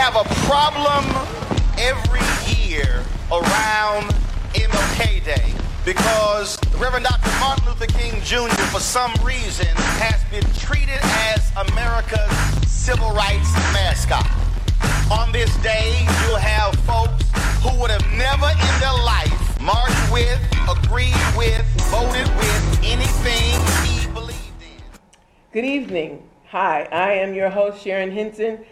have 0.00 0.16
a 0.16 0.24
problem 0.48 1.04
every 1.76 2.24
year 2.56 3.04
around 3.30 4.08
MLK 4.54 5.22
Day 5.22 5.52
because 5.84 6.58
Reverend 6.78 7.04
Dr. 7.04 7.30
Martin 7.38 7.66
Luther 7.66 7.84
King 7.84 8.18
Jr., 8.22 8.48
for 8.72 8.80
some 8.80 9.12
reason, 9.22 9.68
has 10.00 10.24
been 10.30 10.50
treated 10.54 10.98
as 11.28 11.52
America's 11.68 12.32
civil 12.66 13.10
rights 13.12 13.52
mascot. 13.74 14.26
On 15.12 15.30
this 15.32 15.54
day, 15.58 15.92
you'll 16.24 16.36
have 16.36 16.74
folks 16.86 17.28
who 17.60 17.78
would 17.78 17.90
have 17.90 18.06
never 18.16 18.48
in 18.48 18.80
their 18.80 19.04
life 19.04 19.60
marched 19.60 20.10
with, 20.10 20.40
agreed 20.66 21.12
with, 21.36 21.62
voted 21.92 22.26
with 22.38 22.80
anything 22.82 23.60
he 23.84 24.10
believed 24.14 24.62
in. 24.62 24.82
Good 25.52 25.66
evening. 25.66 26.26
Hi, 26.48 26.88
I 26.90 27.12
am 27.12 27.34
your 27.34 27.50
host, 27.50 27.82
Sharon 27.84 28.10
Hinton, 28.10 28.64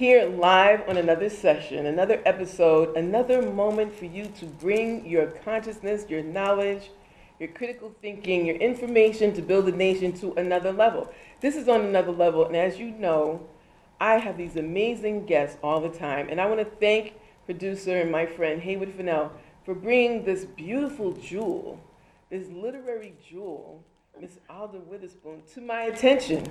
here 0.00 0.24
live 0.30 0.82
on 0.88 0.96
another 0.96 1.28
session, 1.28 1.84
another 1.84 2.22
episode, 2.24 2.96
another 2.96 3.42
moment 3.42 3.94
for 3.94 4.06
you 4.06 4.24
to 4.24 4.46
bring 4.46 5.04
your 5.04 5.26
consciousness, 5.26 6.06
your 6.08 6.22
knowledge, 6.22 6.90
your 7.38 7.50
critical 7.50 7.94
thinking, 8.00 8.46
your 8.46 8.56
information 8.56 9.34
to 9.34 9.42
build 9.42 9.68
a 9.68 9.72
nation 9.72 10.10
to 10.10 10.32
another 10.38 10.72
level. 10.72 11.12
This 11.42 11.54
is 11.54 11.68
on 11.68 11.82
another 11.82 12.12
level, 12.12 12.46
and 12.46 12.56
as 12.56 12.78
you 12.78 12.92
know, 12.92 13.46
I 14.00 14.16
have 14.16 14.38
these 14.38 14.56
amazing 14.56 15.26
guests 15.26 15.58
all 15.62 15.82
the 15.82 15.90
time, 15.90 16.30
and 16.30 16.40
I 16.40 16.46
want 16.46 16.60
to 16.60 16.76
thank 16.78 17.12
producer 17.44 18.00
and 18.00 18.10
my 18.10 18.24
friend 18.24 18.62
Haywood 18.62 18.94
Fennell 18.94 19.30
for 19.66 19.74
bringing 19.74 20.24
this 20.24 20.46
beautiful 20.46 21.12
jewel, 21.12 21.78
this 22.30 22.48
literary 22.48 23.16
jewel, 23.28 23.84
Miss 24.18 24.38
Alda 24.48 24.78
Witherspoon, 24.78 25.42
to 25.52 25.60
my 25.60 25.82
attention 25.82 26.50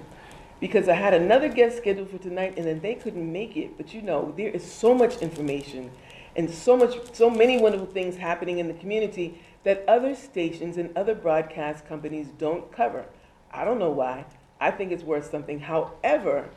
because 0.60 0.90
I 0.90 0.94
had 0.94 1.14
another 1.14 1.48
guest 1.48 1.78
scheduled 1.78 2.10
for 2.10 2.18
tonight 2.18 2.56
and 2.58 2.66
then 2.66 2.82
they 2.82 2.96
couldn't 2.96 3.32
make 3.32 3.56
it. 3.56 3.78
But 3.78 3.94
you 3.94 4.02
know, 4.02 4.34
there 4.36 4.50
is 4.50 4.64
so 4.64 4.94
much 4.94 5.18
information 5.22 5.92
and 6.36 6.50
so 6.50 6.76
much, 6.76 6.96
so 7.14 7.30
many 7.30 7.60
wonderful 7.60 7.88
things 7.88 8.18
happening 8.18 8.60
in 8.60 8.68
the 8.68 8.74
community 8.74 9.42
that 9.64 9.84
other 9.88 10.16
stations 10.16 10.78
and 10.78 10.96
other 10.98 11.16
broadcast 11.16 11.88
companies 11.88 12.28
don't 12.38 12.72
cover. 12.72 13.06
I 13.52 13.64
don't 13.66 13.80
know 13.80 13.92
why. 13.92 14.26
I 14.60 14.72
think 14.72 14.92
it's 14.92 15.04
worth 15.04 15.30
something. 15.30 15.62
However, 15.62 16.50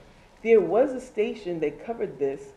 there 0.42 0.60
was 0.60 0.92
a 0.92 1.00
station 1.00 1.60
that 1.60 1.84
covered 1.84 2.18
this. 2.18 2.52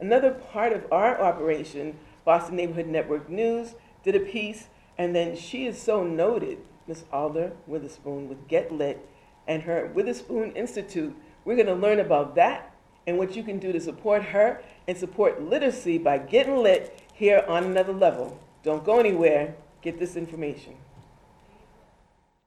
Another 0.00 0.30
part 0.30 0.72
of 0.72 0.90
our 0.90 1.20
operation, 1.20 1.98
Boston 2.24 2.56
Neighborhood 2.56 2.86
Network 2.86 3.28
News, 3.28 3.74
did 4.02 4.16
a 4.16 4.20
piece, 4.20 4.68
and 4.98 5.14
then 5.14 5.36
she 5.36 5.66
is 5.66 5.80
so 5.80 6.02
noted, 6.02 6.58
Miss 6.86 7.04
Alda 7.12 7.52
Witherspoon 7.66 8.28
with 8.28 8.48
Get 8.48 8.72
Lit 8.72 9.06
and 9.46 9.62
her 9.62 9.90
Witherspoon 9.94 10.52
Institute. 10.52 11.14
We're 11.44 11.56
going 11.56 11.66
to 11.66 11.74
learn 11.74 12.00
about 12.00 12.34
that 12.36 12.74
and 13.06 13.18
what 13.18 13.36
you 13.36 13.42
can 13.42 13.58
do 13.58 13.72
to 13.72 13.80
support 13.80 14.22
her 14.22 14.60
and 14.88 14.96
support 14.96 15.42
literacy 15.42 15.98
by 15.98 16.18
getting 16.18 16.56
lit 16.56 17.00
here 17.12 17.44
on 17.48 17.64
another 17.64 17.92
level. 17.92 18.40
Don't 18.62 18.84
go 18.84 18.98
anywhere. 18.98 19.54
Get 19.82 19.98
this 19.98 20.16
information. 20.16 20.74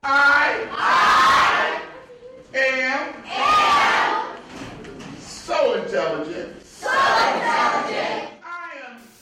I, 0.03 0.67
I 0.71 2.57
am, 2.57 3.13
am 3.25 4.35
so 5.19 5.81
intelligent. 5.81 6.65
So 6.65 6.87
intelligent. 6.89 8.29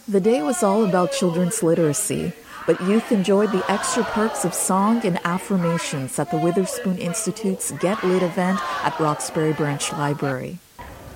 The 0.07 0.21
day 0.21 0.41
was 0.41 0.63
all 0.63 0.85
about 0.85 1.11
children's 1.11 1.61
literacy, 1.61 2.31
but 2.67 2.79
youth 2.81 3.11
enjoyed 3.11 3.51
the 3.51 3.71
extra 3.71 4.03
perks 4.03 4.45
of 4.45 4.53
song 4.53 5.03
and 5.05 5.19
affirmations 5.25 6.19
at 6.19 6.29
the 6.29 6.37
Witherspoon 6.37 6.97
Institute's 6.97 7.71
Get 7.79 8.03
Lit 8.03 8.21
event 8.21 8.59
at 8.83 8.99
Roxbury 8.99 9.53
Branch 9.53 9.91
Library. 9.93 10.59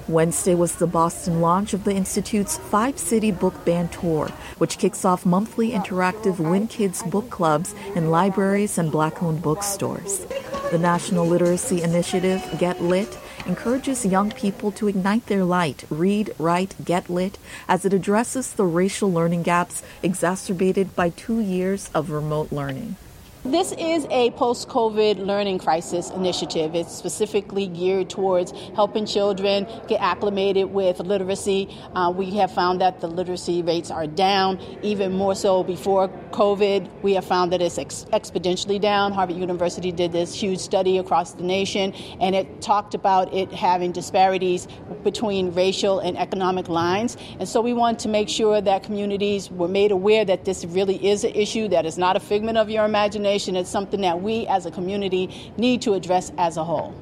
Wednesday 0.07 0.55
was 0.55 0.75
the 0.75 0.87
Boston 0.87 1.41
launch 1.41 1.73
of 1.73 1.83
the 1.83 1.93
Institute's 1.93 2.57
five 2.57 2.97
city 2.97 3.31
book 3.31 3.65
band 3.65 3.91
tour, 3.91 4.29
which 4.57 4.77
kicks 4.77 5.05
off 5.05 5.25
monthly 5.25 5.71
interactive 5.71 6.39
Win 6.39 6.67
Kids 6.67 7.03
book 7.03 7.29
clubs 7.29 7.75
in 7.95 8.09
libraries 8.09 8.77
and 8.77 8.91
black 8.91 9.21
owned 9.21 9.41
bookstores. 9.41 10.25
The 10.71 10.79
National 10.79 11.27
Literacy 11.27 11.81
Initiative, 11.81 12.43
Get 12.59 12.81
Lit, 12.81 13.17
encourages 13.45 14.05
young 14.05 14.31
people 14.31 14.71
to 14.71 14.87
ignite 14.87 15.25
their 15.27 15.43
light, 15.43 15.85
read, 15.89 16.33
write, 16.37 16.75
get 16.83 17.09
lit, 17.09 17.37
as 17.67 17.85
it 17.85 17.93
addresses 17.93 18.51
the 18.51 18.65
racial 18.65 19.11
learning 19.11 19.43
gaps 19.43 19.83
exacerbated 20.03 20.95
by 20.95 21.09
two 21.09 21.39
years 21.39 21.89
of 21.93 22.09
remote 22.09 22.51
learning. 22.51 22.95
This 23.43 23.71
is 23.71 24.05
a 24.11 24.29
post 24.31 24.67
COVID 24.67 25.25
learning 25.25 25.57
crisis 25.57 26.11
initiative. 26.11 26.75
It's 26.75 26.93
specifically 26.93 27.65
geared 27.65 28.07
towards 28.07 28.51
helping 28.75 29.07
children 29.07 29.65
get 29.87 29.99
acclimated 29.99 30.71
with 30.71 30.99
literacy. 30.99 31.75
Uh, 31.95 32.13
we 32.15 32.29
have 32.35 32.53
found 32.53 32.81
that 32.81 33.01
the 33.01 33.07
literacy 33.07 33.63
rates 33.63 33.89
are 33.89 34.05
down, 34.05 34.59
even 34.83 35.13
more 35.13 35.33
so 35.33 35.63
before 35.63 36.07
COVID. 36.29 36.87
We 37.01 37.15
have 37.15 37.25
found 37.25 37.51
that 37.51 37.63
it's 37.63 37.79
ex- 37.79 38.05
exponentially 38.13 38.79
down. 38.79 39.11
Harvard 39.11 39.37
University 39.37 39.91
did 39.91 40.11
this 40.11 40.35
huge 40.35 40.59
study 40.59 40.99
across 40.99 41.33
the 41.33 41.41
nation, 41.41 41.93
and 42.21 42.35
it 42.35 42.61
talked 42.61 42.93
about 42.93 43.33
it 43.33 43.51
having 43.51 43.91
disparities 43.91 44.67
between 45.03 45.51
racial 45.51 45.97
and 45.97 46.15
economic 46.15 46.69
lines. 46.69 47.17
And 47.39 47.49
so 47.49 47.59
we 47.59 47.73
want 47.73 47.97
to 48.01 48.07
make 48.07 48.29
sure 48.29 48.61
that 48.61 48.83
communities 48.83 49.49
were 49.49 49.67
made 49.67 49.89
aware 49.89 50.25
that 50.25 50.45
this 50.45 50.63
really 50.63 51.03
is 51.03 51.23
an 51.23 51.33
issue 51.33 51.67
that 51.69 51.87
is 51.87 51.97
not 51.97 52.15
a 52.15 52.19
figment 52.19 52.59
of 52.59 52.69
your 52.69 52.85
imagination 52.85 53.30
it's 53.39 53.69
something 53.69 54.01
that 54.01 54.21
we 54.21 54.47
as 54.47 54.65
a 54.65 54.71
community 54.71 55.51
need 55.57 55.81
to 55.83 55.93
address 55.93 56.31
as 56.37 56.57
a 56.57 56.63
whole. 56.63 56.93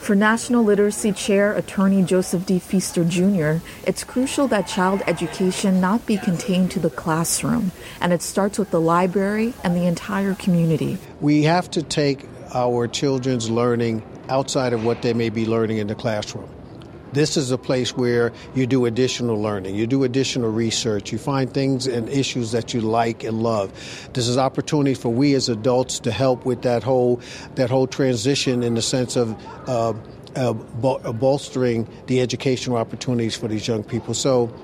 For 0.00 0.14
National 0.14 0.62
Literacy 0.62 1.10
Chair 1.10 1.52
Attorney 1.52 2.04
Joseph 2.04 2.46
D. 2.46 2.60
Feaster 2.60 3.04
Jr., 3.04 3.56
it's 3.84 4.04
crucial 4.04 4.46
that 4.48 4.68
child 4.68 5.02
education 5.08 5.80
not 5.80 6.06
be 6.06 6.16
contained 6.16 6.70
to 6.72 6.78
the 6.78 6.90
classroom, 6.90 7.72
and 8.00 8.12
it 8.12 8.22
starts 8.22 8.56
with 8.56 8.70
the 8.70 8.80
library 8.80 9.52
and 9.64 9.74
the 9.74 9.86
entire 9.86 10.36
community. 10.36 10.98
We 11.20 11.42
have 11.42 11.68
to 11.72 11.82
take 11.82 12.24
our 12.54 12.86
children's 12.86 13.50
learning 13.50 14.04
outside 14.28 14.72
of 14.72 14.84
what 14.84 15.02
they 15.02 15.12
may 15.12 15.30
be 15.30 15.44
learning 15.44 15.78
in 15.78 15.88
the 15.88 15.96
classroom. 15.96 16.48
This 17.16 17.38
is 17.38 17.50
a 17.50 17.56
place 17.56 17.96
where 17.96 18.30
you 18.54 18.66
do 18.66 18.84
additional 18.84 19.40
learning, 19.40 19.74
you 19.74 19.86
do 19.86 20.04
additional 20.04 20.50
research, 20.50 21.12
you 21.12 21.16
find 21.16 21.50
things 21.50 21.86
and 21.86 22.10
issues 22.10 22.52
that 22.52 22.74
you 22.74 22.82
like 22.82 23.24
and 23.24 23.42
love. 23.42 23.72
This 24.12 24.28
is 24.28 24.36
opportunity 24.36 24.92
for 24.92 25.08
we 25.08 25.32
as 25.32 25.48
adults 25.48 25.98
to 26.00 26.10
help 26.10 26.44
with 26.44 26.60
that 26.62 26.82
whole 26.82 27.22
that 27.54 27.70
whole 27.70 27.86
transition 27.86 28.62
in 28.62 28.74
the 28.74 28.82
sense 28.82 29.16
of. 29.16 29.34
Uh, 29.66 29.94
uh, 30.36 30.52
bolstering 30.52 31.88
the 32.08 32.20
educational 32.20 32.76
opportunities 32.76 33.34
for 33.34 33.48
these 33.48 33.66
young 33.66 33.82
people. 33.82 34.12
So, 34.12 34.54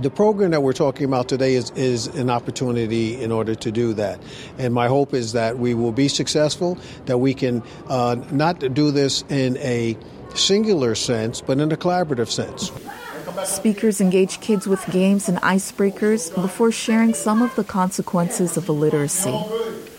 the 0.00 0.10
program 0.10 0.50
that 0.50 0.62
we're 0.62 0.74
talking 0.74 1.06
about 1.06 1.30
today 1.30 1.54
is, 1.54 1.70
is 1.70 2.08
an 2.08 2.28
opportunity 2.28 3.18
in 3.18 3.32
order 3.32 3.54
to 3.54 3.72
do 3.72 3.94
that. 3.94 4.20
And 4.58 4.74
my 4.74 4.86
hope 4.86 5.14
is 5.14 5.32
that 5.32 5.58
we 5.58 5.72
will 5.72 5.92
be 5.92 6.08
successful, 6.08 6.76
that 7.06 7.18
we 7.18 7.32
can 7.32 7.62
uh, 7.88 8.16
not 8.30 8.58
do 8.74 8.90
this 8.90 9.24
in 9.30 9.56
a 9.56 9.96
singular 10.34 10.94
sense, 10.94 11.40
but 11.40 11.58
in 11.58 11.70
a 11.72 11.76
collaborative 11.76 12.28
sense. 12.28 12.70
Speakers 13.44 14.00
engage 14.00 14.40
kids 14.40 14.66
with 14.66 14.84
games 14.90 15.28
and 15.28 15.38
icebreakers 15.38 16.34
before 16.34 16.72
sharing 16.72 17.14
some 17.14 17.42
of 17.42 17.54
the 17.54 17.64
consequences 17.64 18.56
of 18.56 18.68
illiteracy. 18.68 19.30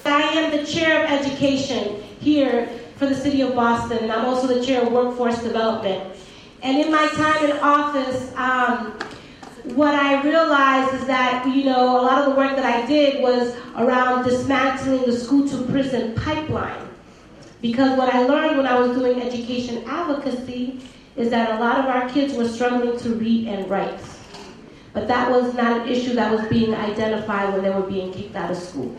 I 0.06 0.22
am 0.22 0.52
the 0.52 0.66
chair 0.66 1.04
of 1.04 1.10
education 1.10 2.02
here 2.20 2.68
for 2.98 3.06
the 3.06 3.16
city 3.16 3.42
of 3.42 3.56
Boston, 3.56 4.00
and 4.00 4.12
I'm 4.12 4.26
also 4.26 4.48
the 4.48 4.66
chair 4.66 4.82
of 4.82 4.92
workforce 4.92 5.42
development. 5.42 6.16
And 6.62 6.78
in 6.80 6.92
my 6.92 7.08
time 7.08 7.46
in 7.46 7.58
office, 7.60 8.34
um, 8.36 9.00
what 9.76 9.96
I 9.96 10.22
realized 10.22 10.96
is 10.96 11.08
that, 11.08 11.48
you 11.48 11.64
know, 11.64 12.02
a 12.02 12.04
lot 12.04 12.20
of 12.20 12.34
the 12.34 12.36
work 12.36 12.56
that 12.58 12.66
I 12.66 12.86
did 12.86 13.22
was 13.22 13.56
around 13.78 14.26
dismantling 14.26 15.06
the 15.06 15.18
school 15.18 15.48
to 15.48 15.64
prison 15.72 16.16
pipeline. 16.16 16.89
Because 17.62 17.98
what 17.98 18.14
I 18.14 18.24
learned 18.24 18.58
when 18.58 18.66
I 18.66 18.80
was 18.80 18.98
doing 18.98 19.22
education 19.22 19.84
advocacy 19.86 20.80
is 21.18 21.30
that 21.32 21.60
a 21.60 21.60
lot 21.60 21.80
of 21.80 21.86
our 21.86 22.08
kids 22.10 22.34
were 22.34 22.48
struggling 22.48 22.98
to 23.00 23.16
read 23.16 23.48
and 23.48 23.70
write. 23.70 24.00
But 24.94 25.08
that 25.10 25.30
was 25.30 25.54
not 25.54 25.82
an 25.82 25.88
issue 25.90 26.14
that 26.16 26.32
was 26.32 26.48
being 26.48 26.74
identified 26.74 27.54
when 27.54 27.64
they 27.64 27.70
were 27.70 27.82
being 27.82 28.14
kicked 28.14 28.36
out 28.36 28.50
of 28.50 28.58
school. 28.58 28.96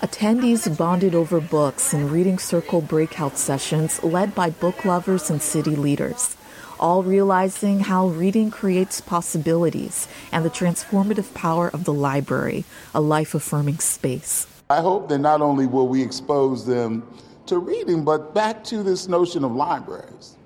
Attendees 0.00 0.76
bonded 0.76 1.14
over 1.14 1.40
books 1.40 1.92
in 1.92 2.10
reading 2.10 2.38
circle 2.38 2.80
breakout 2.80 3.36
sessions 3.36 4.02
led 4.02 4.34
by 4.34 4.50
book 4.50 4.84
lovers 4.84 5.30
and 5.30 5.42
city 5.42 5.76
leaders, 5.76 6.36
all 6.80 7.02
realizing 7.02 7.80
how 7.80 8.08
reading 8.08 8.50
creates 8.50 9.00
possibilities 9.00 10.08
and 10.32 10.44
the 10.44 10.50
transformative 10.50 11.32
power 11.34 11.68
of 11.68 11.84
the 11.84 11.92
library, 11.94 12.64
a 12.94 13.00
life 13.00 13.34
affirming 13.34 13.78
space. 13.78 14.46
I 14.68 14.80
hope 14.80 15.08
that 15.08 15.18
not 15.18 15.42
only 15.42 15.66
will 15.66 15.88
we 15.88 16.02
expose 16.02 16.66
them 16.66 17.06
to 17.46 17.58
reading, 17.58 18.04
but 18.04 18.34
back 18.34 18.64
to 18.64 18.82
this 18.82 19.08
notion 19.08 19.44
of 19.44 19.52
libraries. 19.52 20.36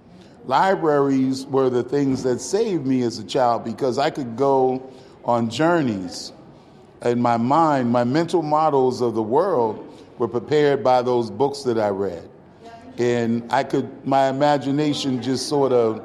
Libraries 0.44 1.46
were 1.46 1.70
the 1.70 1.82
things 1.82 2.22
that 2.22 2.40
saved 2.40 2.86
me 2.86 3.02
as 3.02 3.18
a 3.18 3.24
child 3.24 3.64
because 3.64 3.98
I 3.98 4.10
could 4.10 4.36
go 4.36 4.90
on 5.24 5.50
journeys 5.50 6.32
in 7.02 7.20
my 7.20 7.36
mind, 7.36 7.90
my 7.90 8.04
mental 8.04 8.42
models 8.42 9.00
of 9.00 9.14
the 9.14 9.22
world 9.22 9.86
were 10.18 10.28
prepared 10.28 10.84
by 10.84 11.02
those 11.02 11.30
books 11.30 11.62
that 11.62 11.78
I 11.78 11.88
read. 11.88 12.28
And 12.98 13.50
I 13.50 13.64
could, 13.64 14.06
my 14.06 14.28
imagination 14.28 15.22
just 15.22 15.48
sort 15.48 15.72
of 15.72 16.02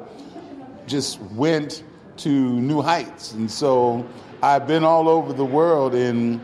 just 0.86 1.20
went 1.20 1.84
to 2.18 2.30
new 2.30 2.80
heights. 2.80 3.32
And 3.32 3.50
so 3.50 4.06
I've 4.42 4.66
been 4.66 4.84
all 4.84 5.08
over 5.08 5.32
the 5.32 5.44
world 5.44 5.94
in 5.94 6.40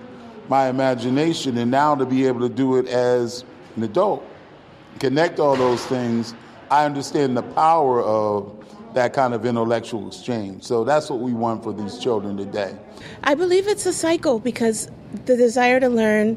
my 0.48 0.68
imagination, 0.68 1.56
and 1.56 1.70
now 1.70 1.94
to 1.94 2.04
be 2.04 2.26
able 2.26 2.40
to 2.40 2.54
do 2.54 2.76
it 2.76 2.86
as 2.88 3.44
an 3.76 3.84
adult, 3.84 4.22
connect 4.98 5.40
all 5.40 5.56
those 5.56 5.84
things, 5.86 6.34
I 6.70 6.84
understand 6.84 7.36
the 7.36 7.42
power 7.42 8.02
of 8.02 8.58
that 8.94 9.12
kind 9.12 9.34
of 9.34 9.46
intellectual 9.46 10.08
exchange. 10.08 10.64
So 10.64 10.84
that's 10.84 11.08
what 11.10 11.20
we 11.20 11.32
want 11.32 11.62
for 11.62 11.72
these 11.72 11.98
children 11.98 12.36
today. 12.36 12.76
I 13.24 13.34
believe 13.34 13.66
it's 13.68 13.86
a 13.86 13.92
cycle 13.92 14.38
because 14.38 14.90
the 15.24 15.36
desire 15.36 15.80
to 15.80 15.88
learn 15.88 16.36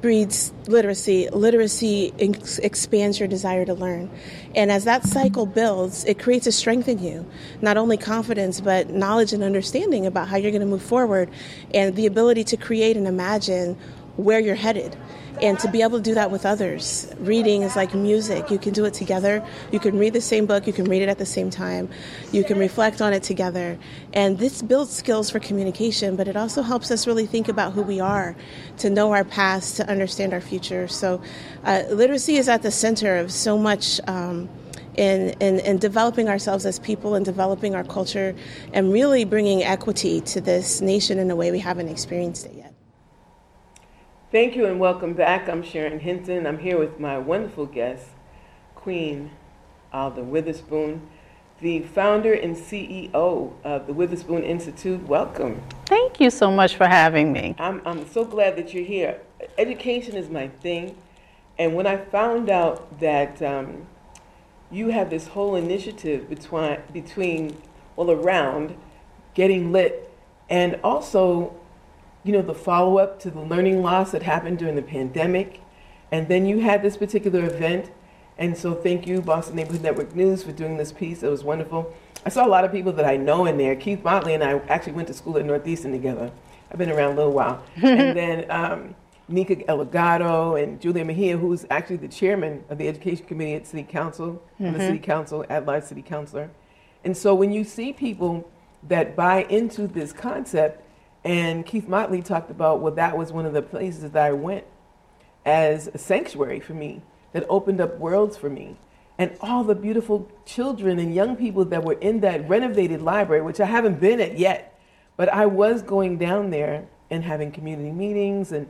breeds 0.00 0.52
literacy. 0.66 1.28
Literacy 1.30 2.12
ex- 2.18 2.58
expands 2.58 3.18
your 3.18 3.28
desire 3.28 3.64
to 3.66 3.74
learn. 3.74 4.10
And 4.54 4.70
as 4.70 4.84
that 4.84 5.04
cycle 5.04 5.46
builds, 5.46 6.04
it 6.04 6.18
creates 6.18 6.46
a 6.46 6.52
strength 6.52 6.88
in 6.88 6.98
you. 6.98 7.26
Not 7.60 7.76
only 7.76 7.96
confidence, 7.96 8.60
but 8.60 8.90
knowledge 8.90 9.32
and 9.32 9.42
understanding 9.42 10.06
about 10.06 10.28
how 10.28 10.36
you're 10.36 10.52
going 10.52 10.60
to 10.60 10.66
move 10.66 10.82
forward 10.82 11.30
and 11.74 11.94
the 11.96 12.06
ability 12.06 12.44
to 12.44 12.56
create 12.56 12.96
and 12.96 13.06
imagine 13.06 13.76
where 14.16 14.40
you're 14.40 14.54
headed 14.54 14.96
and 15.42 15.58
to 15.58 15.68
be 15.68 15.82
able 15.82 15.98
to 15.98 16.04
do 16.04 16.14
that 16.14 16.30
with 16.30 16.44
others. 16.44 17.12
Reading 17.18 17.62
is 17.62 17.76
like 17.76 17.94
music. 17.94 18.50
You 18.50 18.58
can 18.58 18.72
do 18.72 18.84
it 18.84 18.94
together. 18.94 19.44
You 19.72 19.80
can 19.80 19.98
read 19.98 20.12
the 20.12 20.20
same 20.20 20.46
book, 20.46 20.66
you 20.66 20.72
can 20.72 20.84
read 20.86 21.02
it 21.02 21.08
at 21.08 21.18
the 21.18 21.26
same 21.26 21.50
time, 21.50 21.88
you 22.32 22.44
can 22.44 22.58
reflect 22.58 23.00
on 23.00 23.12
it 23.12 23.22
together. 23.22 23.78
And 24.12 24.38
this 24.38 24.62
builds 24.62 24.92
skills 24.92 25.30
for 25.30 25.38
communication, 25.38 26.16
but 26.16 26.28
it 26.28 26.36
also 26.36 26.62
helps 26.62 26.90
us 26.90 27.06
really 27.06 27.26
think 27.26 27.48
about 27.48 27.72
who 27.72 27.82
we 27.82 28.00
are, 28.00 28.36
to 28.78 28.90
know 28.90 29.12
our 29.12 29.24
past, 29.24 29.76
to 29.76 29.88
understand 29.88 30.32
our 30.34 30.40
future. 30.40 30.88
So, 30.88 31.22
uh, 31.64 31.84
literacy 31.90 32.36
is 32.36 32.48
at 32.48 32.62
the 32.62 32.70
center 32.70 33.16
of 33.16 33.32
so 33.32 33.58
much. 33.58 34.00
Um, 34.06 34.48
in, 34.96 35.30
in, 35.40 35.60
in, 35.60 35.78
developing 35.78 36.28
ourselves 36.28 36.66
as 36.66 36.80
people 36.80 37.14
and 37.14 37.24
developing 37.24 37.76
our 37.76 37.84
culture 37.84 38.34
and 38.72 38.92
really 38.92 39.24
bringing 39.24 39.62
equity 39.62 40.20
to 40.22 40.40
this 40.40 40.80
nation 40.80 41.18
in 41.20 41.30
a 41.30 41.36
way 41.36 41.52
we 41.52 41.60
haven't 41.60 41.88
experienced 41.88 42.44
it 42.46 42.54
yet. 42.54 42.69
Thank 44.32 44.54
you 44.54 44.66
and 44.66 44.78
welcome 44.78 45.14
back. 45.14 45.48
I'm 45.48 45.60
Sharon 45.60 45.98
Hinton. 45.98 46.46
I'm 46.46 46.60
here 46.60 46.78
with 46.78 47.00
my 47.00 47.18
wonderful 47.18 47.66
guest, 47.66 48.10
Queen 48.76 49.32
Alda 49.92 50.22
Witherspoon, 50.22 51.08
the 51.60 51.80
founder 51.80 52.32
and 52.32 52.54
CEO 52.54 53.52
of 53.64 53.88
the 53.88 53.92
Witherspoon 53.92 54.44
Institute. 54.44 55.04
Welcome. 55.08 55.60
Thank 55.86 56.20
you 56.20 56.30
so 56.30 56.48
much 56.48 56.76
for 56.76 56.86
having 56.86 57.32
me. 57.32 57.56
I'm, 57.58 57.82
I'm 57.84 58.06
so 58.06 58.24
glad 58.24 58.54
that 58.54 58.72
you're 58.72 58.84
here. 58.84 59.20
Education 59.58 60.14
is 60.14 60.30
my 60.30 60.46
thing. 60.46 60.96
And 61.58 61.74
when 61.74 61.88
I 61.88 61.96
found 61.96 62.50
out 62.50 63.00
that 63.00 63.42
um, 63.42 63.88
you 64.70 64.90
have 64.90 65.10
this 65.10 65.26
whole 65.26 65.56
initiative 65.56 66.28
between, 66.28 66.78
between, 66.92 67.56
well, 67.96 68.12
around 68.12 68.76
getting 69.34 69.72
lit 69.72 70.08
and 70.48 70.78
also 70.84 71.59
you 72.24 72.32
know, 72.32 72.42
the 72.42 72.54
follow 72.54 72.98
up 72.98 73.18
to 73.20 73.30
the 73.30 73.40
learning 73.40 73.82
loss 73.82 74.12
that 74.12 74.22
happened 74.22 74.58
during 74.58 74.76
the 74.76 74.82
pandemic. 74.82 75.60
And 76.12 76.28
then 76.28 76.46
you 76.46 76.60
had 76.60 76.82
this 76.82 76.96
particular 76.96 77.44
event. 77.44 77.90
And 78.38 78.56
so 78.56 78.74
thank 78.74 79.06
you, 79.06 79.20
Boston 79.20 79.56
Neighborhood 79.56 79.82
Network 79.82 80.14
News, 80.14 80.42
for 80.42 80.52
doing 80.52 80.76
this 80.76 80.92
piece. 80.92 81.22
It 81.22 81.28
was 81.28 81.44
wonderful. 81.44 81.94
I 82.24 82.28
saw 82.28 82.46
a 82.46 82.48
lot 82.48 82.64
of 82.64 82.72
people 82.72 82.92
that 82.92 83.06
I 83.06 83.16
know 83.16 83.46
in 83.46 83.56
there. 83.56 83.74
Keith 83.76 84.04
Motley 84.04 84.34
and 84.34 84.44
I 84.44 84.58
actually 84.68 84.92
went 84.92 85.08
to 85.08 85.14
school 85.14 85.38
at 85.38 85.44
Northeastern 85.44 85.92
together. 85.92 86.30
I've 86.70 86.78
been 86.78 86.90
around 86.90 87.12
a 87.12 87.16
little 87.16 87.32
while. 87.32 87.62
and 87.82 88.16
then 88.16 88.50
um, 88.50 88.94
Nika 89.28 89.56
Elugardo 89.56 90.62
and 90.62 90.80
Julia 90.80 91.04
Mejia, 91.04 91.36
who's 91.36 91.64
actually 91.70 91.96
the 91.96 92.08
chairman 92.08 92.64
of 92.68 92.78
the 92.78 92.88
Education 92.88 93.26
Committee 93.26 93.54
at 93.54 93.66
City 93.66 93.82
Council, 93.82 94.42
mm-hmm. 94.60 94.72
the 94.72 94.80
City 94.80 94.98
Council, 94.98 95.44
at 95.48 95.66
large 95.66 95.84
City 95.84 96.02
Councilor. 96.02 96.50
And 97.04 97.16
so 97.16 97.34
when 97.34 97.52
you 97.52 97.64
see 97.64 97.92
people 97.92 98.50
that 98.88 99.16
buy 99.16 99.44
into 99.44 99.86
this 99.86 100.12
concept, 100.12 100.82
and 101.24 101.66
Keith 101.66 101.86
Motley 101.86 102.22
talked 102.22 102.50
about, 102.50 102.80
well, 102.80 102.94
that 102.94 103.16
was 103.16 103.32
one 103.32 103.46
of 103.46 103.52
the 103.52 103.62
places 103.62 104.10
that 104.10 104.16
I 104.16 104.32
went 104.32 104.64
as 105.44 105.88
a 105.88 105.98
sanctuary 105.98 106.60
for 106.60 106.74
me, 106.74 107.02
that 107.32 107.46
opened 107.48 107.80
up 107.80 107.98
worlds 107.98 108.36
for 108.36 108.50
me. 108.50 108.76
And 109.18 109.36
all 109.40 109.64
the 109.64 109.74
beautiful 109.74 110.30
children 110.46 110.98
and 110.98 111.14
young 111.14 111.36
people 111.36 111.64
that 111.66 111.84
were 111.84 111.94
in 111.94 112.20
that 112.20 112.48
renovated 112.48 113.02
library, 113.02 113.42
which 113.42 113.60
I 113.60 113.66
haven't 113.66 114.00
been 114.00 114.20
at 114.20 114.38
yet, 114.38 114.78
but 115.16 115.28
I 115.28 115.46
was 115.46 115.82
going 115.82 116.16
down 116.16 116.50
there 116.50 116.86
and 117.10 117.22
having 117.22 117.52
community 117.52 117.90
meetings. 117.90 118.52
And 118.52 118.68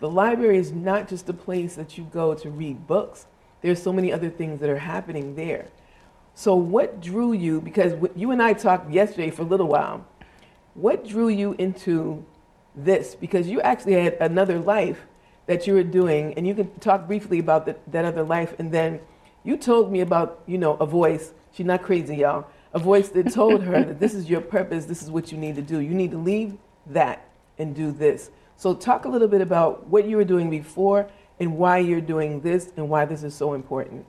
the 0.00 0.10
library 0.10 0.58
is 0.58 0.72
not 0.72 1.08
just 1.08 1.28
a 1.28 1.32
place 1.32 1.76
that 1.76 1.96
you 1.96 2.04
go 2.04 2.34
to 2.34 2.50
read 2.50 2.86
books, 2.86 3.26
there's 3.60 3.80
so 3.80 3.92
many 3.92 4.12
other 4.12 4.28
things 4.28 4.60
that 4.60 4.68
are 4.68 4.78
happening 4.78 5.36
there. 5.36 5.68
So, 6.34 6.56
what 6.56 7.00
drew 7.00 7.32
you? 7.32 7.60
Because 7.60 7.92
you 8.16 8.32
and 8.32 8.42
I 8.42 8.54
talked 8.54 8.90
yesterday 8.90 9.30
for 9.30 9.42
a 9.42 9.44
little 9.44 9.68
while 9.68 10.04
what 10.74 11.06
drew 11.06 11.28
you 11.28 11.54
into 11.58 12.24
this? 12.74 13.14
Because 13.14 13.48
you 13.48 13.60
actually 13.60 13.94
had 13.94 14.14
another 14.14 14.58
life 14.58 15.06
that 15.46 15.66
you 15.66 15.74
were 15.74 15.82
doing, 15.82 16.34
and 16.34 16.46
you 16.46 16.54
can 16.54 16.70
talk 16.78 17.06
briefly 17.06 17.38
about 17.38 17.66
the, 17.66 17.76
that 17.88 18.04
other 18.04 18.22
life. 18.22 18.54
And 18.58 18.72
then 18.72 19.00
you 19.44 19.56
told 19.56 19.90
me 19.90 20.00
about, 20.00 20.40
you 20.46 20.58
know, 20.58 20.74
a 20.74 20.86
voice. 20.86 21.32
She's 21.52 21.66
not 21.66 21.82
crazy, 21.82 22.16
y'all. 22.16 22.46
A 22.72 22.78
voice 22.78 23.08
that 23.10 23.32
told 23.32 23.62
her 23.64 23.84
that 23.84 24.00
this 24.00 24.14
is 24.14 24.30
your 24.30 24.40
purpose, 24.40 24.86
this 24.86 25.02
is 25.02 25.10
what 25.10 25.30
you 25.30 25.38
need 25.38 25.56
to 25.56 25.62
do. 25.62 25.80
You 25.80 25.94
need 25.94 26.12
to 26.12 26.18
leave 26.18 26.56
that 26.86 27.28
and 27.58 27.74
do 27.74 27.92
this. 27.92 28.30
So, 28.56 28.74
talk 28.74 29.04
a 29.04 29.08
little 29.08 29.28
bit 29.28 29.40
about 29.40 29.88
what 29.88 30.06
you 30.06 30.16
were 30.16 30.24
doing 30.24 30.48
before 30.48 31.10
and 31.40 31.58
why 31.58 31.78
you're 31.78 32.00
doing 32.00 32.40
this 32.40 32.72
and 32.76 32.88
why 32.88 33.04
this 33.04 33.24
is 33.24 33.34
so 33.34 33.54
important. 33.54 34.06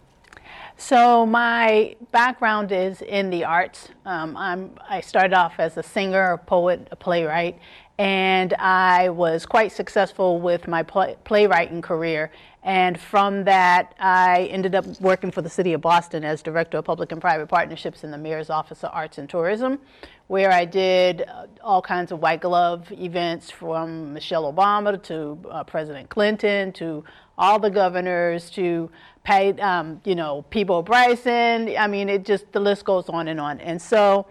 So 0.77 1.25
my 1.25 1.95
background 2.11 2.71
is 2.71 3.01
in 3.01 3.29
the 3.29 3.45
arts. 3.45 3.89
Um, 4.05 4.35
I'm, 4.35 4.71
I 4.89 5.01
started 5.01 5.33
off 5.33 5.53
as 5.59 5.77
a 5.77 5.83
singer, 5.83 6.33
a 6.33 6.37
poet, 6.37 6.87
a 6.91 6.95
playwright, 6.95 7.59
and 7.97 8.53
I 8.55 9.09
was 9.09 9.45
quite 9.45 9.71
successful 9.71 10.41
with 10.41 10.67
my 10.67 10.83
play, 10.83 11.15
playwriting 11.23 11.81
career. 11.81 12.31
And 12.63 12.99
from 12.99 13.43
that, 13.43 13.93
I 13.99 14.47
ended 14.49 14.73
up 14.73 14.85
working 14.99 15.31
for 15.31 15.41
the 15.41 15.49
city 15.49 15.73
of 15.73 15.81
Boston 15.81 16.23
as 16.23 16.41
director 16.41 16.77
of 16.77 16.85
public 16.85 17.11
and 17.11 17.21
private 17.21 17.47
partnerships 17.47 18.03
in 18.03 18.11
the 18.11 18.17
mayor's 18.17 18.49
office 18.49 18.83
of 18.83 18.89
arts 18.93 19.17
and 19.17 19.29
tourism, 19.29 19.79
where 20.27 20.51
I 20.51 20.65
did 20.65 21.23
uh, 21.27 21.47
all 21.61 21.81
kinds 21.81 22.11
of 22.11 22.19
white 22.19 22.41
glove 22.41 22.89
events 22.91 23.51
from 23.51 24.13
Michelle 24.13 24.51
Obama 24.51 25.01
to 25.03 25.37
uh, 25.49 25.63
President 25.65 26.09
Clinton 26.09 26.71
to 26.73 27.03
all 27.37 27.59
the 27.59 27.69
governors 27.69 28.49
to 28.51 28.89
pay, 29.23 29.53
um, 29.53 30.01
you 30.05 30.15
know, 30.15 30.43
Peabo 30.49 30.81
Bryson. 30.81 31.75
I 31.77 31.87
mean, 31.87 32.09
it 32.09 32.25
just, 32.25 32.51
the 32.51 32.59
list 32.59 32.85
goes 32.85 33.09
on 33.09 33.27
and 33.27 33.39
on. 33.39 33.59
And 33.59 33.81
so 33.81 34.27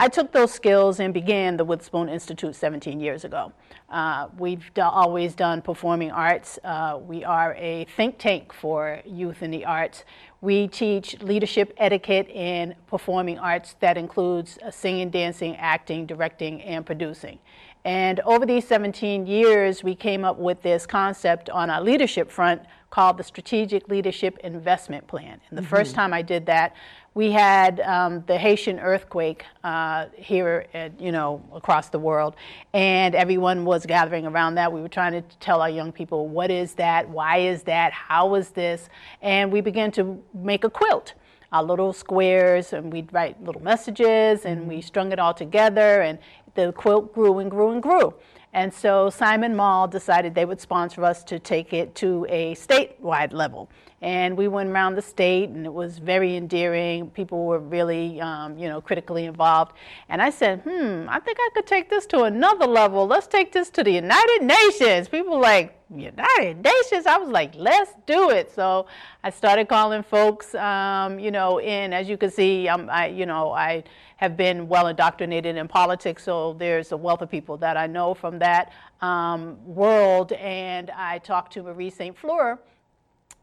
I 0.00 0.06
took 0.06 0.30
those 0.30 0.52
skills 0.52 1.00
and 1.00 1.12
began 1.12 1.56
the 1.56 1.64
Witherspoon 1.64 2.08
Institute 2.08 2.54
17 2.54 3.00
years 3.00 3.24
ago. 3.24 3.52
Uh, 3.88 4.28
we've 4.38 4.72
do, 4.74 4.82
always 4.82 5.34
done 5.34 5.60
performing 5.60 6.12
arts. 6.12 6.56
Uh, 6.62 7.00
we 7.04 7.24
are 7.24 7.54
a 7.58 7.84
think 7.96 8.16
tank 8.16 8.52
for 8.52 9.00
youth 9.04 9.42
in 9.42 9.50
the 9.50 9.64
arts. 9.64 10.04
We 10.40 10.68
teach 10.68 11.20
leadership 11.20 11.74
etiquette 11.78 12.28
in 12.28 12.76
performing 12.86 13.40
arts 13.40 13.74
that 13.80 13.98
includes 13.98 14.56
uh, 14.64 14.70
singing, 14.70 15.10
dancing, 15.10 15.56
acting, 15.56 16.06
directing, 16.06 16.62
and 16.62 16.86
producing. 16.86 17.40
And 17.88 18.20
over 18.26 18.44
these 18.44 18.68
17 18.68 19.26
years, 19.26 19.82
we 19.82 19.94
came 19.94 20.22
up 20.22 20.36
with 20.36 20.60
this 20.60 20.84
concept 20.84 21.48
on 21.48 21.70
our 21.70 21.80
leadership 21.80 22.30
front 22.30 22.60
called 22.90 23.16
the 23.16 23.24
Strategic 23.24 23.88
Leadership 23.88 24.36
Investment 24.44 25.06
Plan. 25.06 25.40
And 25.48 25.56
the 25.56 25.62
mm-hmm. 25.62 25.74
first 25.74 25.94
time 25.94 26.12
I 26.12 26.20
did 26.20 26.44
that, 26.44 26.76
we 27.14 27.32
had 27.32 27.80
um, 27.80 28.24
the 28.26 28.36
Haitian 28.36 28.78
earthquake 28.78 29.46
uh, 29.64 30.04
here, 30.14 30.66
at, 30.74 31.00
you 31.00 31.12
know, 31.12 31.42
across 31.54 31.88
the 31.88 31.98
world, 31.98 32.36
and 32.74 33.14
everyone 33.14 33.64
was 33.64 33.86
gathering 33.86 34.26
around 34.26 34.56
that. 34.56 34.70
We 34.70 34.82
were 34.82 34.90
trying 34.90 35.14
to 35.14 35.22
tell 35.38 35.62
our 35.62 35.70
young 35.70 35.90
people 35.90 36.28
what 36.28 36.50
is 36.50 36.74
that, 36.74 37.08
why 37.08 37.38
is 37.38 37.62
that, 37.62 37.94
how 37.94 38.34
is 38.34 38.50
this, 38.50 38.90
and 39.22 39.50
we 39.50 39.62
began 39.62 39.90
to 39.92 40.22
make 40.34 40.62
a 40.62 40.70
quilt. 40.70 41.14
Our 41.50 41.64
little 41.64 41.94
squares, 41.94 42.74
and 42.74 42.92
we'd 42.92 43.10
write 43.10 43.42
little 43.42 43.62
messages, 43.62 44.44
and 44.44 44.68
we 44.68 44.74
mm-hmm. 44.74 44.82
strung 44.82 45.12
it 45.12 45.18
all 45.18 45.32
together, 45.32 46.02
and 46.02 46.18
the 46.58 46.72
quilt 46.72 47.14
grew 47.14 47.38
and 47.38 47.50
grew 47.50 47.70
and 47.70 47.80
grew. 47.80 48.12
And 48.52 48.74
so 48.74 49.10
Simon 49.10 49.54
Mall 49.54 49.86
decided 49.86 50.34
they 50.34 50.44
would 50.44 50.60
sponsor 50.60 51.04
us 51.04 51.22
to 51.24 51.38
take 51.38 51.72
it 51.72 51.94
to 51.96 52.26
a 52.28 52.56
statewide 52.56 53.32
level. 53.32 53.70
And 54.00 54.36
we 54.36 54.48
went 54.48 54.70
around 54.70 54.96
the 54.96 55.02
state, 55.02 55.50
and 55.50 55.64
it 55.64 55.72
was 55.72 55.98
very 55.98 56.34
endearing. 56.36 57.10
People 57.10 57.46
were 57.46 57.60
really, 57.60 58.20
um, 58.20 58.58
you 58.58 58.68
know, 58.68 58.80
critically 58.80 59.26
involved. 59.26 59.72
And 60.08 60.20
I 60.20 60.30
said, 60.30 60.62
hmm, 60.62 61.06
I 61.08 61.20
think 61.20 61.38
I 61.40 61.48
could 61.54 61.66
take 61.66 61.90
this 61.90 62.06
to 62.06 62.24
another 62.24 62.66
level. 62.66 63.06
Let's 63.06 63.28
take 63.28 63.52
this 63.52 63.70
to 63.70 63.84
the 63.84 63.92
United 63.92 64.42
Nations. 64.42 65.08
People 65.08 65.38
like, 65.40 65.77
United 65.94 66.62
Nations? 66.62 67.06
I 67.06 67.18
was 67.18 67.28
like, 67.30 67.52
let's 67.56 67.92
do 68.06 68.30
it. 68.30 68.52
So 68.54 68.86
I 69.24 69.30
started 69.30 69.68
calling 69.68 70.02
folks, 70.02 70.54
um, 70.54 71.18
you 71.18 71.30
know, 71.30 71.60
in. 71.60 71.92
As 71.92 72.08
you 72.08 72.16
can 72.16 72.30
see, 72.30 72.68
um, 72.68 72.88
I, 72.90 73.08
you 73.08 73.26
know, 73.26 73.52
I 73.52 73.84
have 74.16 74.36
been 74.36 74.68
well 74.68 74.88
indoctrinated 74.88 75.56
in 75.56 75.68
politics, 75.68 76.24
so 76.24 76.54
there's 76.54 76.92
a 76.92 76.96
wealth 76.96 77.22
of 77.22 77.30
people 77.30 77.56
that 77.58 77.76
I 77.76 77.86
know 77.86 78.14
from 78.14 78.38
that 78.40 78.72
um, 79.00 79.56
world. 79.66 80.32
And 80.32 80.90
I 80.90 81.18
talked 81.18 81.52
to 81.54 81.62
Marie 81.62 81.90
St. 81.90 82.16
Fleur 82.18 82.58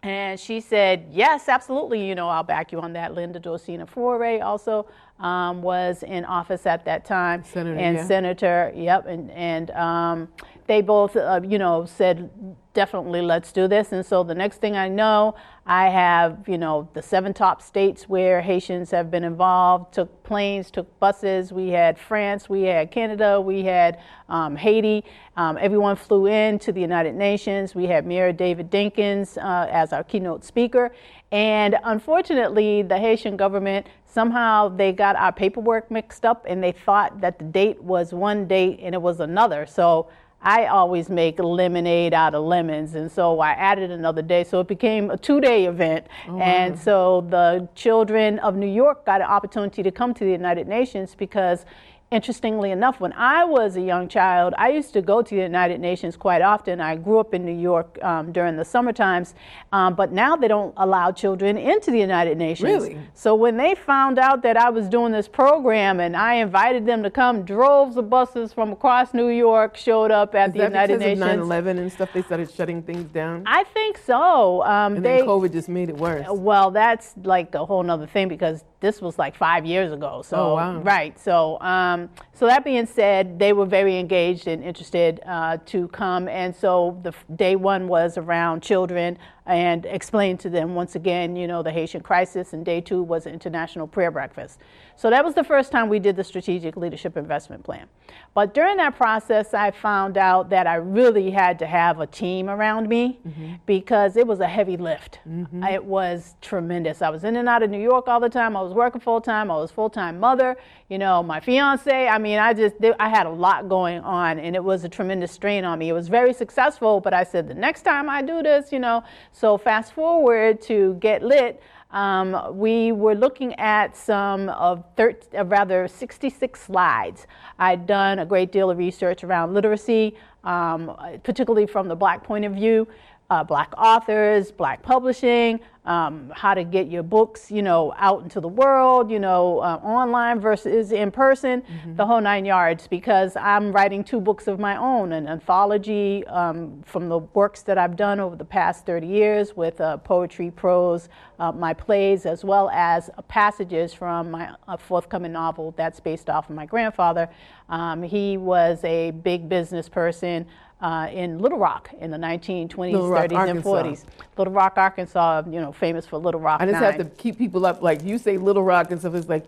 And 0.04 0.40
she 0.40 0.62
said, 0.62 1.08
yes, 1.12 1.50
absolutely, 1.50 2.08
you 2.08 2.14
know, 2.16 2.30
I'll 2.30 2.44
back 2.44 2.72
you 2.72 2.80
on 2.80 2.94
that. 2.94 3.16
Linda 3.16 3.40
Dorcena 3.40 3.88
Forry 3.88 4.40
also 4.42 4.86
um, 5.20 5.62
was 5.64 6.04
in 6.04 6.26
office 6.26 6.66
at 6.68 6.86
that 6.86 7.06
time. 7.06 7.44
Senator, 7.44 7.80
and 7.80 7.98
yeah. 7.98 8.06
Senator, 8.06 8.72
yep, 8.76 9.08
and, 9.08 9.32
and 9.32 9.72
um, 9.72 10.28
they 10.68 10.82
both, 10.82 11.16
uh, 11.16 11.42
you 11.44 11.60
know, 11.60 11.86
said, 11.86 12.30
definitely 12.74 13.22
let's 13.22 13.52
do 13.52 13.68
this. 13.68 13.92
And 13.92 14.06
so 14.06 14.24
the 14.24 14.36
next 14.36 14.58
thing 14.58 14.76
I 14.76 14.90
know, 14.90 15.36
I 15.66 15.90
have, 15.90 16.48
you 16.48 16.58
know, 16.58 16.90
the 16.94 17.02
seven 17.02 17.34
top 17.34 17.62
states 17.62 18.10
where 18.10 18.42
Haitians 18.42 18.92
have 18.92 19.10
been 19.10 19.24
involved, 19.24 19.94
took 19.94 20.24
planes, 20.24 20.70
took 20.70 21.00
buses. 21.00 21.52
We 21.54 21.70
had 21.70 21.98
France, 21.98 22.50
we 22.50 22.64
had 22.64 22.92
Canada, 22.92 23.40
we 23.40 23.64
had 23.64 24.00
um, 24.30 24.56
Haiti. 24.56 25.04
Um, 25.38 25.58
everyone 25.60 25.96
flew 25.96 26.28
in 26.28 26.60
to 26.60 26.72
the 26.72 26.82
United 26.82 27.16
Nations. 27.16 27.74
We 27.74 27.86
had 27.86 28.06
Mayor 28.06 28.32
David 28.32 28.70
Dinkins 28.70 29.38
uh, 29.38 29.68
as 29.72 29.94
our 29.94 30.04
keynote 30.04 30.44
speaker. 30.44 30.94
And 31.32 31.78
unfortunately, 31.84 32.82
the 32.84 32.98
Haitian 32.98 33.38
government 33.38 33.88
somehow 34.06 34.70
they 34.70 34.94
got 34.94 35.16
our 35.18 35.34
paperwork 35.34 35.92
mixed 35.92 36.24
up 36.24 36.46
and 36.48 36.64
they 36.64 36.72
thought 36.72 37.20
that 37.20 37.38
the 37.38 37.44
date 37.44 37.82
was 37.84 38.14
one 38.14 38.48
date 38.48 38.80
and 38.82 38.96
it 38.96 39.02
was 39.02 39.20
another. 39.20 39.66
So 39.66 40.08
I 40.46 40.68
always 40.68 41.10
make 41.10 41.40
lemonade 41.40 42.14
out 42.14 42.36
of 42.36 42.46
lemons, 42.46 42.94
and 42.94 43.12
so 43.12 43.40
I 43.40 43.54
added 43.54 43.90
another 43.90 44.22
day. 44.22 44.44
So 44.44 44.60
it 44.60 44.68
became 44.68 45.10
a 45.10 45.18
two 45.18 45.42
day 45.42 45.66
event. 45.66 46.06
Oh, 46.30 46.40
and 46.40 46.78
so 46.78 47.26
the 47.30 47.68
children 47.74 48.38
of 48.40 48.56
New 48.56 48.68
York 48.68 49.06
got 49.06 49.22
an 49.22 49.28
opportunity 49.28 49.82
to 49.82 49.90
come 49.90 50.14
to 50.14 50.24
the 50.24 50.32
United 50.32 50.68
Nations 50.68 51.16
because 51.16 51.66
interestingly 52.12 52.72
enough, 52.72 53.00
when 53.00 53.14
I 53.14 53.44
was 53.44 53.76
a 53.76 53.82
young 53.82 54.08
child, 54.08 54.54
I 54.58 54.70
used 54.70 54.94
to 54.94 55.02
go 55.02 55.22
to 55.22 55.36
the 55.36 55.42
United 55.42 55.80
Nations 55.80 56.16
quite 56.16 56.42
often. 56.42 56.80
I 56.80 56.96
grew 56.96 57.20
up 57.20 57.34
in 57.34 57.44
New 57.46 57.58
York 57.60 57.98
um, 58.04 58.32
during 58.32 58.56
the 58.56 58.64
summer 58.66 58.94
times, 58.94 59.34
um, 59.74 59.96
but 59.96 60.12
now 60.12 60.36
they 60.36 60.48
don't 60.48 60.74
allow 60.78 61.12
children 61.12 61.58
into 61.58 61.92
the 61.92 62.00
United 62.00 62.38
Nations. 62.38 62.72
Really? 62.72 63.00
So 63.14 63.36
when 63.36 63.58
they 63.58 63.76
found 63.76 64.20
out 64.20 64.44
that 64.44 64.56
I 64.56 64.70
was 64.70 64.88
doing 64.88 65.12
this 65.12 65.28
program 65.28 66.00
and 66.00 66.16
I 66.16 66.36
invited 66.36 66.86
them 66.86 67.04
to 67.04 67.10
come, 67.10 67.44
droves 67.44 67.98
of 67.98 68.10
buses 68.10 68.54
from 68.54 68.72
across 68.72 69.14
New 69.14 69.30
York 69.30 69.76
showed 69.76 70.12
up 70.12 70.36
at 70.36 70.50
Is 70.50 70.54
the 70.54 70.60
that 70.60 70.72
United 70.72 71.00
because 71.00 71.20
Nations. 71.20 71.42
of 71.42 71.48
9/11 71.50 71.78
and 71.80 71.92
stuff? 71.92 72.10
They 72.14 72.22
started 72.22 72.52
shutting 72.52 72.82
things 72.84 73.12
down, 73.12 73.44
I 73.46 73.64
think 73.64 73.98
so. 73.98 74.64
Um, 74.64 74.96
and 74.98 75.06
they, 75.06 75.18
then 75.18 75.28
COVID 75.28 75.52
just 75.52 75.70
made 75.70 75.90
it 75.90 75.98
worse. 75.98 76.26
well, 76.30 76.72
that's 76.72 77.16
like 77.24 77.56
a 77.56 77.66
whole 77.66 77.90
other 77.90 78.08
thing 78.08 78.28
because 78.28 78.64
this 78.86 79.02
was 79.02 79.18
like 79.18 79.36
five 79.36 79.66
years 79.66 79.92
ago. 79.92 80.22
So 80.22 80.38
Oh, 80.38 80.56
wow. 80.56 80.78
right. 80.80 81.18
So 81.20 81.60
um, 81.62 82.10
so 82.34 82.46
that 82.46 82.64
being 82.64 82.86
said, 82.86 83.40
they 83.40 83.52
were 83.54 83.66
very 83.66 83.98
engaged 83.98 84.48
and 84.48 84.64
interested 84.64 85.22
uh, 85.26 85.58
to 85.68 85.88
come, 85.90 86.28
and 86.28 86.56
so 86.56 86.98
the 87.04 87.10
f- 87.10 87.26
day 87.36 87.56
one 87.56 87.88
was 87.88 88.18
around 88.18 88.62
children 88.62 89.18
and 89.46 89.86
explained 89.86 90.40
to 90.42 90.50
them 90.50 90.74
once 90.74 90.96
again, 90.96 91.36
you 91.36 91.48
know, 91.48 91.62
the 91.62 91.72
Haitian 91.72 92.02
crisis, 92.02 92.54
and 92.54 92.66
day 92.66 92.82
two 92.82 93.04
was 93.04 93.26
an 93.26 93.34
international 93.34 93.88
prayer 93.88 94.12
breakfast. 94.12 94.60
So 94.98 95.10
that 95.10 95.26
was 95.26 95.36
the 95.36 95.44
first 95.44 95.72
time 95.72 95.90
we 95.90 96.00
did 96.00 96.16
the 96.16 96.24
strategic 96.24 96.78
leadership 96.78 97.18
investment 97.18 97.64
plan. 97.64 97.88
But 98.34 98.54
during 98.54 98.78
that 98.78 98.96
process, 98.96 99.54
I 99.54 99.72
found 99.72 100.18
out 100.18 100.50
that 100.50 100.68
I 100.68 100.76
really 100.76 101.32
had 101.32 101.60
to 101.60 101.66
have 101.66 102.00
a 102.00 102.08
team 102.08 102.50
around 102.50 102.88
me 102.88 103.20
mm-hmm. 103.28 103.56
because 103.66 104.16
it 104.16 104.26
was 104.26 104.40
a 104.40 104.48
heavy 104.48 104.78
lift. 104.78 105.20
Mm-hmm. 105.28 105.64
It 105.64 105.84
was 105.84 106.36
tremendous. 106.42 107.02
I 107.02 107.10
was 107.10 107.24
in 107.24 107.36
and 107.36 107.48
out 107.50 107.62
of 107.62 107.70
New 107.70 107.82
York 107.82 108.08
all 108.08 108.20
the 108.20 108.30
time. 108.30 108.56
I 108.56 108.62
was 108.62 108.74
working 108.74 109.02
full 109.02 109.22
time. 109.22 109.52
I 109.52 109.58
was 109.58 109.70
full 109.70 109.90
time 109.90 110.20
mother. 110.20 110.58
You 110.90 110.98
know, 110.98 111.22
my 111.24 111.40
fiance. 111.40 112.08
I 112.08 112.18
mean, 112.18 112.40
I 112.40 112.54
just 112.54 112.76
I 113.00 113.10
had 113.10 113.26
a 113.26 113.32
lot 113.32 113.68
going 113.68 114.00
on, 114.00 114.40
and 114.40 114.56
it 114.56 114.64
was 114.64 114.84
a 114.84 114.90
tremendous 114.90 115.32
strain 115.32 115.66
on 115.66 115.80
me. 115.80 115.90
It 115.90 115.94
was 115.94 116.08
very 116.08 116.34
successful, 116.34 117.00
but 117.00 117.14
I 117.14 117.24
said 117.24 117.48
the 117.48 117.54
next 117.54 117.82
time 117.82 118.10
I 118.10 118.22
do 118.22 118.42
this, 118.42 118.72
you 118.72 118.80
know. 118.80 119.04
So 119.36 119.58
fast 119.58 119.92
forward 119.92 120.62
to 120.62 120.94
get 121.02 121.22
lit. 121.22 121.62
Um, 121.92 122.58
we 122.58 122.94
were 122.94 123.16
looking 123.16 123.54
at 123.56 123.98
some 123.98 124.48
of, 124.48 124.86
thir- 124.96 125.20
uh, 125.38 125.44
rather 125.44 125.90
66 125.90 126.62
slides. 126.62 127.28
I'd 127.60 127.86
done 127.86 128.20
a 128.20 128.26
great 128.26 128.54
deal 128.54 128.70
of 128.70 128.78
research 128.78 129.26
around 129.26 129.54
literacy, 129.54 130.16
um, 130.46 130.96
particularly 131.24 131.68
from 131.68 131.90
the 131.90 131.98
black 131.98 132.24
point 132.24 132.46
of 132.46 132.54
view, 132.54 132.88
uh, 133.30 133.44
black 133.44 133.74
authors, 133.78 134.52
black 134.52 134.84
publishing, 134.84 135.60
um, 135.86 136.32
how 136.36 136.54
to 136.54 136.64
get 136.64 136.90
your 136.90 137.04
books, 137.04 137.52
you 137.52 137.62
know, 137.62 137.94
out 137.98 138.24
into 138.24 138.40
the 138.40 138.48
world, 138.48 139.12
you 139.12 139.20
know, 139.20 139.60
uh, 139.60 139.80
online 139.84 140.40
versus 140.40 140.92
in 140.92 141.12
person, 141.12 141.62
the 141.96 142.06
whole 142.06 142.22
nine 142.22 142.44
yards. 142.44 142.88
Because 142.88 143.36
I'm 143.36 143.72
writing 143.72 144.04
two 144.04 144.20
books 144.20 144.48
of 144.48 144.60
my 144.60 144.78
own, 144.78 145.12
an 145.12 145.28
anthology 145.28 146.26
um, 146.28 146.82
from 146.86 147.08
the 147.08 147.20
works 147.20 147.62
that 147.64 147.78
I've 147.78 147.96
done 147.96 148.20
over 148.20 148.36
the 148.36 148.46
past 148.46 148.86
30 148.86 149.06
years 149.06 149.56
with 149.56 149.80
uh, 149.80 149.98
poetry, 149.98 150.50
prose, 150.50 151.08
uh, 151.40 151.52
my 151.52 151.74
plays, 151.74 152.26
as 152.26 152.44
well 152.44 152.70
as 152.72 153.10
uh, 153.18 153.22
passages 153.24 153.94
from 153.94 154.32
my 154.32 154.56
uh, 154.68 154.78
forthcoming 154.78 155.34
novel 155.34 155.74
that's 155.78 156.00
based 156.00 156.30
off 156.30 156.50
of 156.50 156.56
my 156.56 156.66
grandfather. 156.66 157.30
Um, 157.70 158.02
he 158.02 158.38
was 158.38 158.84
a 158.84 159.12
big 159.12 159.50
business 159.50 159.90
person. 159.90 160.48
Uh, 160.82 161.08
in 161.12 161.40
Little 161.40 161.58
Rock 161.58 161.90
in 162.00 162.12
the 162.12 162.18
1920s, 162.18 162.78
Little 162.78 163.10
Rock, 163.10 163.26
30s, 163.26 163.30
and 163.30 163.34
Arkansas. 163.38 163.70
40s. 163.70 164.04
Little 164.38 164.54
Rock, 164.54 164.74
Arkansas, 164.76 165.44
you 165.50 165.62
know, 165.62 165.72
famous 165.72 166.06
for 166.06 166.18
Little 166.18 166.42
Rock. 166.42 166.62
I 166.62 166.66
just 166.66 166.74
Nine. 166.74 166.84
have 166.84 166.98
to 166.98 167.06
keep 167.16 167.38
people 167.38 167.66
up. 167.66 167.82
Like 167.82 168.04
you 168.04 168.18
say, 168.18 168.38
Little 168.38 168.62
Rock 168.62 168.92
and 168.92 169.00
stuff. 169.00 169.16
It's 169.16 169.30
like 169.30 169.46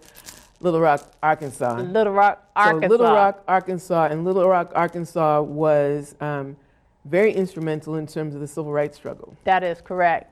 Little 0.61 0.79
Rock, 0.79 1.11
Arkansas. 1.21 1.81
Little 1.81 2.13
Rock, 2.13 2.49
Arkansas. 2.55 2.85
So 2.85 2.89
Little 2.89 3.11
Rock, 3.11 3.43
Arkansas, 3.47 4.05
and 4.05 4.25
Little 4.25 4.47
Rock, 4.47 4.71
Arkansas 4.73 5.41
was 5.41 6.15
um, 6.21 6.55
very 7.05 7.33
instrumental 7.33 7.95
in 7.95 8.07
terms 8.07 8.33
of 8.33 8.41
the 8.41 8.47
civil 8.47 8.71
rights 8.71 8.97
struggle. 8.97 9.35
That 9.43 9.63
is 9.63 9.81
correct. 9.81 10.31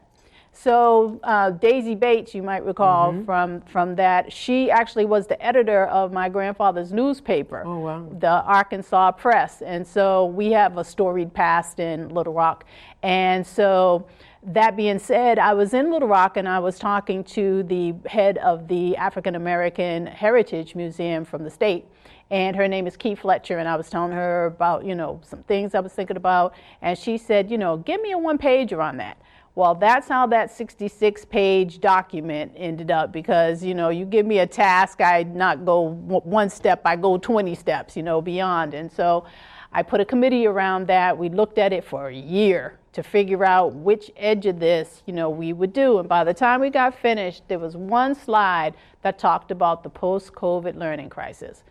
So 0.57 1.19
uh, 1.24 1.50
Daisy 1.51 1.95
Bates, 1.95 2.33
you 2.33 2.41
might 2.41 2.65
recall 2.65 3.12
Mm-hmm. 3.12 3.25
from 3.25 3.62
from 3.62 3.95
that, 3.95 4.31
she 4.31 4.71
actually 4.71 5.05
was 5.05 5.27
the 5.27 5.39
editor 5.45 5.85
of 5.88 6.13
my 6.13 6.29
grandfather's 6.29 6.93
newspaper, 6.93 7.63
Oh, 7.65 7.79
wow. 7.79 8.07
the 8.19 8.27
Arkansas 8.43 9.12
Press, 9.12 9.62
and 9.62 9.85
so 9.85 10.25
we 10.27 10.51
have 10.53 10.77
a 10.77 10.83
storied 10.83 11.33
past 11.33 11.79
in 11.79 12.09
Little 12.09 12.33
Rock, 12.33 12.65
and 13.03 13.45
so. 13.45 14.07
That 14.50 14.77
being 14.77 15.00
said, 15.00 15.39
I 15.39 15.55
was 15.55 15.74
in 15.74 15.89
Little 15.91 16.07
Rock 16.07 16.38
and 16.38 16.47
I 16.47 16.59
was 16.59 16.77
talking 16.77 17.24
to 17.24 17.63
the 17.63 17.95
head 18.05 18.38
of 18.38 18.67
the 18.67 18.95
African 18.95 19.33
American 19.33 20.05
Heritage 20.05 20.75
Museum 20.75 21.25
from 21.25 21.43
the 21.43 21.50
state, 21.50 21.85
and 22.29 22.55
her 22.55 22.67
name 22.67 22.85
is 22.85 22.95
Key 22.95 23.15
Fletcher, 23.15 23.57
and 23.57 23.67
I 23.67 23.75
was 23.75 23.89
telling 23.89 24.12
her 24.12 24.45
about 24.45 24.85
you 24.85 24.93
know 24.93 25.19
some 25.24 25.41
things 25.45 25.74
I 25.74 25.79
was 25.79 25.93
thinking 25.93 26.15
about, 26.15 26.53
and 26.83 26.95
she 26.95 27.17
said, 27.17 27.50
you 27.50 27.57
know, 27.57 27.77
give 27.77 28.00
me 28.03 28.12
a 28.12 28.19
one 28.19 28.38
pager 28.38 28.77
on 28.83 28.97
that. 28.97 29.17
Well, 29.55 29.74
that's 29.74 30.09
how 30.09 30.27
that 30.27 30.51
66 30.51 31.24
page 31.25 31.79
document 31.79 32.51
ended 32.57 32.91
up 32.91 33.13
because, 33.13 33.63
you 33.63 33.74
know, 33.74 33.88
you 33.88 34.03
give 34.03 34.25
me 34.25 34.39
a 34.39 34.47
task, 34.47 35.00
I 35.00 35.24
not 35.24 35.63
go 35.63 35.91
one 35.91 36.50
step, 36.50 36.81
I 36.83 36.97
go 36.97 37.17
20 37.17 37.55
steps, 37.55 37.95
you 37.95 38.03
know, 38.03 38.21
beyond. 38.21 38.74
And 38.74 38.91
so 38.91 39.25
I 39.71 39.81
put 39.81 40.01
a 40.01 40.05
committee 40.05 40.45
around 40.45 40.88
that. 40.88 41.17
We 41.17 41.29
looked 41.29 41.57
at 41.57 41.71
it 41.71 41.85
for 41.85 42.09
a 42.09 42.13
year 42.15 42.79
to 42.91 43.01
figure 43.01 43.45
out 43.45 43.74
which 43.74 44.12
edge 44.17 44.45
of 44.45 44.59
this, 44.59 45.03
you 45.05 45.13
know, 45.13 45.29
we 45.29 45.53
would 45.53 45.71
do. 45.71 46.00
And 46.00 46.09
by 46.09 46.25
the 46.25 46.33
time 46.33 46.59
we 46.59 46.69
got 46.69 46.93
finished, 46.93 47.47
there 47.47 47.59
was 47.59 47.77
one 47.77 48.13
slide 48.13 48.74
that 49.03 49.17
talked 49.17 49.51
about 49.51 49.83
the 49.83 49.89
post-COVID 49.89 50.75
learning 50.75 51.09
crisis. 51.09 51.63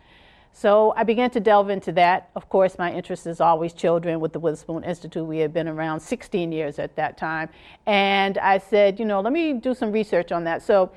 So 0.57 0.93
I 0.95 1.03
began 1.03 1.29
to 1.31 1.41
delve 1.41 1.69
into 1.69 1.91
that. 1.93 2.29
Of 2.33 2.47
course, 2.47 2.77
my 2.77 2.89
interest 2.89 3.27
is 3.27 3.41
always 3.41 3.73
children 3.73 4.21
with 4.21 4.31
the 4.31 4.39
Witherspoon 4.39 4.85
Institute. 4.85 5.25
We 5.25 5.39
had 5.39 5.51
been 5.51 5.67
around 5.67 5.99
16 5.99 6.49
years 6.53 6.79
at 6.79 6.95
that 6.95 7.17
time. 7.17 7.49
And 7.85 8.37
I 8.37 8.59
said, 8.59 8.97
you 8.97 9.03
know, 9.03 9.19
let 9.19 9.33
me 9.33 9.51
do 9.51 9.73
some 9.73 9.91
research 9.91 10.31
on 10.31 10.45
that. 10.45 10.63
So 10.63 10.93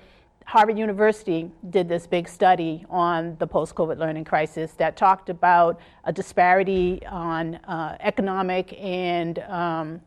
Harvard 0.47 0.79
University 0.79 1.51
did 1.71 1.89
this 1.89 2.07
big 2.07 2.29
study 2.29 2.87
on 2.89 3.35
the 3.41 3.49
post 3.49 3.75
COVID 3.75 3.99
learning 3.99 4.27
crisis 4.27 4.75
that 4.75 4.97
talked 4.97 5.29
about 5.29 5.81
a 6.05 6.13
disparity 6.13 7.05
on 7.07 7.57
uh, 7.57 7.97
economic 7.99 8.81
and 8.81 9.41
um, 9.41 10.01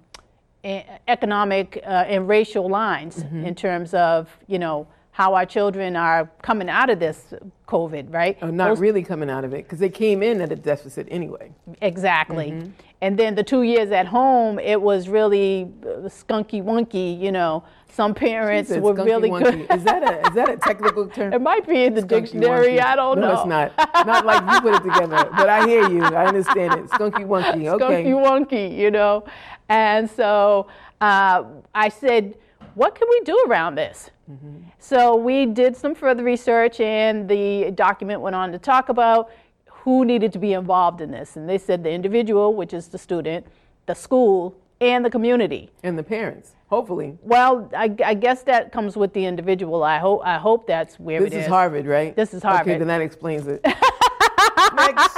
economic 0.64 1.82
uh, 1.86 2.06
and 2.08 2.26
racial 2.30 2.70
lines 2.70 3.18
Mm-hmm. 3.18 3.46
in 3.48 3.56
terms 3.56 3.94
of, 3.94 4.30
you 4.48 4.60
know, 4.60 4.88
how 5.12 5.34
our 5.34 5.46
children 5.46 5.96
are 5.96 6.30
coming 6.42 6.70
out 6.70 6.90
of 6.90 7.00
this 7.00 7.34
COVID, 7.68 8.14
right? 8.14 8.38
Oh, 8.42 8.50
not 8.50 8.70
Those- 8.70 8.80
really 8.80 9.04
coming 9.04 9.30
out 9.30 9.44
of 9.44 9.54
it 9.54 9.64
because 9.66 9.80
they 9.80 9.90
came 9.90 10.24
in 10.24 10.42
at 10.42 10.52
a 10.52 10.56
deficit 10.56 11.08
anyway. 11.12 11.52
Exactly. 11.82 12.52
Mm-hmm. 12.52 12.70
And 13.04 13.18
then 13.18 13.34
the 13.36 13.44
two 13.44 13.64
years 13.64 13.92
at 13.92 14.06
home, 14.06 14.60
it 14.60 14.80
was 14.80 15.10
really 15.10 15.72
uh, 15.84 16.08
skunky 16.08 16.64
wonky. 16.64 17.20
You 17.20 17.32
know, 17.32 17.64
some 17.92 18.14
parents 18.14 18.70
were 18.70 18.94
really 18.94 19.30
wonky. 19.30 19.68
good. 19.68 19.78
Is 19.80 19.84
that 19.84 20.04
a 20.04 20.28
is 20.28 20.36
that 20.36 20.50
a 20.50 20.58
technical 20.58 21.08
term? 21.16 21.34
it 21.34 21.42
might 21.42 21.68
be 21.68 21.84
in 21.84 21.96
the 21.96 22.04
Skunky 22.04 22.08
dictionary. 22.08 22.78
wonky. 22.78 22.84
I 22.84 22.96
don't 22.96 23.20
no, 23.20 23.22
know. 23.22 23.46
No, 23.46 23.64
it's 23.64 23.76
not. 23.78 24.06
Not 24.06 24.26
like 24.26 24.54
you 24.54 24.62
put 24.62 24.76
it 24.76 24.84
together. 24.84 25.30
But 25.36 25.50
I 25.50 25.68
hear 25.68 25.90
you. 25.90 26.04
I 26.04 26.28
understand 26.28 26.74
it. 26.80 26.86
Skunky 26.92 27.26
wonky. 27.26 27.68
Okay. 27.68 28.04
Skunky 28.04 28.14
wonky, 28.14 28.78
you 28.78 28.92
know. 28.92 29.26
And 29.68 30.10
so 30.10 30.68
uh, 31.02 31.44
I 31.74 31.90
said, 31.90 32.38
what 32.76 32.94
can 32.96 33.08
we 33.10 33.22
do 33.22 33.46
around 33.48 33.76
this? 33.76 34.12
So 34.80 35.16
we 35.16 35.46
did 35.46 35.76
some 35.76 35.96
further 35.96 36.24
research, 36.24 36.80
and 36.80 37.28
the 37.30 37.72
document 37.72 38.22
went 38.22 38.36
on 38.36 38.52
to 38.52 38.60
talk 38.60 38.90
about 38.90 39.32
who 39.66 40.06
needed 40.06 40.32
to 40.34 40.40
be 40.40 40.54
involved 40.54 41.02
in 41.02 41.12
this. 41.12 41.36
And 41.38 41.50
they 41.50 41.58
said 41.58 41.84
the 41.84 41.92
individual, 41.92 42.54
which 42.54 42.74
is 42.74 42.88
the 42.88 42.98
student, 42.98 43.46
the 43.88 43.96
school, 43.96 44.56
and 44.80 45.06
the 45.06 45.10
community. 45.10 45.70
And 45.84 45.98
the 45.98 46.04
parents, 46.04 46.56
hopefully. 46.68 47.18
Well, 47.22 47.70
I, 47.76 47.96
I 48.04 48.14
guess 48.16 48.44
that 48.44 48.72
comes 48.72 48.98
with 48.98 49.14
the 49.14 49.26
individual. 49.26 49.84
I 49.84 50.00
hope 50.00 50.22
I 50.26 50.38
hope 50.38 50.68
that's 50.68 51.00
where 51.00 51.20
this 51.20 51.34
it 51.34 51.38
is 51.38 51.44
is. 51.46 51.50
Harvard, 51.50 51.86
right? 51.86 52.16
This 52.16 52.34
is 52.34 52.44
Harvard. 52.44 52.68
Okay, 52.68 52.78
then 52.78 52.88
that 52.88 53.02
explains 53.02 53.48
it. 53.48 53.62
Next, 54.74 55.16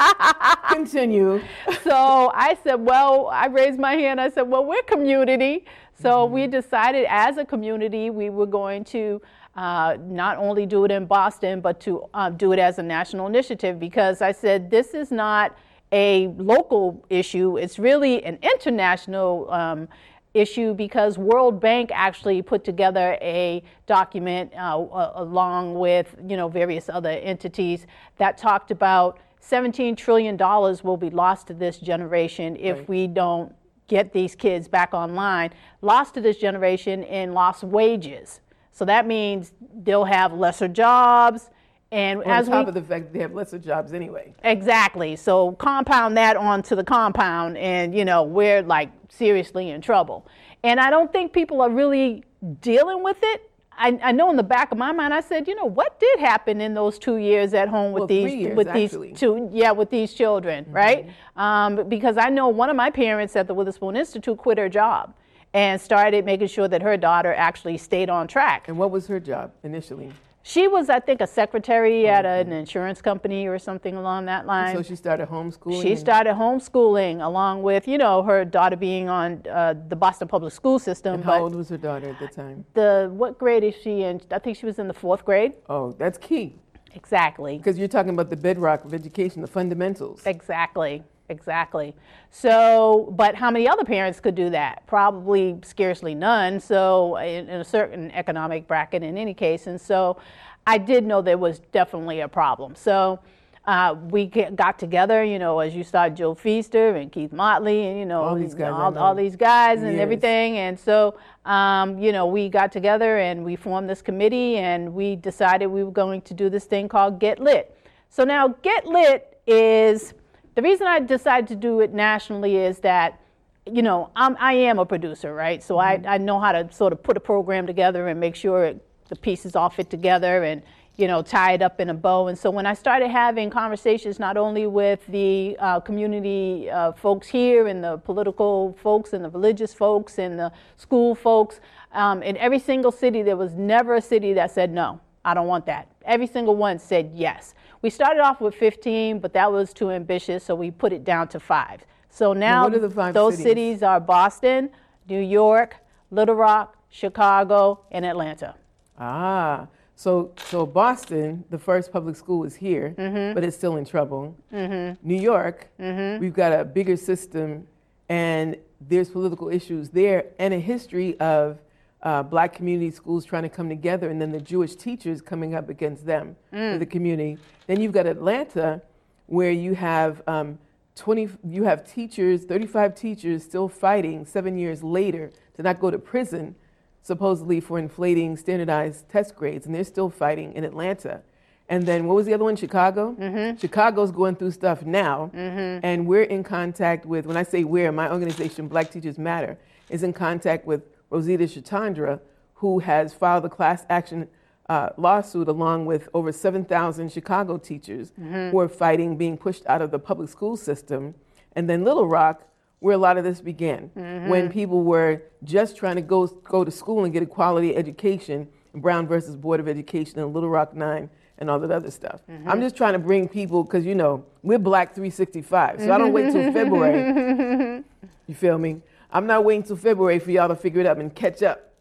continue. 0.67 1.41
so 1.83 2.31
I 2.33 2.57
said, 2.63 2.75
well, 2.75 3.27
I 3.27 3.47
raised 3.47 3.79
my 3.79 3.93
hand. 3.93 4.19
I 4.19 4.29
said, 4.29 4.43
well, 4.43 4.65
we're 4.65 4.81
community. 4.83 5.65
So 6.01 6.25
we 6.25 6.47
decided 6.47 7.05
as 7.09 7.37
a 7.37 7.45
community 7.45 8.09
we 8.09 8.29
were 8.29 8.45
going 8.45 8.83
to 8.85 9.21
uh, 9.55 9.97
not 10.01 10.37
only 10.37 10.65
do 10.65 10.83
it 10.85 10.91
in 10.91 11.05
Boston, 11.05 11.61
but 11.61 11.79
to 11.81 12.05
uh, 12.13 12.29
do 12.29 12.51
it 12.53 12.59
as 12.59 12.79
a 12.79 12.83
national 12.83 13.27
initiative 13.27 13.79
because 13.79 14.21
I 14.21 14.31
said 14.31 14.69
this 14.71 14.93
is 14.93 15.11
not 15.11 15.55
a 15.91 16.27
local 16.37 17.05
issue, 17.09 17.57
it's 17.57 17.77
really 17.77 18.23
an 18.25 18.39
international 18.41 19.49
um, 19.51 19.87
issue 20.33 20.73
because 20.73 21.19
World 21.19 21.59
Bank 21.59 21.91
actually 21.93 22.41
put 22.41 22.63
together 22.63 23.15
a 23.21 23.61
document 23.85 24.51
uh, 24.57 25.11
along 25.15 25.75
with 25.75 26.15
you 26.27 26.35
know 26.35 26.47
various 26.47 26.89
other 26.89 27.11
entities 27.11 27.85
that 28.17 28.39
talked 28.39 28.71
about 28.71 29.19
17 29.41 29.95
trillion 29.95 30.35
dollars 30.35 30.83
will 30.83 30.97
be 30.97 31.11
lost 31.11 31.45
to 31.47 31.53
this 31.53 31.77
generation 31.77 32.55
if 32.55 32.77
Right. 32.79 32.89
we 32.89 33.07
don't 33.07 33.53
get 33.87 34.13
these 34.13 34.35
kids 34.35 34.67
back 34.67 34.93
online. 34.93 35.51
Lost 35.81 36.13
to 36.15 36.21
this 36.21 36.37
generation 36.37 37.03
in 37.03 37.33
lost 37.33 37.63
wages. 37.63 38.39
So 38.71 38.85
that 38.85 39.05
means 39.05 39.53
they'll 39.83 40.05
have 40.05 40.33
lesser 40.33 40.67
jobs 40.67 41.49
and 41.93 42.23
On 42.23 42.27
as 42.31 42.47
top 42.47 42.65
we 42.65 42.69
of 42.69 42.73
the 42.73 42.81
fact 42.81 43.05
that 43.05 43.13
they 43.13 43.19
have 43.19 43.35
lesser 43.35 43.59
jobs 43.59 43.93
anyway. 43.93 44.33
Exactly. 44.43 45.15
So 45.15 45.51
compound 45.53 46.17
that 46.17 46.35
onto 46.35 46.75
the 46.75 46.83
compound, 46.83 47.55
and 47.57 47.95
you 47.95 48.03
know 48.03 48.23
we're 48.23 48.63
like 48.63 48.89
seriously 49.09 49.69
in 49.69 49.79
trouble. 49.79 50.27
And 50.63 50.79
I 50.79 50.89
don't 50.89 51.11
think 51.11 51.33
people 51.33 51.61
are 51.61 51.69
really 51.69 52.23
dealing 52.61 53.03
with 53.03 53.17
it. 53.21 53.49
I, 53.77 53.99
I 54.03 54.11
know 54.11 54.29
in 54.29 54.37
the 54.37 54.43
back 54.43 54.71
of 54.71 54.77
my 54.77 54.91
mind, 54.91 55.13
I 55.13 55.21
said, 55.21 55.47
you 55.47 55.55
know, 55.55 55.65
what 55.65 55.99
did 55.99 56.19
happen 56.19 56.61
in 56.61 56.73
those 56.73 56.99
two 56.99 57.17
years 57.17 57.53
at 57.53 57.67
home 57.67 57.91
with 57.91 58.01
Well, 58.01 58.07
these 58.07 58.33
years, 58.33 58.55
with 58.55 58.67
actually. 58.67 59.09
these 59.09 59.19
two, 59.19 59.49
yeah, 59.51 59.71
with 59.71 59.89
these 59.89 60.13
children, 60.13 60.65
right? 60.69 61.09
Um, 61.35 61.87
because 61.89 62.17
I 62.17 62.29
know 62.29 62.47
one 62.49 62.69
of 62.69 62.75
my 62.75 62.89
parents 62.89 63.35
at 63.35 63.47
the 63.47 63.53
Witherspoon 63.53 63.95
Institute 63.95 64.37
quit 64.37 64.57
her 64.57 64.69
job 64.69 65.13
and 65.53 65.79
started 65.79 66.25
making 66.25 66.47
sure 66.47 66.67
that 66.67 66.81
her 66.81 66.97
daughter 66.97 67.33
actually 67.33 67.77
stayed 67.77 68.09
on 68.09 68.27
track. 68.27 68.67
And 68.67 68.77
what 68.77 68.91
was 68.91 69.07
her 69.07 69.19
job 69.19 69.51
initially? 69.63 70.11
She 70.45 70.67
was, 70.67 70.89
I 70.89 70.99
think, 70.99 71.21
a 71.21 71.27
secretary 71.27 72.05
at 72.05 72.25
an 72.25 72.51
insurance 72.51 73.01
company 73.01 73.47
or 73.47 73.57
something 73.57 73.95
along 73.95 74.25
that 74.25 74.45
line. 74.45 74.75
So 74.75 74.81
she 74.81 74.97
started 74.97 75.29
homeschooling. 75.29 75.81
She 75.81 75.95
started 75.95 76.35
homeschooling 76.35 77.25
along 77.25 77.63
with, 77.63 77.87
you 77.87 77.97
know, 77.97 78.21
her 78.23 78.43
daughter 78.43 78.75
being 78.75 79.07
on 79.07 79.41
uh, 79.49 79.73
the 79.87 79.95
Boston 79.95 80.27
public 80.27 80.51
school 80.51 80.79
system. 80.79 81.15
And 81.15 81.23
but 81.23 81.31
how 81.31 81.43
old 81.43 81.55
was 81.55 81.69
her 81.69 81.77
daughter 81.77 82.09
at 82.09 82.19
the 82.19 82.27
time? 82.27 82.65
the 82.73 83.09
what 83.13 83.39
grade 83.39 83.63
is 83.63 83.73
she 83.81 84.03
in? 84.03 84.19
I 84.31 84.39
think 84.39 84.57
she 84.57 84.65
was 84.65 84.79
in 84.79 84.89
the 84.89 84.93
fourth 84.93 85.23
grade. 85.23 85.53
Oh, 85.69 85.93
that's 85.93 86.17
key 86.17 86.55
Exactly. 86.93 87.57
because 87.57 87.79
you're 87.79 87.87
talking 87.87 88.11
about 88.11 88.29
the 88.29 88.35
bedrock 88.35 88.83
of 88.83 88.93
education, 88.93 89.41
the 89.41 89.47
fundamentals. 89.47 90.25
Exactly. 90.25 91.03
Exactly. 91.33 91.95
So, 92.29 93.13
but 93.17 93.35
how 93.35 93.51
many 93.51 93.67
other 93.67 93.83
parents 93.83 94.19
could 94.19 94.35
do 94.35 94.49
that? 94.51 94.85
Probably 94.87 95.59
scarcely 95.63 96.15
none. 96.15 96.59
So, 96.59 97.17
in, 97.17 97.49
in 97.49 97.59
a 97.59 97.65
certain 97.65 98.11
economic 98.11 98.67
bracket, 98.67 99.03
in 99.03 99.17
any 99.17 99.33
case, 99.33 99.67
and 99.67 99.81
so 99.81 100.17
I 100.65 100.77
did 100.77 101.05
know 101.05 101.21
there 101.21 101.37
was 101.37 101.59
definitely 101.71 102.21
a 102.21 102.27
problem. 102.27 102.75
So. 102.75 103.19
Uh, 103.65 103.95
we 104.09 104.25
get, 104.25 104.57
got 104.57 104.77
together, 104.77 105.23
you 105.23 105.39
know, 105.39 105.59
as 105.59 105.73
you 105.73 105.85
saw 105.85 106.09
Joe 106.09 106.35
Feaster 106.35 106.97
and 106.97 107.09
Keith 107.09 107.31
Motley, 107.31 107.87
and 107.87 107.97
you 107.97 108.05
know, 108.05 108.21
All 108.21 108.35
these 108.35 108.53
guys 108.53 108.73
all, 108.73 108.97
all 108.97 109.15
these 109.15 109.37
guys 109.37 109.83
and 109.83 110.01
everything. 110.01 110.57
And 110.57 110.77
so, 110.77 111.17
um, 111.45 111.97
you 111.97 112.11
know, 112.11 112.25
we 112.25 112.49
got 112.49 112.73
together 112.73 113.19
and 113.19 113.45
we 113.45 113.55
formed 113.55 113.89
this 113.89 114.01
committee, 114.01 114.57
and 114.57 114.93
we 114.93 115.15
decided 115.15 115.67
we 115.67 115.85
were 115.85 115.91
going 115.91 116.21
to 116.23 116.33
do 116.33 116.49
this 116.49 116.65
thing 116.65 116.89
called 116.89 117.21
Get 117.21 117.39
Lit. 117.39 117.73
So 118.09 118.25
now, 118.25 118.49
Get 118.63 118.85
Lit 118.85 119.39
is 119.47 120.13
the 120.55 120.61
reason 120.61 120.87
I 120.87 120.99
decided 120.99 121.47
to 121.49 121.55
do 121.55 121.79
it 121.79 121.93
nationally 121.93 122.57
is 122.57 122.79
that, 122.79 123.19
you 123.65 123.81
know, 123.81 124.11
I'm, 124.15 124.35
I 124.39 124.53
am 124.53 124.77
a 124.79 124.85
producer, 124.85 125.33
right? 125.33 125.63
So 125.63 125.77
I, 125.77 126.01
I 126.07 126.17
know 126.17 126.39
how 126.39 126.51
to 126.51 126.71
sort 126.71 126.93
of 126.93 127.01
put 127.01 127.17
a 127.17 127.19
program 127.19 127.65
together 127.65 128.07
and 128.07 128.19
make 128.19 128.35
sure 128.35 128.65
it, 128.65 128.85
the 129.09 129.15
pieces 129.15 129.55
all 129.55 129.69
fit 129.69 129.89
together 129.89 130.43
and, 130.43 130.61
you 130.95 131.07
know, 131.07 131.23
tie 131.23 131.53
it 131.53 131.61
up 131.61 131.79
in 131.79 131.89
a 131.89 131.93
bow. 131.93 132.27
And 132.27 132.37
so 132.37 132.51
when 132.51 132.65
I 132.65 132.73
started 132.75 133.09
having 133.09 133.49
conversations 133.49 134.19
not 134.19 134.37
only 134.37 134.67
with 134.67 135.05
the 135.07 135.57
uh, 135.59 135.79
community 135.79 136.69
uh, 136.69 136.91
folks 136.91 137.27
here 137.27 137.67
and 137.67 137.83
the 137.83 137.97
political 137.97 138.77
folks 138.83 139.13
and 139.13 139.25
the 139.25 139.29
religious 139.29 139.73
folks 139.73 140.19
and 140.19 140.37
the 140.37 140.51
school 140.77 141.15
folks, 141.15 141.59
um, 141.93 142.21
in 142.21 142.37
every 142.37 142.59
single 142.59 142.91
city, 142.91 143.23
there 143.23 143.37
was 143.37 143.53
never 143.53 143.95
a 143.95 144.01
city 144.01 144.33
that 144.33 144.51
said 144.51 144.71
no. 144.71 144.99
I 145.25 145.33
don't 145.33 145.47
want 145.47 145.65
that. 145.67 145.87
Every 146.05 146.27
single 146.27 146.55
one 146.55 146.79
said 146.79 147.11
yes. 147.13 147.53
We 147.81 147.89
started 147.89 148.21
off 148.21 148.39
with 148.41 148.55
15, 148.55 149.19
but 149.19 149.33
that 149.33 149.51
was 149.51 149.73
too 149.73 149.91
ambitious, 149.91 150.43
so 150.43 150.55
we 150.55 150.71
put 150.71 150.93
it 150.93 151.03
down 151.03 151.27
to 151.29 151.39
five. 151.39 151.81
So 152.09 152.33
now 152.33 152.63
what 152.65 152.75
are 152.75 152.79
the 152.79 152.89
five 152.89 153.13
those 153.13 153.35
cities? 153.37 153.45
cities 153.49 153.83
are 153.83 153.99
Boston, 153.99 154.69
New 155.09 155.19
York, 155.19 155.77
Little 156.11 156.35
Rock, 156.35 156.77
Chicago, 156.89 157.81
and 157.91 158.05
Atlanta. 158.05 158.55
Ah, 158.99 159.67
so 159.95 160.31
so 160.37 160.65
Boston, 160.65 161.43
the 161.49 161.57
first 161.57 161.91
public 161.91 162.15
school 162.15 162.43
is 162.43 162.55
here, 162.55 162.93
Mm-hmm. 162.97 163.33
but 163.33 163.43
it's 163.43 163.55
still 163.57 163.77
in 163.77 163.85
trouble. 163.85 164.35
New 164.51 164.95
York, 165.03 165.69
we've 165.79 166.33
got 166.33 166.51
a 166.57 166.63
bigger 166.63 166.95
system, 166.97 167.67
and 168.09 168.55
there's 168.79 169.09
political 169.09 169.49
issues 169.49 169.89
there, 169.89 170.25
and 170.39 170.53
a 170.53 170.59
history 170.59 171.19
of 171.19 171.57
uh, 172.03 172.21
black 172.23 172.53
community 172.53 172.91
schools 172.91 173.25
trying 173.25 173.43
to 173.43 173.49
come 173.49 173.69
together, 173.69 174.09
and 174.09 174.21
then 174.21 174.31
the 174.31 174.41
Jewish 174.41 174.75
teachers 174.75 175.21
coming 175.21 175.55
up 175.55 175.69
against 175.69 176.05
them 176.05 176.35
Mm. 176.53 176.73
for 176.73 176.79
the 176.79 176.85
community. 176.85 177.37
Then 177.67 177.79
you've 177.81 177.93
got 177.93 178.05
Atlanta, 178.05 178.81
where 179.27 179.51
you 179.51 179.73
have 179.75 180.21
um, 180.27 180.59
20, 180.95 181.29
you 181.49 181.63
have 181.63 181.89
teachers, 181.91 182.43
35 182.43 182.93
teachers 182.95 183.43
still 183.43 183.67
fighting 183.69 184.25
seven 184.25 184.57
years 184.57 184.83
later 184.83 185.31
to 185.55 185.63
not 185.63 185.79
go 185.79 185.89
to 185.89 185.97
prison 185.97 186.55
supposedly 187.01 187.59
for 187.59 187.79
inflating 187.79 188.37
standardized 188.37 189.09
test 189.09 189.35
grades, 189.35 189.65
and 189.65 189.73
they're 189.75 189.83
still 189.83 190.09
fighting 190.09 190.53
in 190.53 190.63
Atlanta. 190.63 191.21
And 191.69 191.85
then 191.85 192.05
what 192.07 192.15
was 192.15 192.25
the 192.25 192.33
other 192.33 192.43
one? 192.43 192.55
Chicago. 192.57 193.15
Chicago's 193.59 194.11
going 194.11 194.35
through 194.35 194.51
stuff 194.51 194.83
now, 194.85 195.31
and 195.33 196.05
we're 196.05 196.23
in 196.23 196.43
contact 196.43 197.05
with. 197.05 197.25
When 197.25 197.37
I 197.37 197.43
say 197.43 197.63
we're, 197.63 197.91
my 197.91 198.11
organization, 198.11 198.67
Black 198.67 198.91
Teachers 198.91 199.17
Matter, 199.17 199.57
is 199.89 200.03
in 200.03 200.13
contact 200.13 200.65
with 200.67 200.81
Rosita 201.13 201.43
Chatandra, 201.43 202.19
who 202.55 202.79
has 202.79 203.13
filed 203.13 203.45
a 203.45 203.49
class 203.49 203.85
action 203.87 204.27
uh, 204.67 204.89
lawsuit 204.97 205.47
along 205.47 205.85
with 205.85 206.09
over 206.13 206.31
7,000 206.31 207.11
Chicago 207.11 207.57
teachers 207.57 208.11
mm-hmm. 208.11 208.49
who 208.49 208.59
are 208.59 208.67
fighting 208.67 209.15
being 209.15 209.37
pushed 209.37 209.65
out 209.67 209.81
of 209.81 209.91
the 209.91 209.99
public 209.99 210.29
school 210.29 210.57
system. 210.57 211.13
And 211.55 211.69
then 211.69 211.83
Little 211.83 212.07
Rock, 212.07 212.47
where 212.79 212.95
a 212.95 212.97
lot 212.97 213.17
of 213.17 213.23
this 213.23 213.41
began, 213.41 213.91
mm-hmm. 213.95 214.27
when 214.27 214.51
people 214.51 214.81
were 214.83 215.21
just 215.43 215.77
trying 215.77 215.97
to 215.97 216.01
go, 216.01 216.25
go 216.25 216.63
to 216.63 216.71
school 216.71 217.03
and 217.03 217.13
get 217.13 217.21
a 217.21 217.27
quality 217.27 217.75
education, 217.75 218.47
Brown 218.73 219.05
versus 219.05 219.35
Board 219.35 219.59
of 219.59 219.67
Education 219.67 220.19
and 220.19 220.33
Little 220.33 220.49
Rock 220.49 220.73
9 220.73 221.09
and 221.37 221.49
all 221.49 221.59
that 221.59 221.69
other 221.69 221.91
stuff. 221.91 222.21
Mm-hmm. 222.27 222.49
I'm 222.49 222.59
just 222.59 222.75
trying 222.75 222.93
to 222.93 222.99
bring 222.99 223.27
people, 223.27 223.63
because 223.63 223.85
you 223.85 223.93
know, 223.93 224.25
we're 224.41 224.57
Black 224.57 224.95
365, 224.95 225.81
so 225.81 225.91
I 225.91 225.97
don't 225.99 226.13
wait 226.13 226.31
till 226.31 226.51
February. 226.59 227.83
You 228.25 228.35
feel 228.35 228.57
me? 228.57 228.81
I'm 229.13 229.27
not 229.27 229.45
waiting 229.45 229.61
till 229.61 229.75
February 229.75 230.17
for 230.17 230.31
y'all 230.31 230.47
to 230.47 230.55
figure 230.55 230.81
it 230.81 230.87
out 230.87 230.97
and 230.97 231.13
catch 231.13 231.43
up. 231.43 231.71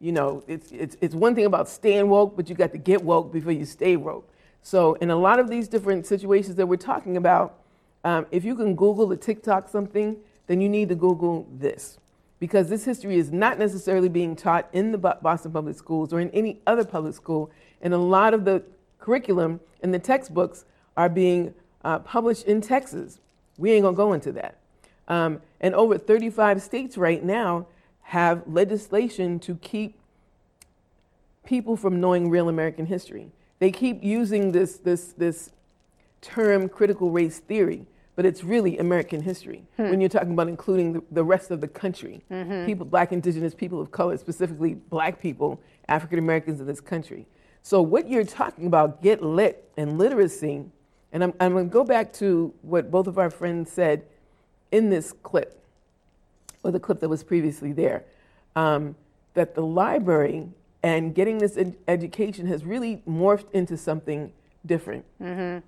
You 0.00 0.12
know, 0.12 0.42
it's, 0.48 0.72
it's, 0.72 0.96
it's 1.02 1.14
one 1.14 1.34
thing 1.34 1.44
about 1.44 1.68
staying 1.68 2.08
woke, 2.08 2.34
but 2.34 2.48
you 2.48 2.54
got 2.54 2.72
to 2.72 2.78
get 2.78 3.04
woke 3.04 3.30
before 3.30 3.52
you 3.52 3.66
stay 3.66 3.96
woke. 3.96 4.32
So, 4.62 4.94
in 4.94 5.10
a 5.10 5.16
lot 5.16 5.38
of 5.38 5.50
these 5.50 5.68
different 5.68 6.06
situations 6.06 6.56
that 6.56 6.66
we're 6.66 6.76
talking 6.76 7.16
about, 7.16 7.58
um, 8.04 8.26
if 8.30 8.44
you 8.44 8.56
can 8.56 8.74
Google 8.74 9.12
or 9.12 9.16
TikTok 9.16 9.68
something, 9.68 10.16
then 10.46 10.60
you 10.60 10.68
need 10.68 10.88
to 10.88 10.94
Google 10.94 11.46
this. 11.52 11.98
Because 12.40 12.68
this 12.68 12.84
history 12.84 13.16
is 13.16 13.32
not 13.32 13.58
necessarily 13.58 14.08
being 14.08 14.34
taught 14.34 14.68
in 14.72 14.92
the 14.92 14.98
Boston 14.98 15.52
Public 15.52 15.76
Schools 15.76 16.12
or 16.12 16.20
in 16.20 16.30
any 16.30 16.60
other 16.66 16.84
public 16.84 17.14
school. 17.14 17.50
And 17.82 17.92
a 17.92 17.98
lot 17.98 18.32
of 18.32 18.44
the 18.44 18.62
curriculum 18.98 19.60
and 19.82 19.92
the 19.92 19.98
textbooks 19.98 20.64
are 20.96 21.08
being 21.08 21.54
uh, 21.84 21.98
published 21.98 22.46
in 22.46 22.60
Texas. 22.60 23.18
We 23.58 23.72
ain't 23.72 23.82
gonna 23.82 23.96
go 23.96 24.12
into 24.12 24.32
that. 24.32 24.58
Um, 25.08 25.40
and 25.60 25.74
over 25.74 25.98
35 25.98 26.62
states 26.62 26.96
right 26.96 27.24
now 27.24 27.66
have 28.02 28.42
legislation 28.46 29.38
to 29.40 29.56
keep 29.56 29.98
people 31.44 31.76
from 31.76 32.00
knowing 32.00 32.30
real 32.30 32.48
American 32.48 32.86
history. 32.86 33.30
They 33.58 33.70
keep 33.70 34.04
using 34.04 34.52
this, 34.52 34.76
this, 34.76 35.12
this 35.12 35.50
term 36.20 36.68
critical 36.68 37.10
race 37.10 37.38
theory, 37.38 37.86
but 38.16 38.26
it's 38.26 38.44
really 38.44 38.78
American 38.78 39.22
history 39.22 39.62
when 39.76 40.00
you're 40.00 40.08
talking 40.10 40.32
about 40.32 40.48
including 40.48 40.92
the, 40.92 41.02
the 41.10 41.24
rest 41.24 41.50
of 41.50 41.60
the 41.60 41.68
country. 41.68 42.22
People, 42.66 42.84
black, 42.86 43.12
indigenous 43.12 43.54
people 43.54 43.80
of 43.80 43.90
color, 43.90 44.16
specifically 44.18 44.74
black 44.74 45.20
people, 45.20 45.60
African 45.88 46.18
Americans 46.18 46.60
in 46.60 46.66
this 46.66 46.80
country. 46.80 47.26
So, 47.62 47.82
what 47.82 48.08
you're 48.08 48.24
talking 48.24 48.66
about, 48.66 49.02
get 49.02 49.22
lit 49.22 49.70
and 49.76 49.98
literacy, 49.98 50.64
and 51.12 51.24
I'm, 51.24 51.32
I'm 51.40 51.52
going 51.52 51.68
to 51.68 51.72
go 51.72 51.84
back 51.84 52.12
to 52.14 52.54
what 52.62 52.90
both 52.90 53.06
of 53.06 53.18
our 53.18 53.30
friends 53.30 53.70
said 53.70 54.04
in 54.70 54.90
this 54.90 55.12
clip 55.22 55.62
or 56.62 56.70
the 56.70 56.80
clip 56.80 57.00
that 57.00 57.08
was 57.08 57.22
previously 57.22 57.72
there, 57.72 58.04
um, 58.56 58.96
that 59.34 59.54
the 59.54 59.62
library 59.62 60.48
and 60.82 61.14
getting 61.14 61.38
this 61.38 61.56
ed- 61.56 61.76
education 61.86 62.46
has 62.46 62.64
really 62.64 63.02
morphed 63.08 63.50
into 63.52 63.76
something 63.76 64.32
different. 64.66 65.04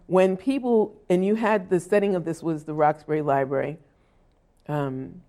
When 0.07 0.37
people, 0.37 0.97
and 1.09 1.25
you 1.25 1.37
had 1.37 1.71
the 1.71 1.81
setting 1.81 2.15
of 2.15 2.25
this 2.25 2.43
was 2.43 2.65
the 2.65 2.75
Roxbury 2.75 3.23
Library 3.23 3.79
um, 4.69 5.23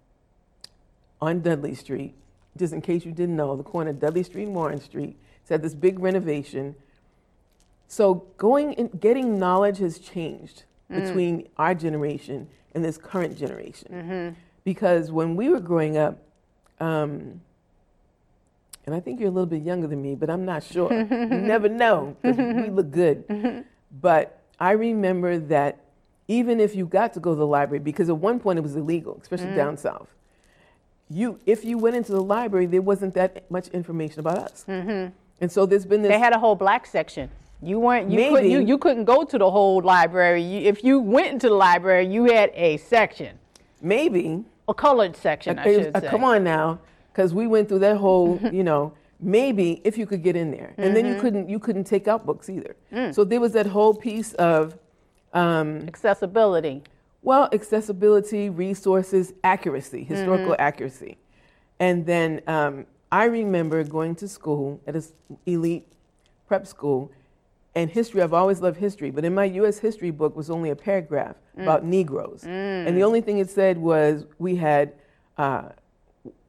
on 1.22 1.42
Dudley 1.42 1.76
Street. 1.76 2.14
Just 2.58 2.74
in 2.74 2.82
case 2.82 3.06
you 3.06 3.12
didn't 3.12 3.36
know, 3.36 3.56
the 3.56 3.64
corner 3.64 3.92
of 3.92 4.00
Dudley 4.00 4.24
Street 4.24 4.44
and 4.44 4.56
Warren 4.56 4.82
Street. 4.82 5.16
It's 5.42 5.50
had 5.50 5.62
this 5.62 5.74
big 5.74 6.00
renovation. 6.00 6.76
So 7.88 8.26
going 8.38 8.76
and 8.76 9.00
getting 9.00 9.40
knowledge 9.40 9.78
has 9.80 10.00
changed 10.00 10.64
Mm. 10.92 11.06
between 11.06 11.48
our 11.58 11.74
generation 11.74 12.48
and 12.76 12.84
this 12.84 12.98
current 12.98 13.38
generation. 13.38 13.88
Mm-hmm. 13.92 14.40
Because 14.64 15.12
when 15.12 15.36
we 15.36 15.50
were 15.50 15.60
growing 15.60 15.98
up, 15.98 16.20
um, 16.80 17.42
and 18.86 18.96
I 18.96 19.00
think 19.00 19.20
you're 19.20 19.30
a 19.30 19.32
little 19.32 19.48
bit 19.48 19.64
younger 19.64 19.88
than 19.88 20.02
me, 20.02 20.16
but 20.16 20.30
I'm 20.30 20.46
not 20.46 20.64
sure. 20.64 20.92
you 20.92 21.06
never 21.06 21.70
know 21.70 22.16
we 22.24 22.70
look 22.70 22.92
good. 22.92 23.66
But 24.00 24.40
I 24.58 24.72
remember 24.72 25.38
that 25.38 25.80
even 26.30 26.62
if 26.62 26.78
you 26.78 26.86
got 26.86 27.12
to 27.16 27.20
go 27.20 27.32
to 27.32 27.36
the 27.36 27.46
library, 27.46 27.84
because 27.84 28.08
at 28.08 28.16
one 28.16 28.40
point 28.40 28.58
it 28.58 28.62
was 28.62 28.78
illegal, 28.78 29.20
especially 29.22 29.48
mm. 29.48 29.56
down 29.58 29.76
south. 29.76 30.08
You, 31.10 31.42
if 31.46 31.66
you 31.66 31.78
went 31.78 31.98
into 31.98 32.14
the 32.14 32.24
library, 32.24 32.68
there 32.68 32.82
wasn't 32.82 33.14
that 33.16 33.52
much 33.52 33.68
information 33.68 34.22
about 34.22 34.38
us, 34.38 34.64
mm-hmm. 34.66 35.12
and 35.42 35.52
so 35.52 35.66
there's 35.66 35.86
been 35.86 36.04
this. 36.04 36.10
They 36.10 36.20
had 36.20 36.32
a 36.32 36.40
whole 36.40 36.56
black 36.56 36.86
section. 36.86 37.30
You 37.62 37.80
weren't 37.80 38.10
you 38.12 38.30
couldn't 38.30 38.50
you, 38.52 38.60
you 38.60 38.78
couldn't 38.78 39.06
go 39.06 39.24
to 39.24 39.38
the 39.38 39.50
whole 39.50 39.82
library. 39.82 40.42
You, 40.42 40.62
if 40.62 40.84
you 40.84 41.00
went 41.00 41.28
into 41.28 41.48
the 41.50 41.56
library, 41.56 42.08
you 42.08 42.26
had 42.26 42.52
a 42.56 42.78
section, 42.78 43.38
maybe 43.82 44.44
a 44.68 44.74
colored 44.74 45.16
section, 45.16 45.60
I 45.60 45.64
Uh, 45.64 45.66
should 45.66 45.96
uh, 45.96 46.00
say. 46.02 46.08
come 46.08 46.24
on 46.24 46.44
now, 46.44 46.80
because 47.12 47.34
we 47.34 47.46
went 47.48 47.70
through 47.70 47.80
that 47.80 47.98
whole, 47.98 48.40
you 48.52 48.64
know, 48.64 48.94
maybe 49.20 49.82
if 49.84 49.98
you 49.98 50.06
could 50.08 50.24
get 50.24 50.36
in 50.36 50.50
there, 50.52 50.74
and 50.78 50.96
then 50.96 51.06
you 51.06 51.12
Mm-hmm. 51.14 51.22
couldn't 51.22 51.50
you 51.50 51.60
couldn't 51.60 51.84
take 51.86 52.08
out 52.08 52.26
books 52.26 52.50
either. 52.50 52.76
Mm. 52.92 53.14
So 53.14 53.24
there 53.24 53.40
was 53.40 53.54
that 53.54 53.68
whole 53.68 53.94
piece 53.94 54.34
of, 54.34 54.78
um, 55.34 55.82
accessibility. 55.88 56.82
well, 57.22 57.48
accessibility, 57.54 58.50
resources, 58.50 59.34
accuracy, 59.44 60.04
historical 60.04 60.54
Mm-hmm. 60.54 60.62
accuracy, 60.70 61.18
and 61.80 62.06
then 62.08 62.42
um, 62.48 62.86
I 63.12 63.26
remember 63.26 63.84
going 63.84 64.16
to 64.16 64.28
school 64.28 64.82
at 64.88 64.96
an 64.96 65.04
elite 65.46 65.86
prep 66.48 66.66
school. 66.66 67.12
And 67.74 67.90
history, 67.90 68.22
I've 68.22 68.34
always 68.34 68.60
loved 68.60 68.78
history, 68.78 69.12
but 69.12 69.24
in 69.24 69.34
my 69.34 69.46
U.S. 69.46 69.80
history 69.80 70.12
book 70.12 70.36
was 70.36 70.50
only 70.50 70.70
a 70.72 70.76
paragraph 70.76 71.36
Mm. 71.58 71.64
about 71.64 71.84
Negroes. 71.86 72.44
And 72.46 72.96
the 72.98 73.04
only 73.04 73.20
thing 73.22 73.40
it 73.40 73.50
said 73.50 73.78
was 73.78 74.26
we 74.40 74.56
had 74.56 74.94
uh, 75.38 75.70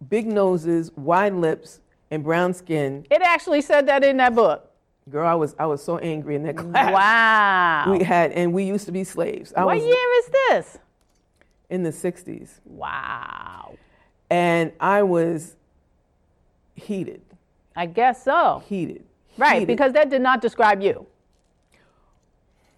big 0.08 0.26
noses, 0.26 0.92
wide 0.96 1.32
lips, 1.35 1.80
and 2.11 2.22
brown 2.22 2.54
skin. 2.54 3.04
It 3.11 3.20
actually 3.22 3.62
said 3.62 3.87
that 3.88 4.04
in 4.04 4.16
that 4.18 4.35
book. 4.35 4.68
Girl, 5.11 5.26
I 5.26 5.35
was 5.35 5.56
I 5.58 5.66
was 5.66 5.82
so 5.82 5.98
angry 5.98 6.37
in 6.37 6.44
that 6.44 6.56
class. 6.56 6.92
Wow. 6.92 7.92
We 7.98 8.04
had 8.04 8.30
and 8.32 8.52
we 8.52 8.62
used 8.62 8.87
to 8.87 8.92
be 8.92 9.02
slaves. 9.02 9.52
I 9.56 9.64
what 9.64 9.74
was 9.76 9.85
year 9.85 10.08
is 10.20 10.30
this? 10.48 10.78
in 11.70 11.82
the 11.82 11.90
'60s, 11.90 12.61
Wow. 12.64 13.76
and 14.30 14.70
I 14.78 15.02
was 15.02 15.56
heated, 16.74 17.22
I 17.74 17.87
guess 17.87 18.22
so. 18.24 18.62
heated, 18.68 19.04
Right, 19.37 19.55
heated, 19.61 19.68
because 19.68 19.92
that 19.95 20.11
did 20.11 20.23
not 20.23 20.40
describe 20.40 20.83
you. 20.83 21.07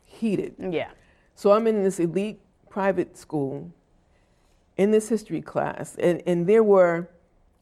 heated. 0.07 0.55
Yeah. 0.59 0.91
So 1.35 1.53
I'm 1.53 1.67
in 1.67 1.83
this 1.83 1.99
elite 1.99 2.41
private 2.71 3.17
school 3.17 3.71
in 4.77 4.91
this 4.91 5.09
history 5.09 5.41
class, 5.41 5.97
and, 5.97 6.23
and 6.27 6.47
there 6.47 6.63
were 6.63 7.09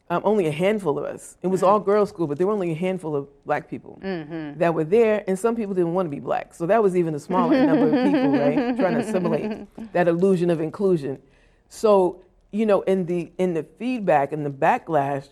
um, 0.09 0.21
only 0.25 0.47
a 0.47 0.51
handful 0.51 0.97
of 0.99 1.05
us. 1.05 1.37
It 1.41 1.47
was 1.47 1.63
all 1.63 1.79
girls' 1.91 2.09
school, 2.09 2.27
but 2.27 2.37
there 2.37 2.47
were 2.47 2.53
only 2.53 2.71
a 2.71 2.75
handful 2.75 3.15
of 3.15 3.27
black 3.45 3.69
people 3.69 3.99
that 4.01 4.73
were 4.73 4.83
there, 4.83 5.23
and 5.27 5.37
some 5.37 5.55
people 5.55 5.73
didn't 5.73 5.93
want 5.93 6.05
to 6.05 6.09
be 6.09 6.19
black. 6.19 6.53
So 6.53 6.65
that 6.67 6.81
was 6.81 6.95
even 6.95 7.15
a 7.15 7.19
smaller 7.19 7.65
number 7.65 7.87
of 7.87 8.05
people, 8.05 8.31
right? 8.31 8.77
Trying 8.77 8.95
to 8.95 8.99
assimilate 8.99 9.67
that 9.93 10.07
illusion 10.07 10.49
of 10.49 10.61
inclusion. 10.61 11.19
So, 11.69 12.21
you 12.51 12.65
know, 12.65 12.81
in 12.81 13.05
the 13.05 13.31
in 13.37 13.53
the 13.55 13.63
feedback 13.63 14.31
and 14.31 14.45
the 14.45 14.51
backlash 14.51 15.27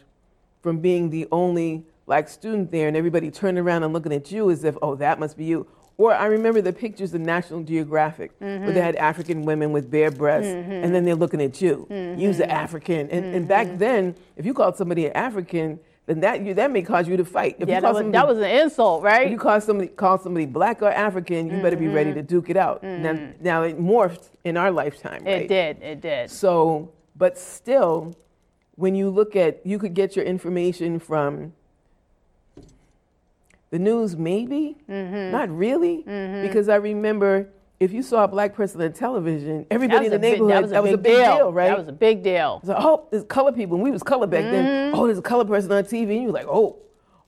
from 0.62 0.80
being 0.80 1.10
the 1.10 1.28
only 1.32 1.84
black 2.12 2.28
student 2.28 2.70
there 2.74 2.90
and 2.90 2.98
everybody 2.98 3.32
turning 3.32 3.64
around 3.64 3.84
and 3.84 3.94
looking 3.94 4.12
at 4.12 4.30
you 4.34 4.52
as 4.52 4.66
if, 4.66 4.76
oh, 4.82 4.96
that 4.96 5.18
must 5.18 5.38
be 5.38 5.46
you. 5.46 5.66
Or 5.96 6.14
I 6.14 6.26
remember 6.26 6.60
the 6.60 6.74
pictures 6.74 7.14
of 7.14 7.22
National 7.22 7.64
Geographic 7.64 8.34
where 8.40 8.74
they 8.74 8.82
had 8.82 8.96
mm-hmm. 8.96 9.06
African 9.06 9.44
women 9.44 9.72
with 9.72 9.90
bare 9.90 10.12
breasts 10.12 10.52
mm-hmm. 10.52 10.74
and 10.74 10.94
then 10.94 11.06
they're 11.06 11.16
looking 11.16 11.42
at 11.42 11.62
you. 11.62 11.88
You's 11.90 12.42
an 12.42 12.50
mm-hmm. 12.50 12.52
African. 12.52 13.10
And, 13.12 13.34
and 13.34 13.48
back 13.48 13.78
then, 13.78 14.14
if 14.36 14.46
you 14.46 14.54
called 14.54 14.76
somebody 14.76 15.06
an 15.06 15.14
African, 15.14 15.80
then 16.06 16.20
that 16.20 16.42
you, 16.42 16.54
that 16.54 16.70
may 16.70 16.82
cause 16.82 17.08
you 17.08 17.16
to 17.16 17.24
fight. 17.24 17.56
If 17.60 17.70
Yeah, 17.70 17.76
you 17.76 17.82
that 17.82 17.94
was, 17.94 17.98
somebody- 18.00 18.18
that 18.18 18.28
was 18.28 18.38
an 18.40 18.60
insult, 18.62 19.06
if 19.06 19.32
you 19.32 19.38
call 19.38 19.62
somebody 19.62 19.88
call 19.88 20.18
somebody 20.18 20.48
black 20.48 20.82
or 20.82 20.92
African, 20.92 21.50
you 21.50 21.62
better 21.62 21.78
be 21.78 21.88
ready 21.88 22.14
to 22.14 22.22
duke 22.22 22.50
it 22.50 22.58
out. 22.58 22.84
Now, 22.84 23.14
now 23.40 23.64
it 23.64 23.80
morphed 23.80 24.32
in 24.44 24.58
our 24.58 24.70
lifetime, 24.70 25.24
right? 25.24 25.44
It 25.44 25.48
did. 25.48 25.82
It 25.82 26.02
did. 26.02 26.30
So, 26.30 26.92
but 27.16 27.38
still, 27.38 28.14
when 28.76 28.96
you 28.96 29.10
look 29.10 29.38
at, 29.38 29.66
you 29.66 29.80
could 29.80 29.94
get 29.94 30.18
your 30.18 30.26
information 30.26 31.00
from 31.00 31.54
the 33.72 33.80
news, 33.80 34.16
maybe, 34.18 34.78
Mm-hmm. 34.90 35.32
not 35.32 35.50
really, 35.50 36.04
because 36.46 36.70
I 36.70 36.76
remember 36.76 37.50
if 37.80 37.92
you 37.92 38.04
saw 38.04 38.26
a 38.26 38.28
black 38.28 38.54
person 38.54 38.80
on 38.82 38.94
television, 38.94 39.66
everybody 39.72 40.06
in 40.06 40.12
the 40.12 40.18
That 40.20 40.38
was 40.38 40.40
a 40.40 40.40
big- 40.40 40.42
neighborhood, 40.44 40.70
that 40.70 40.84
was 40.84 40.92
a 40.94 40.98
big, 40.98 41.16
deal, 41.18 41.52
right? 41.52 41.68
That 41.70 41.78
was 41.80 41.88
a 41.88 41.92
big 41.94 42.22
deal. 42.22 42.62
So, 42.64 42.76
oh, 42.78 43.08
there's 43.10 43.24
color 43.24 43.52
people. 43.52 43.76
And 43.78 43.84
we 43.84 43.90
was 43.90 44.04
color 44.04 44.28
back 44.28 44.44
Mm-hmm. 44.44 44.52
then. 44.52 44.92
Oh, 44.94 45.08
there's 45.08 45.18
a 45.18 45.22
color 45.24 45.46
person 45.46 45.72
on 45.72 45.84
TV. 45.86 46.12
And 46.14 46.24
you're 46.24 46.32
like, 46.32 46.46
oh, 46.48 46.78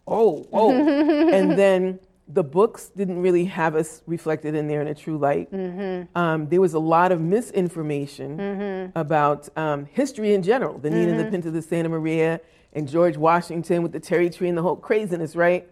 oh, 0.08 0.45
oh. 0.53 0.69
and 1.34 1.51
then 1.58 1.99
the 2.27 2.43
books 2.43 2.89
didn't 2.89 3.19
really 3.21 3.45
have 3.45 3.73
us 3.75 4.03
reflected 4.06 4.53
in 4.53 4.67
there 4.67 4.82
in 4.82 4.88
a 4.88 4.93
true 4.95 5.17
light. 5.17 5.51
Mm-hmm. 5.51 6.15
Um, 6.15 6.47
there 6.49 6.62
was 6.62 6.73
a 6.75 6.79
lot 6.79 7.12
of 7.12 7.19
misinformation 7.19 8.91
about 8.95 9.49
um, 9.58 9.86
history 9.91 10.34
in 10.34 10.43
general. 10.43 10.77
The 10.77 10.89
Nina, 10.89 11.13
Mm-hmm. 11.13 11.17
the 11.17 11.32
Pinta, 11.32 11.51
the 11.51 11.62
Santa 11.62 11.89
Maria, 11.89 12.39
and 12.73 12.88
George 12.88 13.17
Washington 13.17 13.84
with 13.84 13.91
the 13.91 13.99
Terry 13.99 14.29
tree 14.29 14.49
and 14.49 14.58
the 14.58 14.62
whole 14.62 14.75
craziness, 14.75 15.36
right? 15.36 15.67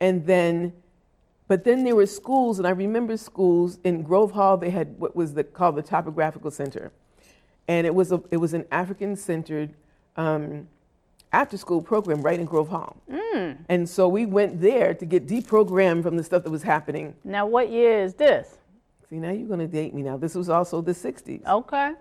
And 0.00 0.26
then, 0.26 0.72
but 1.48 1.64
then 1.64 1.84
there 1.84 1.96
were 1.96 2.06
schools, 2.06 2.58
and 2.58 2.66
I 2.66 2.70
remember 2.70 3.16
schools 3.16 3.78
in 3.84 4.02
Grove 4.02 4.32
Hall. 4.32 4.56
They 4.56 4.70
had 4.70 4.98
what 4.98 5.16
was 5.16 5.34
the, 5.34 5.44
called 5.44 5.76
the 5.76 5.82
Topographical 5.82 6.50
Center, 6.50 6.92
and 7.68 7.86
it 7.86 7.94
was 7.94 8.12
a 8.12 8.22
it 8.30 8.36
was 8.36 8.52
an 8.54 8.64
African-centered 8.70 9.74
um, 10.16 10.68
after-school 11.32 11.82
program 11.82 12.22
right 12.22 12.38
in 12.38 12.46
Grove 12.46 12.68
Hall. 12.68 12.96
Mm. 13.10 13.58
And 13.68 13.88
so 13.88 14.08
we 14.08 14.26
went 14.26 14.60
there 14.60 14.94
to 14.94 15.04
get 15.04 15.26
deprogrammed 15.26 16.02
from 16.02 16.16
the 16.16 16.24
stuff 16.24 16.42
that 16.44 16.50
was 16.50 16.62
happening. 16.62 17.14
Now, 17.24 17.46
what 17.46 17.70
year 17.70 18.02
is 18.02 18.14
this? 18.14 18.58
See, 19.08 19.16
now 19.16 19.30
you're 19.30 19.48
going 19.48 19.60
to 19.60 19.66
date 19.66 19.94
me. 19.94 20.02
Now 20.02 20.16
this 20.16 20.34
was 20.34 20.48
also 20.48 20.82
the 20.82 20.92
'60s, 20.92 21.44
Okay. 21.46 21.92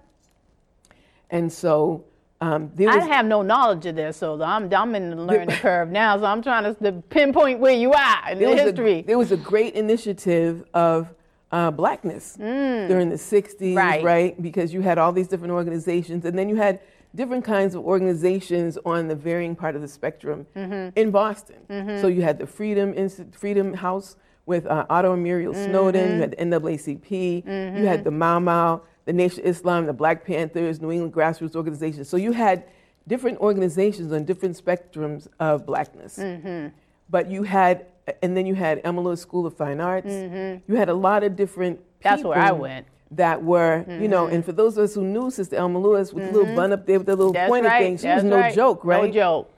and 1.29 1.51
so 1.51 2.03
um, 2.41 2.69
there 2.75 2.89
I 2.89 2.99
have 3.05 3.25
no 3.25 3.41
knowledge 3.41 3.85
of 3.85 3.95
this, 3.95 4.17
so 4.17 4.41
I'm, 4.41 4.71
I'm 4.73 4.93
in 4.95 5.09
the 5.11 5.15
learning 5.15 5.49
curve 5.61 5.89
now. 5.89 6.17
So 6.17 6.25
I'm 6.25 6.41
trying 6.41 6.75
to 6.75 6.91
pinpoint 7.09 7.59
where 7.59 7.73
you 7.73 7.93
are 7.93 8.29
in 8.31 8.39
the 8.39 8.55
history. 8.55 8.99
A, 8.99 9.01
there 9.03 9.17
was 9.17 9.31
a 9.31 9.37
great 9.37 9.73
initiative 9.75 10.65
of 10.73 11.13
uh, 11.51 11.71
blackness 11.71 12.33
during 12.35 13.09
the 13.09 13.15
60s, 13.15 13.55
Mm. 13.59 13.77
Right. 13.77 14.03
right. 14.03 14.41
Because 14.41 14.73
you 14.73 14.81
had 14.81 14.97
all 14.97 15.11
these 15.13 15.27
different 15.29 15.53
organizations, 15.53 16.25
and 16.25 16.37
then 16.37 16.49
you 16.49 16.55
had 16.57 16.81
different 17.15 17.45
kinds 17.45 17.75
of 17.75 17.85
organizations 17.85 18.77
on 18.85 19.07
the 19.07 19.15
varying 19.15 19.55
part 19.55 19.75
of 19.75 19.81
the 19.81 19.87
spectrum 19.87 20.45
Mm-hmm. 20.55 20.97
in 20.99 21.11
Boston. 21.11 21.55
So 22.01 22.07
you 22.07 22.21
had 22.21 22.37
the 22.37 22.47
Freedom 22.47 22.93
Insti- 22.93 23.33
Freedom 23.33 23.73
House 23.73 24.17
with 24.45 24.65
uh, 24.67 24.85
Otto 24.89 25.13
and 25.13 25.23
Muriel 25.23 25.53
Snowden, 25.53 26.01
Mm-hmm. 26.03 26.15
you 26.15 26.21
had 26.21 26.31
the 26.31 26.37
NAACP, 26.37 27.79
you 27.79 27.85
had 27.87 28.03
the 28.03 28.11
Mau 28.11 28.39
Mau, 28.39 28.81
the 29.05 29.13
Nation 29.13 29.39
of 29.41 29.45
Islam, 29.47 29.85
the 29.85 29.93
Black 29.93 30.25
Panthers, 30.25 30.81
New 30.81 30.91
England 30.91 31.13
grassroots 31.13 31.55
organizations. 31.55 32.09
So 32.09 32.17
you 32.17 32.31
had 32.31 32.65
different 33.07 33.39
organizations 33.39 34.11
on 34.11 34.25
different 34.25 34.61
spectrums 34.63 35.27
of 35.39 35.65
blackness. 35.65 36.17
Mm-hmm. 36.17 36.69
But 37.09 37.29
you 37.29 37.43
had, 37.43 37.85
and 38.23 38.35
then 38.35 38.45
you 38.47 38.55
had 38.55 38.81
Elma 38.83 39.01
Lewis 39.01 39.21
School 39.21 39.45
of 39.45 39.55
Fine 39.55 39.79
Arts. 39.79 40.07
You 40.11 40.75
had 40.75 40.89
a 40.89 40.93
lot 40.93 41.23
of 41.23 41.35
different 41.35 41.79
Mm-hmm. 41.79 42.09
That's 42.15 42.23
where 42.23 42.37
I 42.37 42.51
went. 42.51 42.85
That 43.11 43.43
were, 43.43 43.83
you 43.87 44.07
know, 44.07 44.27
and 44.27 44.43
for 44.45 44.51
those 44.51 44.77
of 44.77 44.83
us 44.83 44.93
who 44.95 45.03
knew 45.03 45.31
Sister 45.31 45.55
Elma 45.55 45.79
Lewis 45.79 46.13
with 46.13 46.25
the 46.31 46.37
little 46.37 46.55
bun 46.55 46.71
up 46.73 46.85
there 46.85 46.97
with 46.99 47.07
the 47.07 47.15
little 47.15 47.31
Mm-hmm. 47.33 47.39
That's 47.41 47.49
pointed 47.49 47.67
right. 47.69 47.81
thing, 47.83 47.97
she 47.97 48.03
That's 48.03 48.23
was 48.23 48.29
no 48.29 48.37
right. 48.37 48.53
joke, 48.53 48.83
right? 48.85 49.05
No 49.05 49.11
joke. 49.11 49.53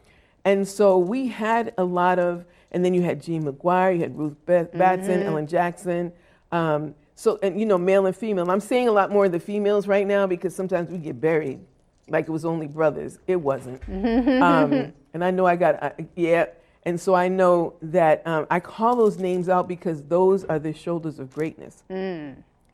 And 0.45 0.65
so 0.67 0.97
we 0.97 1.27
had 1.27 1.73
a 1.77 1.83
lot 1.83 2.19
of, 2.19 2.45
and 2.71 2.85
then 2.85 2.93
you 2.93 3.01
had 3.01 3.21
Jean 3.21 3.43
McGuire, 3.43 3.95
you 3.95 4.01
had 4.01 4.17
Ruth 4.17 4.37
Batson, 4.45 4.71
Mm-hmm. 4.79 5.27
Ellen 5.27 5.47
Jackson. 5.47 6.13
Um, 6.51 6.95
so, 7.17 7.39
and 7.41 7.59
you 7.59 7.65
know, 7.65 7.79
male 7.79 8.05
and 8.05 8.15
female. 8.15 8.49
I'm 8.51 8.59
saying 8.59 8.87
a 8.87 8.91
lot 8.91 9.11
more 9.11 9.25
of 9.25 9.31
the 9.31 9.39
females 9.39 9.87
right 9.87 10.05
now 10.05 10.27
because 10.27 10.55
sometimes 10.55 10.91
we 10.91 10.99
get 10.99 11.19
buried 11.19 11.59
like 12.07 12.27
it 12.27 12.31
was 12.31 12.45
only 12.45 12.67
brothers. 12.67 13.17
It 13.25 13.37
wasn't. 13.37 13.81
um, 13.89 14.93
and 15.15 15.23
I 15.23 15.31
know 15.31 15.47
I 15.47 15.55
got, 15.55 15.81
uh, 15.81 15.89
yeah. 16.15 16.45
And 16.83 17.01
so 17.01 17.15
I 17.15 17.27
know 17.27 17.73
that 17.81 18.25
um, 18.27 18.45
I 18.51 18.59
call 18.59 18.95
those 18.95 19.17
names 19.17 19.49
out 19.49 19.67
because 19.67 20.03
those 20.03 20.43
are 20.45 20.59
the 20.59 20.73
shoulders 20.73 21.17
of 21.17 21.33
greatness 21.33 21.83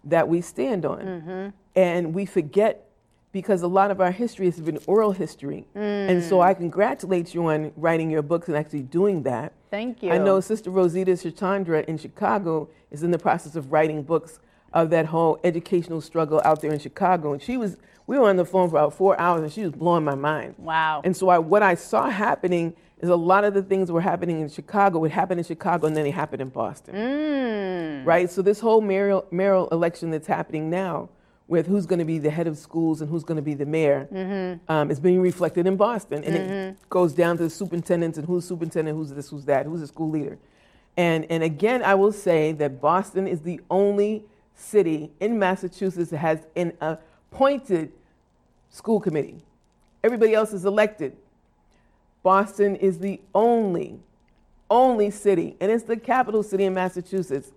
that 0.04 0.28
we 0.28 0.42
stand 0.42 0.86
on. 0.86 1.00
And 1.76 2.14
we 2.14 2.26
forget 2.26 2.90
because 3.32 3.62
a 3.64 3.68
lot 3.68 3.92
of 3.92 4.02
our 4.02 4.12
history 4.12 4.46
has 4.46 4.60
been 4.60 4.78
oral 4.88 5.14
history. 5.14 5.66
And 5.74 6.22
so 6.22 6.42
I 6.42 6.54
congratulate 6.54 7.34
you 7.34 7.48
on 7.48 7.72
writing 7.78 8.12
your 8.12 8.22
books 8.22 8.50
and 8.50 8.58
actually 8.58 8.84
doing 8.84 9.24
that. 9.24 9.54
Thank 9.74 10.04
you. 10.04 10.12
I 10.12 10.20
know 10.20 10.40
Sister 10.40 10.70
Rosita 10.70 11.14
Chachandra 11.14 11.84
in 11.86 11.98
Chicago 11.98 12.70
is 12.92 13.02
in 13.02 13.10
the 13.10 13.18
process 13.18 13.56
of 13.56 13.72
writing 13.72 14.04
books 14.04 14.40
of 14.72 14.92
that 14.92 15.08
whole 15.08 15.40
educational 15.44 16.00
struggle 16.00 16.40
out 16.46 16.62
there 16.62 16.72
in 16.72 16.78
Chicago. 16.78 17.34
And 17.34 17.42
she 17.42 17.58
was, 17.58 17.78
we 18.06 18.20
were 18.20 18.30
on 18.30 18.36
the 18.36 18.46
phone 18.46 18.70
for 18.70 18.76
about 18.76 18.94
four 18.94 19.20
hours 19.20 19.42
and 19.42 19.52
she 19.52 19.64
was 19.64 19.72
blowing 19.72 20.04
my 20.04 20.14
mind. 20.14 20.54
Wow. 20.60 21.02
And 21.04 21.18
so 21.18 21.30
I, 21.30 21.40
what 21.40 21.64
I 21.64 21.74
saw 21.74 22.08
happening 22.12 22.76
is 23.00 23.10
a 23.10 23.16
lot 23.16 23.46
of 23.46 23.56
the 23.56 23.64
things 23.64 23.92
were 23.92 24.00
happening 24.00 24.42
in 24.42 24.48
Chicago 24.48 25.00
would 25.00 25.10
happen 25.10 25.40
in 25.40 25.44
Chicago 25.44 25.88
and 25.88 25.98
then 25.98 26.04
they 26.04 26.12
happened 26.12 26.44
in 26.44 26.50
Boston. 26.50 26.94
Mm. 26.94 28.06
Right? 28.06 28.30
So 28.30 28.44
this 28.44 28.60
whole 28.60 28.80
mayoral, 28.80 29.26
mayoral 29.32 29.70
election 29.70 30.12
that's 30.12 30.28
happening 30.28 30.70
now 30.70 31.10
with 31.48 31.68
who's 31.68 31.86
going 31.86 32.00
to 32.00 32.06
be 32.06 32.20
the 32.20 32.30
head 32.30 32.48
of 32.48 32.58
schools 32.58 33.02
and 33.02 33.10
who's 33.10 33.24
going 33.24 33.36
to 33.36 33.42
be 33.42 33.54
the 33.54 33.66
mayor 33.66 34.08
Mm-hmm. 34.12 34.72
um, 34.72 34.90
is 34.90 35.00
being 35.00 35.20
reflected 35.22 35.68
in 35.68 35.76
Boston. 35.76 36.24
And 36.24 36.36
it 36.36 36.90
goes 36.90 37.14
down 37.14 37.38
to 37.38 37.44
the 37.44 37.50
superintendents 37.50 38.18
and 38.18 38.26
who's 38.28 38.46
superintendent, 38.48 38.98
who's 38.98 39.12
this, 39.12 39.30
who's 39.30 39.46
that, 39.46 39.66
who's 39.66 39.82
the 39.82 39.88
school 39.88 40.10
leader. 40.10 40.38
And, 40.96 41.26
and 41.30 41.44
again, 41.44 41.84
I 41.84 41.96
will 41.96 42.12
say 42.12 42.52
that 42.54 42.80
Boston 42.80 43.28
is 43.28 43.42
the 43.42 43.60
only 43.70 44.24
city 44.56 45.12
in 45.20 45.38
Massachusetts 45.40 46.12
that 46.12 46.18
has 46.20 46.46
an 46.56 46.74
appointed 46.80 47.92
school 48.70 49.00
committee. 49.00 49.44
Everybody 50.04 50.34
else 50.34 50.54
is 50.54 50.66
elected. 50.66 51.18
Boston 52.22 52.76
is 52.76 53.00
the 53.00 53.20
only, 53.36 54.00
only 54.70 55.10
city, 55.12 55.58
and 55.60 55.72
it's 55.72 55.84
the 55.84 55.98
capital 55.98 56.42
city 56.42 56.64
in 56.64 56.74
Massachusetts 56.74 57.52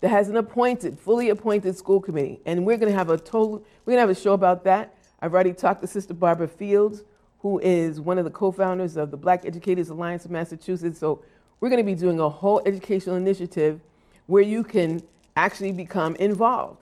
that 0.00 0.08
has 0.08 0.28
an 0.28 0.36
appointed, 0.36 0.98
fully 0.98 1.28
appointed 1.28 1.76
school 1.76 2.00
committee. 2.00 2.40
And 2.46 2.64
we're 2.64 2.76
going 2.76 2.90
to 2.90 2.98
have 2.98 3.10
a 3.10 3.18
total, 3.18 3.64
we're 3.84 3.92
going 3.92 3.96
to 3.96 4.00
have 4.00 4.10
a 4.10 4.14
show 4.14 4.32
about 4.32 4.64
that. 4.64 4.94
I've 5.20 5.34
already 5.34 5.52
talked 5.52 5.82
to 5.82 5.86
Sister 5.86 6.14
Barbara 6.14 6.48
Fields, 6.48 7.04
who 7.40 7.58
is 7.60 8.00
one 8.00 8.18
of 8.18 8.24
the 8.24 8.30
co-founders 8.30 8.96
of 8.96 9.10
the 9.10 9.16
Black 9.16 9.44
Educators 9.44 9.90
Alliance 9.90 10.24
of 10.24 10.30
Massachusetts. 10.30 10.98
So 10.98 11.22
we're 11.60 11.68
going 11.68 11.84
to 11.84 11.90
be 11.90 11.94
doing 11.94 12.20
a 12.20 12.28
whole 12.28 12.62
educational 12.64 13.16
initiative 13.16 13.80
where 14.26 14.42
you 14.42 14.64
can 14.64 15.02
actually 15.36 15.72
become 15.72 16.16
involved. 16.16 16.80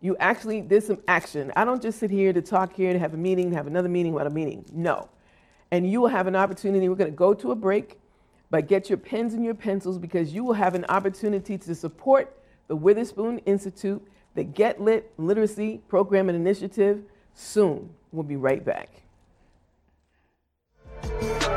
You 0.00 0.16
actually, 0.18 0.60
there's 0.60 0.86
some 0.86 0.98
action. 1.08 1.52
I 1.56 1.64
don't 1.64 1.80
just 1.80 1.98
sit 1.98 2.10
here 2.10 2.32
to 2.32 2.42
talk 2.42 2.74
here, 2.74 2.92
to 2.92 2.98
have 2.98 3.14
a 3.14 3.16
meeting, 3.16 3.52
have 3.52 3.66
another 3.66 3.88
meeting 3.88 4.12
without 4.12 4.26
a 4.26 4.34
meeting. 4.34 4.64
No. 4.72 5.08
And 5.70 5.90
you 5.90 6.00
will 6.00 6.08
have 6.08 6.26
an 6.26 6.36
opportunity. 6.36 6.88
We're 6.88 6.96
going 6.96 7.10
to 7.10 7.16
go 7.16 7.34
to 7.34 7.52
a 7.52 7.56
break, 7.56 7.98
but 8.50 8.68
get 8.68 8.88
your 8.88 8.98
pens 8.98 9.34
and 9.34 9.44
your 9.44 9.54
pencils 9.54 9.98
because 9.98 10.32
you 10.32 10.44
will 10.44 10.54
have 10.54 10.74
an 10.74 10.84
opportunity 10.88 11.58
to 11.58 11.74
support 11.74 12.35
the 12.68 12.76
Witherspoon 12.76 13.38
Institute, 13.40 14.06
the 14.34 14.44
Get 14.44 14.80
Lit 14.80 15.12
Literacy 15.18 15.80
Program 15.88 16.28
and 16.28 16.36
Initiative 16.36 17.02
soon. 17.34 17.90
We'll 18.12 18.22
be 18.22 18.36
right 18.36 18.64
back. 18.64 18.90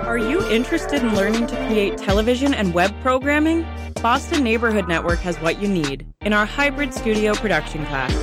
Are 0.09 0.17
you 0.17 0.43
interested 0.49 1.03
in 1.03 1.13
learning 1.15 1.47
to 1.47 1.55
create 1.67 1.97
television 1.97 2.53
and 2.53 2.73
web 2.73 2.93
programming? 3.01 3.65
Boston 4.01 4.43
Neighborhood 4.43 4.87
Network 4.87 5.19
has 5.19 5.37
what 5.37 5.61
you 5.61 5.67
need 5.67 6.07
in 6.21 6.33
our 6.33 6.45
hybrid 6.45 6.93
studio 6.93 7.33
production 7.33 7.85
class. 7.85 8.13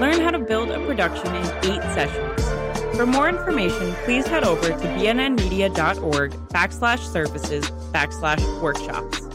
Learn 0.00 0.20
how 0.20 0.30
to 0.30 0.38
build 0.38 0.70
a 0.70 0.84
production 0.86 1.34
in 1.34 1.44
eight 1.64 1.82
sessions. 1.94 2.96
For 2.96 3.06
more 3.06 3.28
information, 3.28 3.92
please 4.04 4.26
head 4.26 4.42
over 4.42 4.68
to 4.68 4.74
bnnmedia.org 4.74 6.32
backslash 6.48 7.12
services 7.12 7.64
backslash 7.92 8.60
workshops. 8.60 9.27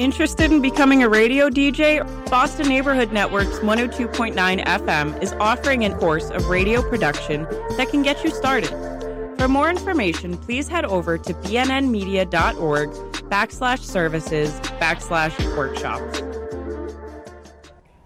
Interested 0.00 0.50
in 0.50 0.62
becoming 0.62 1.02
a 1.02 1.10
radio 1.10 1.50
DJ? 1.50 2.00
Boston 2.30 2.70
Neighborhood 2.70 3.12
Network's 3.12 3.58
102.9 3.58 4.64
FM 4.64 5.22
is 5.22 5.34
offering 5.34 5.84
a 5.84 5.94
course 5.98 6.30
of 6.30 6.48
radio 6.48 6.80
production 6.80 7.42
that 7.76 7.90
can 7.90 8.00
get 8.00 8.24
you 8.24 8.30
started. 8.30 8.70
For 9.36 9.46
more 9.46 9.68
information, 9.68 10.38
please 10.38 10.68
head 10.68 10.86
over 10.86 11.18
to 11.18 11.34
bnnmedia.org 11.34 12.88
backslash 13.28 13.80
services 13.80 14.58
backslash 14.80 15.36
workshops. 15.54 16.20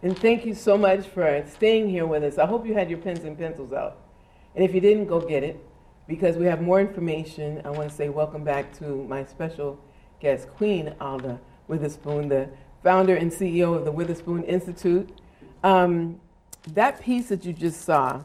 And 0.03 0.19
thank 0.19 0.45
you 0.45 0.55
so 0.57 0.77
much 0.77 1.07
for 1.07 1.45
staying 1.47 1.91
here 1.91 2.09
with 2.09 2.25
us. 2.25 2.39
I 2.39 2.47
hope 2.47 2.67
you 2.67 2.75
had 2.75 2.91
your 2.91 2.99
pens 2.99 3.23
and 3.23 3.39
pencils 3.39 3.73
out. 3.73 3.99
And 4.57 4.65
if 4.65 4.75
you 4.75 4.81
didn't, 4.81 5.07
go 5.07 5.21
get 5.21 5.45
it 5.45 5.65
because 6.09 6.39
we 6.39 6.47
have 6.47 6.61
more 6.61 6.81
information. 6.81 7.63
I 7.65 7.71
want 7.71 7.89
to 7.89 7.95
say 7.95 8.09
welcome 8.09 8.43
back 8.43 8.77
to 8.79 9.05
my 9.05 9.25
special 9.25 9.79
guest, 10.19 10.49
Queen 10.49 10.93
Alda 11.01 11.39
Witherspoon, 11.69 12.29
the 12.29 12.49
founder 12.83 13.17
and 13.17 13.31
CEO 13.31 13.75
of 13.75 13.85
the 13.85 13.93
Witherspoon 13.93 14.45
Institute. 14.45 15.09
Um, 15.63 16.21
that 16.73 17.01
piece 17.01 17.29
that 17.29 17.45
you 17.45 17.53
just 17.53 17.83
saw 17.83 18.23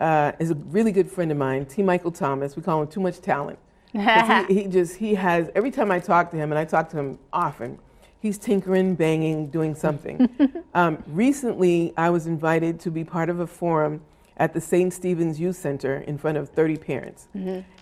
uh, 0.00 0.32
is 0.38 0.50
a 0.50 0.54
really 0.54 0.92
good 0.92 1.10
friend 1.10 1.30
of 1.30 1.38
mine, 1.38 1.66
T. 1.66 1.82
Michael 1.82 2.10
Thomas. 2.10 2.56
We 2.56 2.62
call 2.62 2.82
him 2.82 2.88
Too 2.88 3.00
Much 3.00 3.20
Talent. 3.20 3.58
he, 4.48 4.62
he 4.62 4.66
just, 4.66 4.96
he 4.96 5.14
has, 5.14 5.50
every 5.54 5.70
time 5.70 5.90
I 5.90 5.98
talk 5.98 6.30
to 6.30 6.36
him, 6.36 6.50
and 6.50 6.58
I 6.58 6.64
talk 6.64 6.88
to 6.90 6.98
him 6.98 7.18
often, 7.32 7.78
he's 8.20 8.38
tinkering, 8.38 8.94
banging, 8.94 9.48
doing 9.48 9.74
something. 9.74 10.28
um, 10.74 11.02
recently, 11.06 11.92
I 11.96 12.10
was 12.10 12.26
invited 12.26 12.80
to 12.80 12.90
be 12.90 13.04
part 13.04 13.28
of 13.28 13.40
a 13.40 13.46
forum 13.46 14.00
at 14.36 14.54
the 14.54 14.60
St. 14.60 14.92
Stephen's 14.92 15.38
Youth 15.38 15.56
Center 15.56 15.98
in 15.98 16.18
front 16.18 16.38
of 16.38 16.48
30 16.48 16.76
parents. 16.78 17.28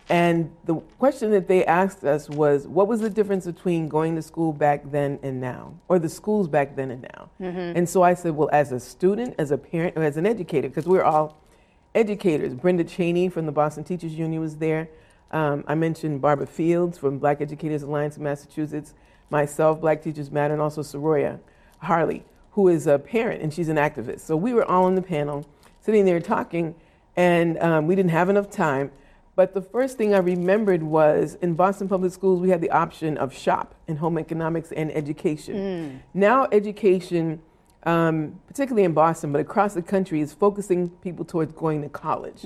And 0.09 0.51
the 0.65 0.75
question 0.99 1.31
that 1.31 1.47
they 1.47 1.65
asked 1.65 2.03
us 2.05 2.29
was, 2.29 2.67
what 2.67 2.89
was 2.89 3.01
the 3.01 3.11
difference 3.11 3.47
between 3.47 3.89
going 3.89 4.17
to 4.17 4.23
school 4.23 4.53
back 4.53 4.83
then 4.91 5.21
and 5.23 5.41
now, 5.41 5.75
or 5.89 5.99
the 6.01 6.09
schools 6.09 6.49
back 6.49 6.75
then 6.75 6.91
and 6.91 7.03
now? 7.03 7.31
And 7.77 7.89
so 7.89 8.03
I 8.03 8.15
said, 8.15 8.35
well, 8.35 8.51
as 8.53 8.73
a 8.73 8.81
student, 8.81 9.37
as 9.39 9.53
a 9.53 9.59
parent, 9.59 9.97
or 9.97 10.03
as 10.03 10.17
an 10.17 10.27
educator, 10.27 10.69
because 10.69 10.87
we're 10.87 11.05
all 11.05 11.41
educators. 11.95 12.55
Brenda 12.55 12.83
Cheney 12.85 13.29
from 13.29 13.47
the 13.47 13.53
Boston 13.53 13.85
Teachers 13.85 14.15
Union 14.15 14.41
was 14.41 14.57
there. 14.57 14.89
Um, 15.31 15.63
I 15.69 15.77
mentioned 15.77 16.21
Barbara 16.21 16.47
Fields 16.47 16.99
from 16.99 17.19
Black 17.21 17.41
Educators 17.41 17.83
Alliance 17.83 18.17
of 18.17 18.23
Massachusetts, 18.23 18.95
myself, 19.31 19.81
Black 19.81 20.03
Teachers 20.03 20.31
Matter, 20.33 20.55
and 20.55 20.61
also 20.61 20.83
Soroya 20.83 21.39
Harley, 21.79 22.25
who 22.53 22.67
is 22.67 22.89
a 22.89 22.99
parent 22.99 23.41
and 23.43 23.55
she's 23.55 23.69
an 23.69 23.77
activist. 23.77 24.21
So 24.21 24.37
we 24.37 24.53
were 24.53 24.65
all 24.65 24.85
on 24.87 24.97
the 24.97 25.03
panel, 25.03 25.47
sitting 25.81 26.05
there 26.05 26.21
talking, 26.21 26.75
and 27.17 27.59
um, 27.59 27.87
we 27.87 27.95
didn't 27.95 28.11
have 28.11 28.29
enough 28.29 28.51
time. 28.51 28.91
But 29.37 29.55
the 29.55 29.63
first 29.63 29.97
thing 29.97 30.13
I 30.15 30.19
remembered 30.19 30.83
was 30.83 31.37
in 31.41 31.55
Boston 31.55 31.89
Public 31.89 32.13
Schools, 32.13 32.41
we 32.41 32.51
had 32.51 32.61
the 32.61 32.71
option 32.71 33.17
of 33.17 33.33
shop 33.33 33.75
and 33.89 33.99
home 33.99 34.19
economics 34.19 34.71
and 34.73 34.91
education. 34.95 36.03
Now, 36.13 36.47
education, 36.53 37.41
um, 37.85 38.39
particularly 38.47 38.85
in 38.85 38.93
Boston, 38.93 39.33
but 39.33 39.41
across 39.41 39.73
the 39.75 39.83
country, 39.83 40.21
is 40.21 40.35
focusing 40.35 40.91
people 41.03 41.25
towards 41.25 41.53
going 41.53 41.81
to 41.83 41.89
college. 41.89 42.45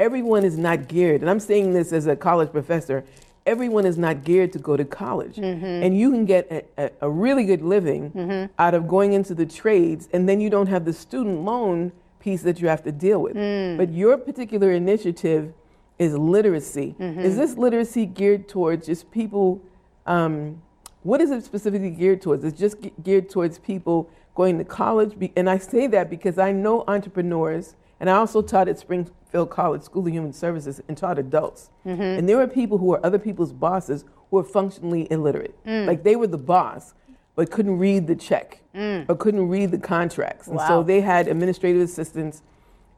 Everyone 0.00 0.44
is 0.44 0.58
not 0.58 0.88
geared, 0.88 1.20
and 1.20 1.30
I'm 1.30 1.38
saying 1.40 1.72
this 1.74 1.92
as 1.92 2.06
a 2.06 2.16
college 2.16 2.50
professor. 2.50 3.04
Everyone 3.44 3.84
is 3.86 3.98
not 3.98 4.24
geared 4.24 4.52
to 4.52 4.58
go 4.58 4.76
to 4.76 4.84
college, 4.84 5.36
and 5.38 5.96
you 5.96 6.10
can 6.10 6.24
get 6.24 6.50
a, 6.50 6.64
a, 6.86 6.90
a 7.02 7.10
really 7.10 7.44
good 7.44 7.62
living 7.62 8.48
out 8.58 8.74
of 8.74 8.88
going 8.88 9.12
into 9.12 9.34
the 9.34 9.46
trades, 9.46 10.08
and 10.12 10.28
then 10.28 10.40
you 10.40 10.48
don't 10.50 10.68
have 10.68 10.84
the 10.84 10.92
student 10.92 11.42
loan 11.44 11.92
piece 12.22 12.42
that 12.42 12.60
you 12.60 12.68
have 12.68 12.82
to 12.84 12.92
deal 12.92 13.20
with. 13.20 13.34
Mm. 13.34 13.76
But 13.76 13.92
your 13.92 14.16
particular 14.16 14.70
initiative 14.70 15.52
is 15.98 16.16
literacy. 16.16 16.94
Mm-hmm. 16.98 17.20
Is 17.20 17.36
this 17.36 17.56
literacy 17.56 18.06
geared 18.06 18.48
towards 18.48 18.86
just 18.86 19.10
people? 19.10 19.60
Um, 20.06 20.62
what 21.02 21.20
is 21.20 21.30
it 21.32 21.44
specifically 21.44 21.90
geared 21.90 22.22
towards? 22.22 22.44
It's 22.44 22.58
just 22.58 22.80
ge- 22.80 22.92
geared 23.02 23.28
towards 23.28 23.58
people 23.58 24.08
going 24.34 24.56
to 24.58 24.64
college. 24.64 25.18
Be- 25.18 25.32
and 25.36 25.50
I 25.50 25.58
say 25.58 25.88
that 25.88 26.08
because 26.08 26.38
I 26.38 26.52
know 26.52 26.84
entrepreneurs, 26.86 27.74
and 27.98 28.08
I 28.08 28.14
also 28.14 28.40
taught 28.40 28.68
at 28.68 28.78
Springfield 28.78 29.50
College 29.50 29.82
School 29.82 30.06
of 30.06 30.12
Human 30.12 30.32
Services 30.32 30.80
and 30.88 30.96
taught 30.96 31.18
adults. 31.18 31.70
Mm-hmm. 31.84 32.02
And 32.02 32.28
there 32.28 32.36
were 32.36 32.46
people 32.46 32.78
who 32.78 32.86
were 32.86 33.04
other 33.04 33.18
people's 33.18 33.52
bosses 33.52 34.04
who 34.30 34.36
were 34.36 34.44
functionally 34.44 35.08
illiterate. 35.10 35.54
Mm. 35.64 35.86
Like 35.86 36.02
they 36.02 36.16
were 36.16 36.26
the 36.26 36.38
boss, 36.38 36.94
but 37.34 37.50
couldn't 37.50 37.78
read 37.78 38.06
the 38.06 38.16
check 38.16 38.62
mm. 38.74 39.04
or 39.08 39.16
couldn't 39.16 39.48
read 39.48 39.70
the 39.70 39.78
contracts. 39.78 40.48
And 40.48 40.60
so 40.60 40.82
they 40.82 41.00
had 41.00 41.28
administrative 41.28 41.82
assistants 41.82 42.42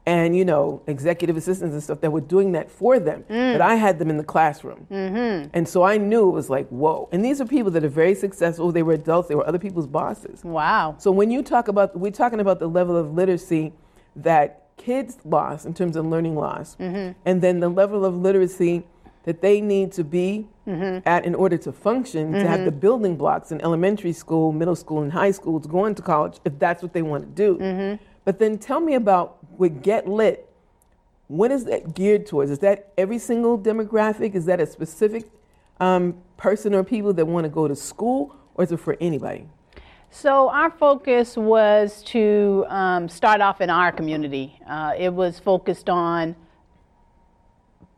and 0.07 0.37
you 0.37 0.45
know 0.45 0.81
executive 0.87 1.35
assistants 1.35 1.73
and 1.73 1.81
stuff 1.81 1.99
that 2.01 2.11
were 2.11 2.21
doing 2.21 2.51
that 2.51 2.69
for 2.69 2.99
them 2.99 3.23
mm. 3.27 3.53
but 3.53 3.61
i 3.61 3.73
had 3.75 3.97
them 3.97 4.09
in 4.09 4.17
the 4.17 4.23
classroom. 4.23 4.85
Mm-hmm. 4.91 5.49
And 5.53 5.67
so 5.67 5.83
i 5.83 5.97
knew 5.97 6.29
it 6.29 6.33
was 6.33 6.49
like 6.49 6.67
whoa. 6.69 7.09
And 7.11 7.23
these 7.23 7.41
are 7.41 7.45
people 7.45 7.71
that 7.71 7.83
are 7.83 7.89
very 7.89 8.15
successful. 8.15 8.71
They 8.71 8.83
were 8.83 8.93
adults. 8.93 9.29
They 9.29 9.35
were 9.35 9.47
other 9.47 9.59
people's 9.59 9.87
bosses. 9.87 10.43
Wow. 10.43 10.95
so 10.99 11.11
when 11.11 11.31
you 11.31 11.41
talk 11.41 11.67
about 11.67 11.97
we're 11.97 12.11
talking 12.11 12.39
about 12.39 12.59
the 12.59 12.67
level 12.67 12.95
of 12.95 13.13
literacy 13.13 13.73
that 14.15 14.67
kids 14.77 15.17
lost 15.25 15.65
in 15.65 15.73
terms 15.73 15.95
of 15.95 16.05
learning 16.05 16.35
loss 16.35 16.75
mm-hmm. 16.75 17.17
and 17.25 17.41
then 17.41 17.59
the 17.59 17.69
level 17.69 18.05
of 18.05 18.15
literacy 18.15 18.83
that 19.25 19.41
they 19.41 19.59
need 19.59 19.91
to 19.91 20.03
be 20.03 20.47
at 21.05 21.25
in 21.25 21.35
order 21.35 21.57
to 21.57 21.71
function 21.71 22.31
to 22.31 22.47
have 22.47 22.63
the 22.65 22.71
building 22.71 23.15
blocks 23.15 23.51
in 23.51 23.61
elementary 23.61 24.13
school 24.13 24.51
middle 24.51 24.75
school 24.75 25.01
and 25.01 25.11
high 25.11 25.31
school 25.31 25.59
to 25.59 25.67
go 25.67 25.85
into 25.85 26.01
college 26.01 26.39
if 26.45 26.57
that's 26.57 26.81
what 26.81 26.93
they 26.93 27.01
want 27.01 27.23
to 27.23 27.31
do. 27.31 27.99
But 28.23 28.39
then 28.39 28.57
tell 28.57 28.79
me 28.79 28.95
about 28.95 29.37
with 29.59 29.83
get 29.83 30.07
lit. 30.07 30.49
What 31.27 31.51
is 31.51 31.65
that 31.65 31.95
geared 31.95 32.27
towards? 32.27 32.51
Is 32.51 32.59
that 32.59 32.91
every 32.97 33.17
single 33.17 33.57
demographic? 33.57 34.35
Is 34.35 34.45
that 34.45 34.59
a 34.59 34.65
specific 34.67 35.25
um, 35.79 36.15
person 36.37 36.73
or 36.73 36.83
people 36.83 37.13
that 37.13 37.25
want 37.25 37.45
to 37.45 37.49
go 37.49 37.67
to 37.67 37.75
school 37.75 38.35
or 38.55 38.63
is 38.63 38.71
it 38.71 38.77
for 38.77 38.95
anybody? 39.01 39.47
So 40.11 40.49
our 40.49 40.69
focus 40.69 41.35
was 41.35 42.01
to 42.03 42.65
um, 42.69 43.09
start 43.09 43.41
off 43.41 43.59
in 43.59 43.69
our 43.69 43.91
community. 43.91 44.59
Uh, 44.67 44.93
it 44.97 45.13
was 45.13 45.39
focused 45.39 45.89
on 45.89 46.35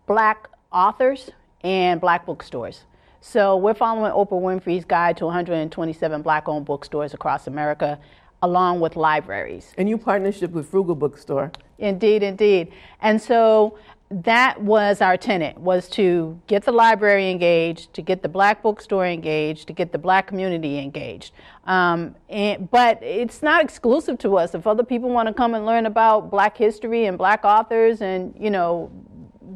black 0.08 0.50
authors 0.72 1.32
and 1.64 2.00
black 2.00 2.26
bookstores. 2.26 2.84
So 3.22 3.58
we're 3.58 3.74
following 3.74 4.12
Oprah 4.12 4.42
Winfrey's 4.42 4.86
guide 4.86 5.18
to 5.18 5.26
127 5.26 6.22
black-owned 6.22 6.66
bookstores 6.66 7.14
across 7.14 7.48
America, 7.48 8.00
along 8.42 8.80
with 8.80 8.96
libraries. 8.96 9.74
And 9.78 9.90
you 9.90 9.98
partnership 9.98 10.52
with 10.52 10.70
Frugal 10.70 10.96
Bookstore. 10.96 11.52
Indeed, 11.80 12.24
indeed. 12.24 12.72
And 13.02 13.22
so 13.22 13.78
that 14.10 14.62
was 14.62 15.02
our 15.02 15.18
tenet 15.18 15.58
was 15.58 15.90
to 15.90 16.40
get 16.48 16.64
the 16.64 16.72
library 16.72 17.30
engaged 17.30 17.94
to 17.94 18.02
get 18.02 18.22
the 18.22 18.30
black 18.30 18.64
bookstore 18.64 19.06
engaged 19.06 19.68
to 19.68 19.74
get 19.74 19.92
the 19.92 19.98
black 19.98 20.28
community 20.28 20.80
engaged 20.80 21.34
um, 21.66 22.16
and, 22.30 22.72
but 22.72 23.04
it's 23.04 23.44
not 23.44 23.62
exclusive 23.62 24.18
to 24.18 24.38
us 24.38 24.56
if 24.56 24.66
other 24.66 24.84
people 24.84 25.10
want 25.10 25.28
to 25.28 25.34
come 25.34 25.54
and 25.54 25.66
learn 25.66 25.86
about 25.86 26.32
black 26.32 26.56
history 26.56 27.06
and 27.06 27.18
black 27.18 27.44
authors 27.44 28.02
and 28.02 28.34
you 28.40 28.50
know 28.50 28.90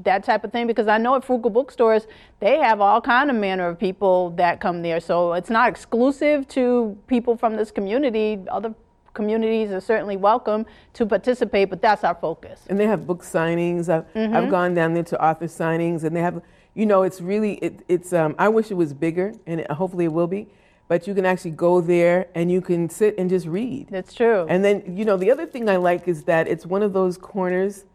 that 0.04 0.24
type 0.24 0.44
of 0.44 0.52
thing 0.52 0.68
because 0.68 0.88
i 0.88 0.98
know 0.98 1.16
at 1.16 1.24
frugal 1.24 1.50
bookstores 1.50 2.08
they 2.40 2.58
have 2.58 2.82
all 2.82 3.02
kind 3.02 3.30
of 3.30 3.36
manner 3.36 3.68
of 3.68 3.80
people 3.80 4.32
that 4.32 4.60
come 4.60 4.82
there 4.82 5.00
so 5.00 5.34
it's 5.34 5.50
not 5.50 5.70
exclusive 5.70 6.48
to 6.48 6.98
people 7.08 7.38
from 7.38 7.56
this 7.56 7.72
community 7.72 8.40
other 8.50 8.74
communities 9.14 9.72
are 9.72 9.82
certainly 9.82 10.18
welcome 10.18 10.66
to 10.94 11.06
participate, 11.06 11.70
but 11.70 11.82
that's 11.82 12.04
our 12.04 12.16
focus. 12.16 12.62
And 12.70 12.80
they 12.80 12.88
have 12.88 13.06
book 13.06 13.24
signings. 13.24 13.90
I've, 13.90 14.12
mm-hmm. 14.14 14.36
I've 14.36 14.50
gone 14.50 14.74
down 14.74 14.94
there 14.94 15.04
to 15.04 15.24
author 15.24 15.46
signings, 15.46 16.04
and 16.04 16.16
they 16.16 16.22
have, 16.22 16.42
you 16.74 16.86
know, 16.86 17.04
it's 17.04 17.22
really, 17.22 17.54
it, 17.56 17.84
it's. 17.88 18.14
Um, 18.14 18.36
I 18.38 18.50
wish 18.50 18.72
it 18.72 18.76
was 18.76 18.94
bigger, 18.94 19.34
and 19.46 19.62
it, 19.62 19.72
hopefully 19.72 20.06
it 20.06 20.14
will 20.14 20.28
be. 20.28 20.48
But 20.88 21.08
you 21.08 21.14
can 21.14 21.26
actually 21.26 21.52
go 21.52 21.80
there 21.80 22.28
and 22.36 22.52
you 22.52 22.60
can 22.60 22.90
sit 22.90 23.16
and 23.18 23.30
just 23.30 23.48
read. 23.48 23.88
That's 23.90 24.14
true. 24.14 24.46
And 24.50 24.62
then, 24.66 24.98
you 24.98 25.06
know, 25.06 25.16
the 25.16 25.32
other 25.32 25.46
thing 25.46 25.70
I 25.70 25.78
like 25.78 26.06
is 26.06 26.24
that 26.24 26.50
it's 26.50 26.66
one 26.66 26.84
of 26.84 26.92
those 26.92 27.18
corners 27.18 27.86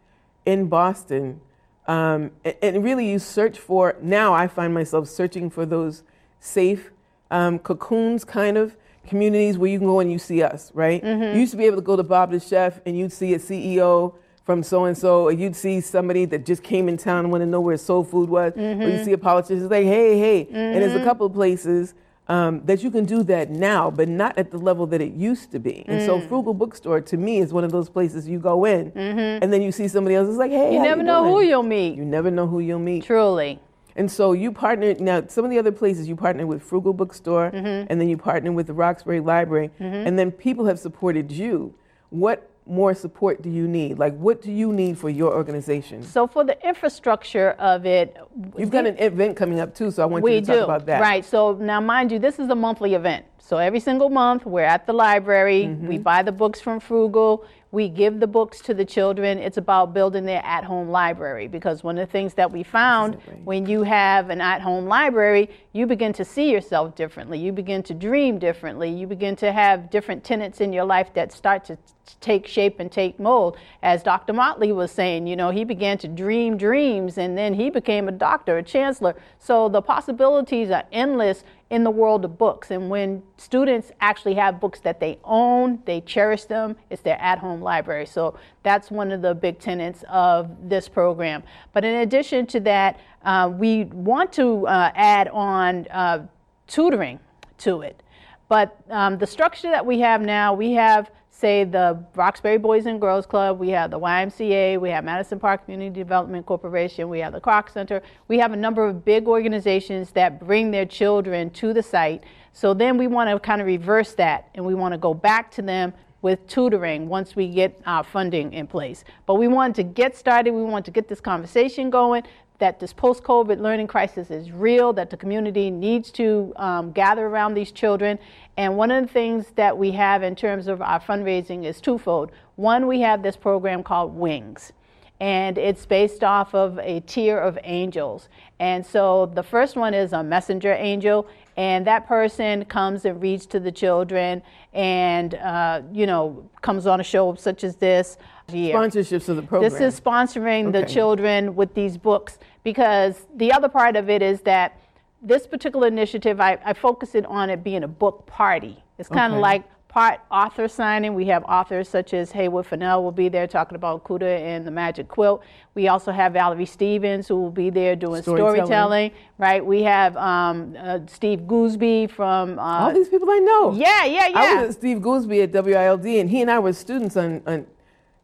in 0.47 0.65
Boston. 0.65 1.39
Um, 1.87 2.31
and, 2.43 2.55
and, 2.61 2.83
really, 2.83 3.09
you 3.09 3.17
search 3.17 3.57
for, 3.57 3.95
now 4.01 4.33
I 4.33 4.47
find 4.47 4.73
myself 4.73 5.07
searching 5.07 5.49
for 5.49 5.65
those 5.65 6.03
safe 6.39 6.91
um, 7.31 7.59
cocoons, 7.59 8.25
kind 8.25 8.57
of, 8.57 8.75
communities 9.07 9.57
where 9.57 9.69
you 9.69 9.79
can 9.79 9.87
go 9.87 9.99
and 9.99 10.11
you 10.11 10.19
see 10.19 10.43
us, 10.43 10.71
right? 10.73 11.01
Mm-hmm. 11.01 11.35
You 11.35 11.39
used 11.39 11.51
to 11.51 11.57
be 11.57 11.65
able 11.65 11.77
to 11.77 11.81
go 11.81 11.95
to 11.95 12.03
Bob 12.03 12.31
the 12.31 12.39
Chef 12.39 12.81
and 12.85 12.97
you'd 12.97 13.13
see 13.13 13.33
a 13.33 13.39
CEO 13.39 14.13
from 14.45 14.63
so 14.63 14.85
and 14.85 14.97
so, 14.97 15.23
or 15.23 15.31
you'd 15.31 15.55
see 15.55 15.81
somebody 15.81 16.25
that 16.25 16.45
just 16.45 16.63
came 16.63 16.87
in 16.87 16.97
town 16.97 17.19
and 17.19 17.31
want 17.31 17.41
to 17.41 17.45
know 17.45 17.59
where 17.59 17.77
soul 17.77 18.03
food 18.03 18.29
was, 18.29 18.53
mm-hmm. 18.53 18.81
or 18.81 18.89
you 18.89 19.03
see 19.03 19.13
a 19.13 19.17
politician 19.17 19.63
it's 19.63 19.71
like, 19.71 19.85
hey, 19.85 20.17
hey. 20.17 20.45
Mm-hmm. 20.45 20.55
And 20.55 20.81
there's 20.81 20.93
a 20.93 20.95
mm-hmm. 20.97 21.05
couple 21.05 21.25
of 21.25 21.33
places 21.33 21.93
um, 22.29 22.61
that 22.65 22.83
you 22.83 22.91
can 22.91 23.05
do 23.05 23.23
that 23.23 23.49
now, 23.49 23.89
but 23.89 24.07
not 24.07 24.37
at 24.37 24.51
the 24.51 24.57
level 24.57 24.85
that 24.87 25.01
it 25.01 25.13
used 25.13 25.51
to 25.51 25.59
be. 25.59 25.85
And 25.87 26.01
mm. 26.01 26.05
so, 26.05 26.19
Frugal 26.21 26.53
Bookstore 26.53 27.01
to 27.01 27.17
me 27.17 27.39
is 27.39 27.53
one 27.53 27.63
of 27.63 27.71
those 27.71 27.89
places 27.89 28.27
you 28.27 28.39
go 28.39 28.65
in, 28.65 28.91
mm-hmm. 28.91 29.43
and 29.43 29.51
then 29.53 29.61
you 29.61 29.71
see 29.71 29.87
somebody 29.87 30.15
else. 30.15 30.27
It's 30.27 30.37
like, 30.37 30.51
hey, 30.51 30.73
you 30.73 30.81
never 30.81 31.01
you 31.01 31.07
know 31.07 31.23
doing? 31.23 31.33
who 31.33 31.41
you'll 31.41 31.63
meet. 31.63 31.95
You 31.95 32.05
never 32.05 32.29
know 32.29 32.47
who 32.47 32.59
you'll 32.59 32.79
meet. 32.79 33.05
Truly. 33.05 33.59
And 33.95 34.11
so 34.11 34.33
you 34.33 34.51
partner 34.51 34.93
now. 34.95 35.25
Some 35.27 35.43
of 35.43 35.51
the 35.51 35.57
other 35.57 35.71
places 35.71 36.07
you 36.07 36.15
partner 36.15 36.45
with 36.45 36.61
Frugal 36.61 36.93
Bookstore, 36.93 37.51
mm-hmm. 37.51 37.87
and 37.89 37.99
then 37.99 38.09
you 38.09 38.17
partner 38.17 38.51
with 38.51 38.67
the 38.67 38.73
Roxbury 38.73 39.19
Library, 39.19 39.71
mm-hmm. 39.79 40.07
and 40.07 40.19
then 40.19 40.31
people 40.31 40.65
have 40.65 40.79
supported 40.79 41.31
you. 41.31 41.73
What 42.09 42.49
more 42.69 42.93
support 42.93 43.41
do 43.41 43.49
you 43.49 43.67
need? 43.67 43.99
Like, 43.99 44.15
what 44.17 44.41
do 44.41 44.51
you 44.51 44.73
need 44.73 44.97
for 44.97 45.09
your 45.09 45.33
organization? 45.33 46.03
So, 46.03 46.27
for 46.27 46.43
the 46.43 46.57
infrastructure 46.67 47.51
of 47.51 47.85
it, 47.85 48.17
you've 48.57 48.69
got 48.69 48.85
an 48.85 48.97
event 48.99 49.37
coming 49.37 49.59
up 49.59 49.73
too. 49.73 49.91
So, 49.91 50.03
I 50.03 50.05
want 50.05 50.25
you 50.25 50.41
to 50.41 50.45
talk 50.45 50.55
do. 50.55 50.63
about 50.63 50.85
that. 50.85 51.01
Right. 51.01 51.25
So 51.25 51.53
now, 51.53 51.79
mind 51.79 52.11
you, 52.11 52.19
this 52.19 52.39
is 52.39 52.49
a 52.49 52.55
monthly 52.55 52.93
event. 52.93 53.25
So 53.47 53.57
every 53.57 53.79
single 53.79 54.09
month, 54.09 54.45
we're 54.45 54.63
at 54.63 54.85
the 54.85 54.91
library. 54.91 55.63
Mm-hmm. 55.63 55.87
We 55.87 55.97
buy 55.97 56.21
the 56.21 56.33
books 56.33 56.59
from 56.59 56.81
Frugal. 56.81 57.45
We 57.71 57.89
give 57.89 58.19
the 58.19 58.27
books 58.27 58.61
to 58.61 58.73
the 58.73 58.85
children. 58.85 59.39
It's 59.39 59.57
about 59.57 59.93
building 59.93 60.25
their 60.25 60.43
at 60.45 60.63
home 60.63 60.89
library 60.89 61.47
because 61.47 61.83
one 61.83 61.97
of 61.97 62.07
the 62.07 62.11
things 62.11 62.33
that 62.35 62.51
we 62.51 62.63
found 62.63 63.15
when 63.43 63.65
you 63.65 63.83
have 63.83 64.29
an 64.29 64.39
at 64.39 64.61
home 64.61 64.85
library, 64.85 65.49
you 65.73 65.85
begin 65.85 66.13
to 66.13 66.25
see 66.25 66.49
yourself 66.51 66.95
differently. 66.95 67.39
You 67.39 67.51
begin 67.51 67.83
to 67.83 67.93
dream 67.93 68.39
differently. 68.39 68.89
You 68.89 69.05
begin 69.05 69.35
to 69.37 69.51
have 69.51 69.89
different 69.89 70.23
tenets 70.23 70.61
in 70.61 70.71
your 70.71 70.85
life 70.85 71.13
that 71.15 71.33
start 71.33 71.65
to 71.65 71.77
take 72.21 72.47
shape 72.47 72.79
and 72.79 72.89
take 72.89 73.19
mold. 73.19 73.57
As 73.83 74.01
Dr. 74.01 74.31
Motley 74.31 74.71
was 74.71 74.91
saying, 74.91 75.27
you 75.27 75.35
know, 75.35 75.49
he 75.49 75.65
began 75.65 75.97
to 75.99 76.07
dream 76.07 76.57
dreams 76.57 77.17
and 77.17 77.37
then 77.37 77.53
he 77.53 77.69
became 77.69 78.07
a 78.07 78.13
doctor, 78.13 78.57
a 78.57 78.63
chancellor. 78.63 79.15
So 79.39 79.67
the 79.67 79.81
possibilities 79.81 80.71
are 80.71 80.85
endless 80.91 81.43
in 81.69 81.83
the 81.83 81.91
world 81.91 82.23
of 82.23 82.37
books. 82.37 82.71
And 82.71 82.89
when 82.89 83.23
students 83.37 83.91
actually 83.99 84.35
have 84.35 84.59
books 84.59 84.79
that 84.81 84.99
they 84.99 85.19
own, 85.23 85.79
they 85.85 86.01
cherish 86.01 86.45
them, 86.45 86.75
it's 86.89 87.01
their 87.01 87.19
at 87.21 87.39
home 87.39 87.61
library. 87.61 88.05
So 88.05 88.37
that's 88.63 88.89
one 88.89 89.11
of 89.11 89.21
the 89.21 89.35
big 89.35 89.59
tenets 89.59 90.03
of 90.09 90.49
this 90.69 90.87
program. 90.87 91.43
But 91.73 91.83
in 91.83 91.95
addition 91.95 92.45
to 92.47 92.59
that, 92.61 92.99
uh, 93.23 93.51
we 93.53 93.85
want 93.85 94.31
to 94.33 94.65
uh, 94.67 94.91
add 94.95 95.27
on 95.29 95.87
uh, 95.87 96.27
tutoring 96.67 97.19
to 97.59 97.81
it. 97.81 98.01
But 98.47 98.79
um, 98.89 99.17
the 99.17 99.27
structure 99.27 99.69
that 99.69 99.85
we 99.85 99.99
have 99.99 100.21
now, 100.21 100.53
we 100.53 100.71
have 100.73 101.11
say 101.37 101.63
the 101.63 102.03
Roxbury 102.15 102.57
Boys 102.57 102.87
and 102.87 102.99
Girls 102.99 103.27
Club, 103.27 103.59
we 103.59 103.69
have 103.69 103.91
the 103.91 103.99
YMCA, 103.99 104.81
we 104.81 104.89
have 104.89 105.03
Madison 105.03 105.39
Park 105.39 105.65
Community 105.65 105.91
Development 105.91 106.43
Corporation, 106.45 107.09
we 107.09 107.19
have 107.19 107.31
the 107.31 107.39
Kroc 107.39 107.71
Center. 107.71 108.01
We 108.27 108.39
have 108.39 108.53
a 108.53 108.55
number 108.55 108.85
of 108.85 109.05
big 109.05 109.27
organizations 109.27 110.11
that 110.11 110.39
bring 110.39 110.71
their 110.71 110.85
children 110.85 111.51
to 111.51 111.73
the 111.73 111.83
site. 111.83 112.23
So 112.53 112.73
then 112.73 112.97
we 112.97 113.05
want 113.05 113.29
to 113.29 113.39
kind 113.39 113.61
of 113.61 113.67
reverse 113.67 114.13
that 114.13 114.49
and 114.55 114.65
we 114.65 114.73
want 114.73 114.93
to 114.93 114.97
go 114.97 115.13
back 115.13 115.51
to 115.51 115.61
them 115.61 115.93
with 116.23 116.47
tutoring 116.47 117.07
once 117.07 117.35
we 117.35 117.47
get 117.47 117.79
our 117.85 118.03
funding 118.03 118.51
in 118.53 118.65
place. 118.65 119.03
But 119.27 119.35
we 119.35 119.47
want 119.47 119.75
to 119.75 119.83
get 119.83 120.17
started, 120.17 120.51
we 120.51 120.63
want 120.63 120.85
to 120.85 120.91
get 120.91 121.07
this 121.07 121.21
conversation 121.21 121.91
going 121.91 122.23
that 122.59 122.79
this 122.79 122.93
post 122.93 123.23
COVID 123.23 123.59
learning 123.59 123.87
crisis 123.87 124.31
is 124.31 124.51
real, 124.51 124.93
that 124.93 125.09
the 125.09 125.17
community 125.17 125.69
needs 125.69 126.11
to 126.11 126.53
um, 126.55 126.91
gather 126.91 127.27
around 127.27 127.53
these 127.53 127.71
children. 127.71 128.17
And 128.57 128.77
one 128.77 128.89
of 128.89 129.05
the 129.05 129.13
things 129.13 129.51
that 129.55 129.77
we 129.77 129.91
have 129.91 130.23
in 130.23 130.35
terms 130.35 130.67
of 130.67 130.81
our 130.81 130.99
fundraising 130.99 131.65
is 131.65 131.79
twofold. 131.79 132.31
One, 132.55 132.87
we 132.87 133.01
have 133.01 133.21
this 133.21 133.37
program 133.37 133.83
called 133.83 134.15
Wings, 134.15 134.73
and 135.19 135.57
it's 135.57 135.85
based 135.85 136.23
off 136.23 136.55
of 136.55 136.79
a 136.79 137.01
tier 137.01 137.37
of 137.37 137.59
angels. 137.63 138.29
And 138.59 138.83
so 138.83 139.27
the 139.27 139.43
first 139.43 139.75
one 139.75 139.93
is 139.93 140.13
a 140.13 140.23
messenger 140.23 140.73
angel, 140.73 141.27
and 141.57 141.85
that 141.85 142.07
person 142.07 142.65
comes 142.65 143.05
and 143.05 143.21
reads 143.21 143.45
to 143.47 143.59
the 143.59 143.71
children 143.71 144.41
and, 144.73 145.35
uh, 145.35 145.81
you 145.91 146.07
know, 146.07 146.47
comes 146.61 146.87
on 146.87 146.99
a 146.99 147.03
show 147.03 147.35
such 147.35 147.63
as 147.63 147.75
this 147.75 148.17
year. 148.51 148.75
Sponsorships 148.75 149.29
of 149.29 149.35
the 149.35 149.41
program. 149.41 149.69
This 149.69 149.81
is 149.81 149.99
sponsoring 149.99 150.67
okay. 150.67 150.81
the 150.81 150.87
children 150.87 151.55
with 151.55 151.73
these 151.73 151.97
books 151.97 152.39
because 152.63 153.25
the 153.35 153.51
other 153.51 153.69
part 153.69 153.95
of 153.95 154.09
it 154.09 154.21
is 154.21 154.41
that 154.41 154.79
this 155.21 155.47
particular 155.47 155.87
initiative, 155.87 156.39
I, 156.39 156.57
I 156.63 156.73
focus 156.73 157.15
it 157.15 157.25
on 157.25 157.49
it 157.49 157.63
being 157.63 157.83
a 157.83 157.87
book 157.87 158.25
party. 158.25 158.83
It's 158.97 159.09
kind 159.09 159.33
of 159.33 159.37
okay. 159.37 159.41
like 159.41 159.87
part 159.87 160.19
author 160.31 160.67
signing. 160.67 161.13
We 161.13 161.25
have 161.25 161.43
authors 161.45 161.89
such 161.89 162.13
as 162.13 162.31
Haywood 162.31 162.65
Fennell 162.65 163.03
will 163.03 163.11
be 163.11 163.29
there 163.29 163.47
talking 163.47 163.75
about 163.75 164.03
Kuda 164.03 164.39
and 164.39 164.65
the 164.65 164.71
Magic 164.71 165.07
Quilt. 165.07 165.43
We 165.75 165.87
also 165.87 166.11
have 166.11 166.33
Valerie 166.33 166.65
Stevens 166.65 167.27
who 167.27 167.35
will 167.35 167.51
be 167.51 167.69
there 167.69 167.95
doing 167.95 168.21
storytelling. 168.21 168.55
storytelling 168.55 169.11
right? 169.37 169.65
We 169.65 169.83
have 169.83 170.15
um, 170.17 170.75
uh, 170.79 170.99
Steve 171.07 171.41
Gooseby 171.41 172.09
from. 172.11 172.59
Uh, 172.59 172.61
All 172.61 172.93
these 172.93 173.09
people 173.09 173.29
I 173.29 173.39
know. 173.39 173.73
Yeah, 173.73 174.05
yeah, 174.05 174.27
yeah. 174.27 174.39
I 174.39 174.55
was 174.55 174.67
with 174.67 174.77
Steve 174.77 174.97
Gooseby 174.99 175.43
at 175.43 175.65
WILD, 175.65 176.05
and 176.05 176.29
he 176.29 176.41
and 176.41 176.51
I 176.51 176.59
were 176.59 176.73
students 176.73 177.17
on, 177.17 177.41
on 177.45 177.65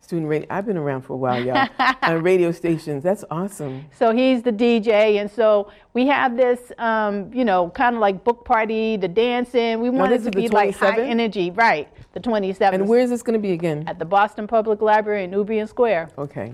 student 0.04 0.28
radio. 0.28 0.48
I've 0.50 0.66
been 0.66 0.78
around 0.78 1.04
for 1.04 1.14
a 1.14 1.18
while, 1.18 1.44
y'all. 1.44 1.68
on 2.04 2.22
radio 2.22 2.52
stations. 2.52 3.04
That's 3.04 3.24
awesome. 3.32 3.86
So 3.98 4.12
he's 4.12 4.44
the 4.44 4.52
DJ, 4.52 5.22
and 5.22 5.32
so 5.32 5.72
we 5.94 6.08
have 6.08 6.36
this, 6.36 6.72
um, 6.78 7.34
you 7.34 7.46
know, 7.46 7.70
kind 7.70 7.96
of 7.96 8.02
like 8.02 8.24
book 8.24 8.44
party, 8.44 8.98
the 8.98 9.08
dancing. 9.08 9.80
We 9.80 9.90
want 9.90 10.12
it 10.12 10.24
to 10.24 10.32
be 10.32 10.50
like 10.50 10.76
high 10.76 11.02
energy, 11.02 11.52
right? 11.52 11.90
The 12.14 12.20
27th. 12.20 12.74
And 12.74 12.88
where 12.88 13.00
is 13.00 13.10
this 13.10 13.24
going 13.24 13.40
to 13.40 13.40
be 13.40 13.54
again? 13.54 13.86
At 13.88 13.98
the 13.98 14.06
Boston 14.06 14.46
Public 14.46 14.82
Library 14.82 15.24
in 15.24 15.32
Nubian 15.32 15.68
Square. 15.68 16.12
Okay. 16.18 16.54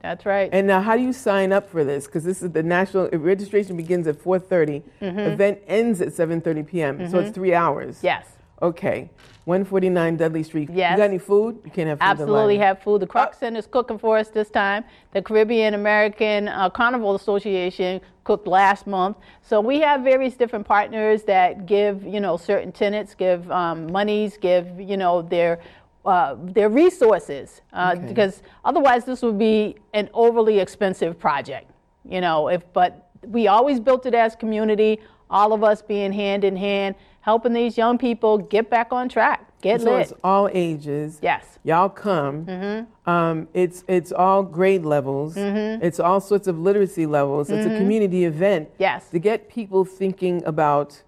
That's 0.00 0.24
right. 0.24 0.48
And 0.52 0.66
now, 0.66 0.80
how 0.80 0.96
do 0.96 1.02
you 1.02 1.12
sign 1.12 1.52
up 1.52 1.68
for 1.68 1.84
this? 1.84 2.06
Because 2.06 2.24
this 2.24 2.40
is 2.40 2.52
the 2.52 2.62
national 2.62 3.08
registration 3.10 3.76
begins 3.76 4.06
at 4.06 4.16
4:30. 4.22 4.82
Mm-hmm. 5.02 5.18
Event 5.18 5.58
ends 5.66 6.00
at 6.00 6.08
7:30 6.08 6.66
p.m. 6.66 6.98
Mm-hmm. 6.98 7.10
So 7.10 7.18
it's 7.18 7.34
three 7.34 7.52
hours. 7.52 7.98
Yes. 8.02 8.26
Okay. 8.60 9.10
149 9.44 10.16
Dudley 10.16 10.42
Street. 10.42 10.68
Yes. 10.72 10.92
You 10.92 10.96
got 10.98 11.04
any 11.04 11.18
food? 11.18 11.60
You 11.64 11.70
can't 11.70 11.88
have 11.88 12.00
food. 12.00 12.04
Absolutely 12.04 12.58
have 12.58 12.82
food. 12.82 13.00
The 13.00 13.06
Kroc 13.06 13.28
oh. 13.30 13.38
Center 13.38 13.58
is 13.58 13.66
cooking 13.66 13.98
for 13.98 14.18
us 14.18 14.28
this 14.28 14.50
time. 14.50 14.84
The 15.12 15.22
Caribbean 15.22 15.74
American 15.74 16.48
uh, 16.48 16.68
Carnival 16.68 17.14
Association 17.14 18.00
cooked 18.24 18.46
last 18.46 18.86
month. 18.86 19.16
So 19.42 19.60
we 19.60 19.80
have 19.80 20.02
various 20.02 20.34
different 20.34 20.66
partners 20.66 21.22
that 21.24 21.66
give, 21.66 22.04
you 22.04 22.20
know, 22.20 22.36
certain 22.36 22.72
tenants, 22.72 23.14
give 23.14 23.50
um, 23.50 23.90
monies, 23.90 24.36
give, 24.38 24.78
you 24.78 24.96
know, 24.96 25.22
their 25.22 25.60
uh, 26.04 26.36
their 26.38 26.68
resources 26.68 27.60
uh, 27.72 27.94
okay. 27.94 28.06
because 28.06 28.42
otherwise 28.64 29.04
this 29.04 29.20
would 29.20 29.38
be 29.38 29.76
an 29.92 30.08
overly 30.14 30.58
expensive 30.58 31.18
project 31.18 31.70
you 32.08 32.20
know 32.20 32.48
if 32.48 32.62
but 32.72 33.10
we 33.26 33.46
always 33.48 33.78
built 33.78 34.06
it 34.06 34.14
as 34.14 34.34
community 34.34 34.98
all 35.30 35.52
of 35.52 35.62
us 35.62 35.82
being 35.82 36.12
hand 36.12 36.44
in 36.44 36.56
hand, 36.56 36.94
helping 37.28 37.52
these 37.52 37.76
young 37.76 37.98
people 37.98 38.38
get 38.38 38.70
back 38.70 38.90
on 38.90 39.06
track, 39.06 39.40
get 39.60 39.82
so 39.82 39.90
lit. 39.92 40.00
it's 40.00 40.14
all 40.24 40.48
ages. 40.54 41.18
Yes. 41.20 41.58
Y'all 41.62 41.90
come. 41.90 42.46
Mm-hmm. 42.46 43.10
Um, 43.10 43.48
it's 43.52 43.84
it's 43.86 44.12
all 44.12 44.42
grade 44.42 44.82
levels. 44.94 45.34
Mm-hmm. 45.34 45.84
It's 45.84 46.00
all 46.00 46.20
sorts 46.20 46.46
of 46.48 46.58
literacy 46.58 47.04
levels. 47.04 47.50
It's 47.50 47.66
a 47.66 47.68
Mhm. 47.68 47.78
community 47.80 48.24
event. 48.24 48.70
Yes. 48.78 49.10
To 49.10 49.18
get 49.18 49.50
people 49.50 49.84
thinking 49.84 50.42
about 50.46 51.02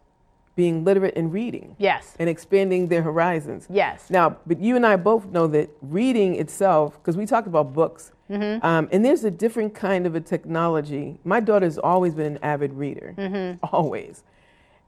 being 0.56 0.84
literate 0.84 1.14
and 1.16 1.32
reading. 1.32 1.74
Yes. 1.78 2.14
And 2.18 2.28
expanding 2.28 2.88
their 2.88 3.00
horizons. 3.10 3.66
Yes. 3.70 4.10
Now, 4.10 4.36
but 4.46 4.60
you 4.60 4.76
and 4.76 4.84
I 4.84 4.96
both 4.96 5.24
know 5.36 5.46
that 5.46 5.70
reading 5.80 6.34
itself, 6.34 6.98
because 6.98 7.16
we 7.16 7.24
talked 7.24 7.46
about 7.46 7.72
books, 7.72 8.12
mm-hmm. 8.30 8.62
um, 8.70 8.90
and 8.92 9.02
there's 9.02 9.24
a 9.24 9.30
different 9.30 9.74
kind 9.74 10.06
of 10.06 10.14
a 10.14 10.20
technology. 10.20 11.18
My 11.24 11.40
daughter's 11.40 11.78
always 11.78 12.14
been 12.14 12.32
an 12.36 12.38
avid 12.42 12.74
reader, 12.74 13.14
mm-hmm. 13.16 13.64
always. 13.74 14.22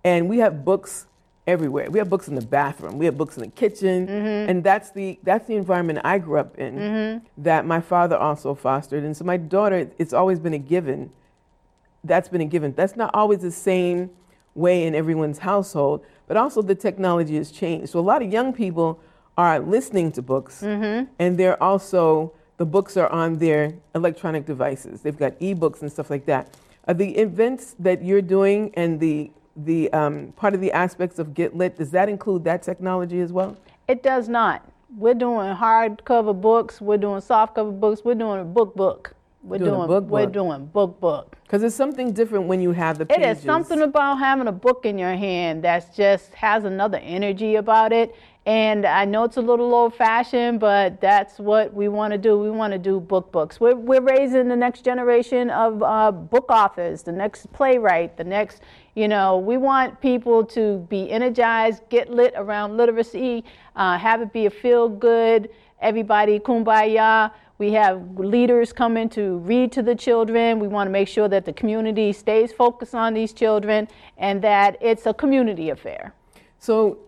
And 0.05 0.28
we 0.28 0.39
have 0.45 0.55
books 0.64 1.07
everywhere. 1.47 1.90
We 1.90 1.99
have 1.99 2.09
books 2.09 2.28
in 2.28 2.34
the 2.34 2.47
bathroom. 2.47 2.99
We 2.99 3.05
have 3.07 3.16
books 3.18 3.36
in 3.36 3.43
the 3.43 3.49
kitchen, 3.51 4.07
Mhm. 4.07 4.49
and 4.49 4.64
that's 4.64 4.90
the 4.90 5.18
that's 5.24 5.47
the 5.47 5.57
environment 5.57 6.01
I 6.05 6.18
grew 6.18 6.38
up 6.38 6.57
in. 6.59 6.76
Mhm. 6.76 7.22
That 7.38 7.66
my 7.66 7.80
father 7.80 8.16
also 8.16 8.55
fostered, 8.55 9.03
and 9.05 9.16
so 9.16 9.24
my 9.24 9.36
daughter, 9.36 9.88
it's 9.99 10.12
always 10.12 10.38
been 10.38 10.55
a 10.55 10.59
given. 10.59 11.11
That's 12.05 12.28
been 12.28 12.40
a 12.40 12.47
given. 12.47 12.74
That's 12.76 12.97
not 12.97 13.11
always 13.14 13.40
the 13.40 13.51
same 13.51 14.11
way 14.55 14.84
in 14.86 14.95
everyone's 14.95 15.38
household, 15.38 16.03
but 16.28 16.36
also 16.36 16.62
the 16.62 16.74
technology 16.74 17.36
has 17.36 17.51
changed. 17.51 17.88
So 17.90 17.99
a 17.99 18.01
lot 18.03 18.22
of 18.22 18.32
young 18.32 18.53
people 18.53 18.99
are 19.36 19.59
listening 19.59 20.12
to 20.12 20.22
books, 20.22 20.62
Mhm. 20.62 21.09
and 21.18 21.38
they're 21.38 21.61
also 21.62 22.32
the 22.59 22.66
books 22.66 22.97
are 22.97 23.09
on 23.09 23.38
their 23.38 23.72
electronic 23.95 24.45
devices. 24.47 25.01
They've 25.01 25.18
got 25.18 25.32
e-books 25.40 25.82
and 25.82 25.90
stuff 25.90 26.11
like 26.11 26.26
that. 26.26 26.49
Are 26.86 26.95
the 26.95 27.16
events 27.16 27.74
that 27.80 28.05
you're 28.05 28.22
doing 28.22 28.70
and 28.74 29.01
the 29.01 29.30
the 29.57 29.93
um, 29.93 30.33
part 30.37 30.55
of 30.55 30.61
the 30.61 30.73
aspects 30.73 31.19
of 31.19 31.35
Get 31.35 31.57
Lit 31.57 31.77
does 31.77 31.91
that 31.91 32.09
include 32.09 32.45
that 32.45 32.63
technology 32.63 33.21
as 33.21 33.33
well? 33.33 33.57
It 33.89 34.03
does 34.03 34.29
not. 34.29 34.67
We're 34.97 35.15
doing 35.15 35.55
hardcover 35.55 36.39
books. 36.39 36.81
We're 36.81 36.99
doing 36.99 37.21
softcover 37.21 37.79
books. 37.79 38.03
We're 38.05 38.15
doing 38.15 38.41
a 38.41 38.45
book 38.45 38.75
book. 38.75 39.15
We're 39.45 39.59
Doing 39.59 39.71
doing, 39.73 39.87
book 39.89 40.05
we're 40.05 40.25
book. 40.27 40.33
doing 40.33 40.67
book 40.67 41.01
book. 41.01 41.37
Because 41.43 41.65
it's 41.65 41.75
something 41.75 42.13
different 42.13 42.47
when 42.47 42.61
you 42.61 42.71
have 42.71 42.99
the 42.99 43.03
It 43.05 43.09
pages. 43.17 43.39
is 43.39 43.45
something 43.45 43.83
about 43.83 44.21
having 44.21 44.47
a 44.47 44.53
book 44.53 44.87
in 44.87 44.99
your 44.99 45.15
hand 45.17 45.65
that 45.65 45.93
just 45.97 46.33
has 46.35 46.65
another 46.65 46.99
energy 46.99 47.57
about 47.57 47.93
it. 47.93 48.15
And 48.47 48.87
I 48.87 49.05
know 49.05 49.25
it's 49.25 49.37
a 49.39 49.41
little 49.43 49.75
old 49.75 49.95
fashioned, 49.97 50.61
but 50.61 51.01
that's 51.01 51.41
what 51.41 51.75
we 51.75 51.89
want 51.89 52.13
to 52.13 52.19
do. 52.19 52.39
We 52.39 52.51
want 52.53 52.73
to 52.73 52.79
do 52.79 53.01
book 53.01 53.33
books. 53.33 53.59
We're, 53.59 53.75
we're 53.75 54.01
raising 54.01 54.47
the 54.47 54.55
next 54.57 54.85
generation 54.85 55.51
of 55.51 55.83
uh, 55.83 56.13
book 56.13 56.47
authors, 56.49 57.03
the 57.03 57.13
next 57.13 57.53
playwright, 57.53 58.17
the 58.17 58.25
next, 58.25 58.61
you 58.95 59.09
know, 59.09 59.38
we 59.38 59.57
want 59.57 60.01
people 60.01 60.45
to 60.45 60.86
be 60.90 61.11
energized, 61.11 61.82
get 61.88 62.11
lit 62.11 62.34
around 62.36 62.76
literacy, 62.76 63.45
uh, 63.74 63.97
have 63.97 64.20
it 64.20 64.32
be 64.32 64.47
a 64.47 64.51
feel 64.51 64.88
good, 64.88 65.49
everybody 65.80 66.38
kumbaya. 66.38 67.32
We 67.59 67.72
have 67.72 68.18
leaders 68.18 68.72
coming 68.72 69.09
to 69.11 69.38
read 69.38 69.72
to 69.72 69.82
the 69.82 69.95
children. 69.95 70.59
We 70.59 70.68
want 70.68 70.88
to 70.88 70.90
make 70.90 71.09
sure 71.09 71.28
that 71.28 71.45
the 71.45 71.53
community 71.53 72.12
stays 72.12 72.53
focused 72.53 72.95
on 72.95 73.14
these 73.14 73.32
children 73.32 73.88
and 74.18 74.43
that 74.43 74.76
it's 74.80 75.07
a 75.07 75.14
community 75.14 75.70
affair. 75.70 76.12
So, 76.59 76.99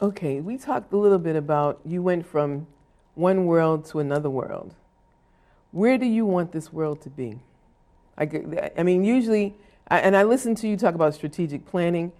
okay, 0.00 0.40
we 0.40 0.56
talked 0.56 0.92
a 0.92 0.96
little 0.96 1.18
bit 1.18 1.36
about 1.36 1.80
you 1.84 2.02
went 2.02 2.24
from 2.24 2.66
one 3.14 3.46
world 3.46 3.84
to 3.86 3.98
another 3.98 4.30
world. 4.30 4.74
Where 5.72 5.98
do 5.98 6.06
you 6.06 6.24
want 6.24 6.52
this 6.52 6.72
world 6.72 7.02
to 7.02 7.10
be? 7.10 7.38
I, 8.16 8.70
I 8.78 8.82
mean, 8.82 9.04
usually, 9.04 9.54
I- 9.90 10.00
and 10.00 10.16
I 10.16 10.22
listen 10.22 10.54
to 10.56 10.68
you 10.68 10.76
talk 10.76 10.94
about 10.94 11.14
strategic 11.14 11.66
planning. 11.66 12.12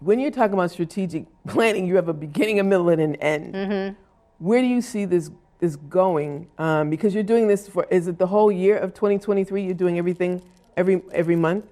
When 0.00 0.18
you're 0.18 0.30
talking 0.30 0.54
about 0.54 0.70
strategic 0.70 1.24
planning, 1.46 1.86
you 1.86 1.96
have 1.96 2.08
a 2.08 2.12
beginning, 2.14 2.58
a 2.60 2.62
middle, 2.64 2.88
and 2.88 3.00
an 3.00 3.14
end. 3.16 3.96
Where 4.38 4.60
do 4.60 4.66
you 4.66 4.80
see 4.80 5.04
this 5.04 5.30
this 5.58 5.76
going? 5.76 6.46
Um, 6.58 6.88
because 6.88 7.12
you're 7.14 7.22
doing 7.22 7.46
this 7.46 7.68
for 7.68 7.86
is 7.90 8.08
it 8.08 8.18
the 8.18 8.26
whole 8.26 8.50
year 8.50 8.78
of 8.78 8.94
2023? 8.94 9.62
You're 9.62 9.74
doing 9.74 9.98
everything 9.98 10.42
every 10.76 11.02
every 11.12 11.36
month. 11.36 11.66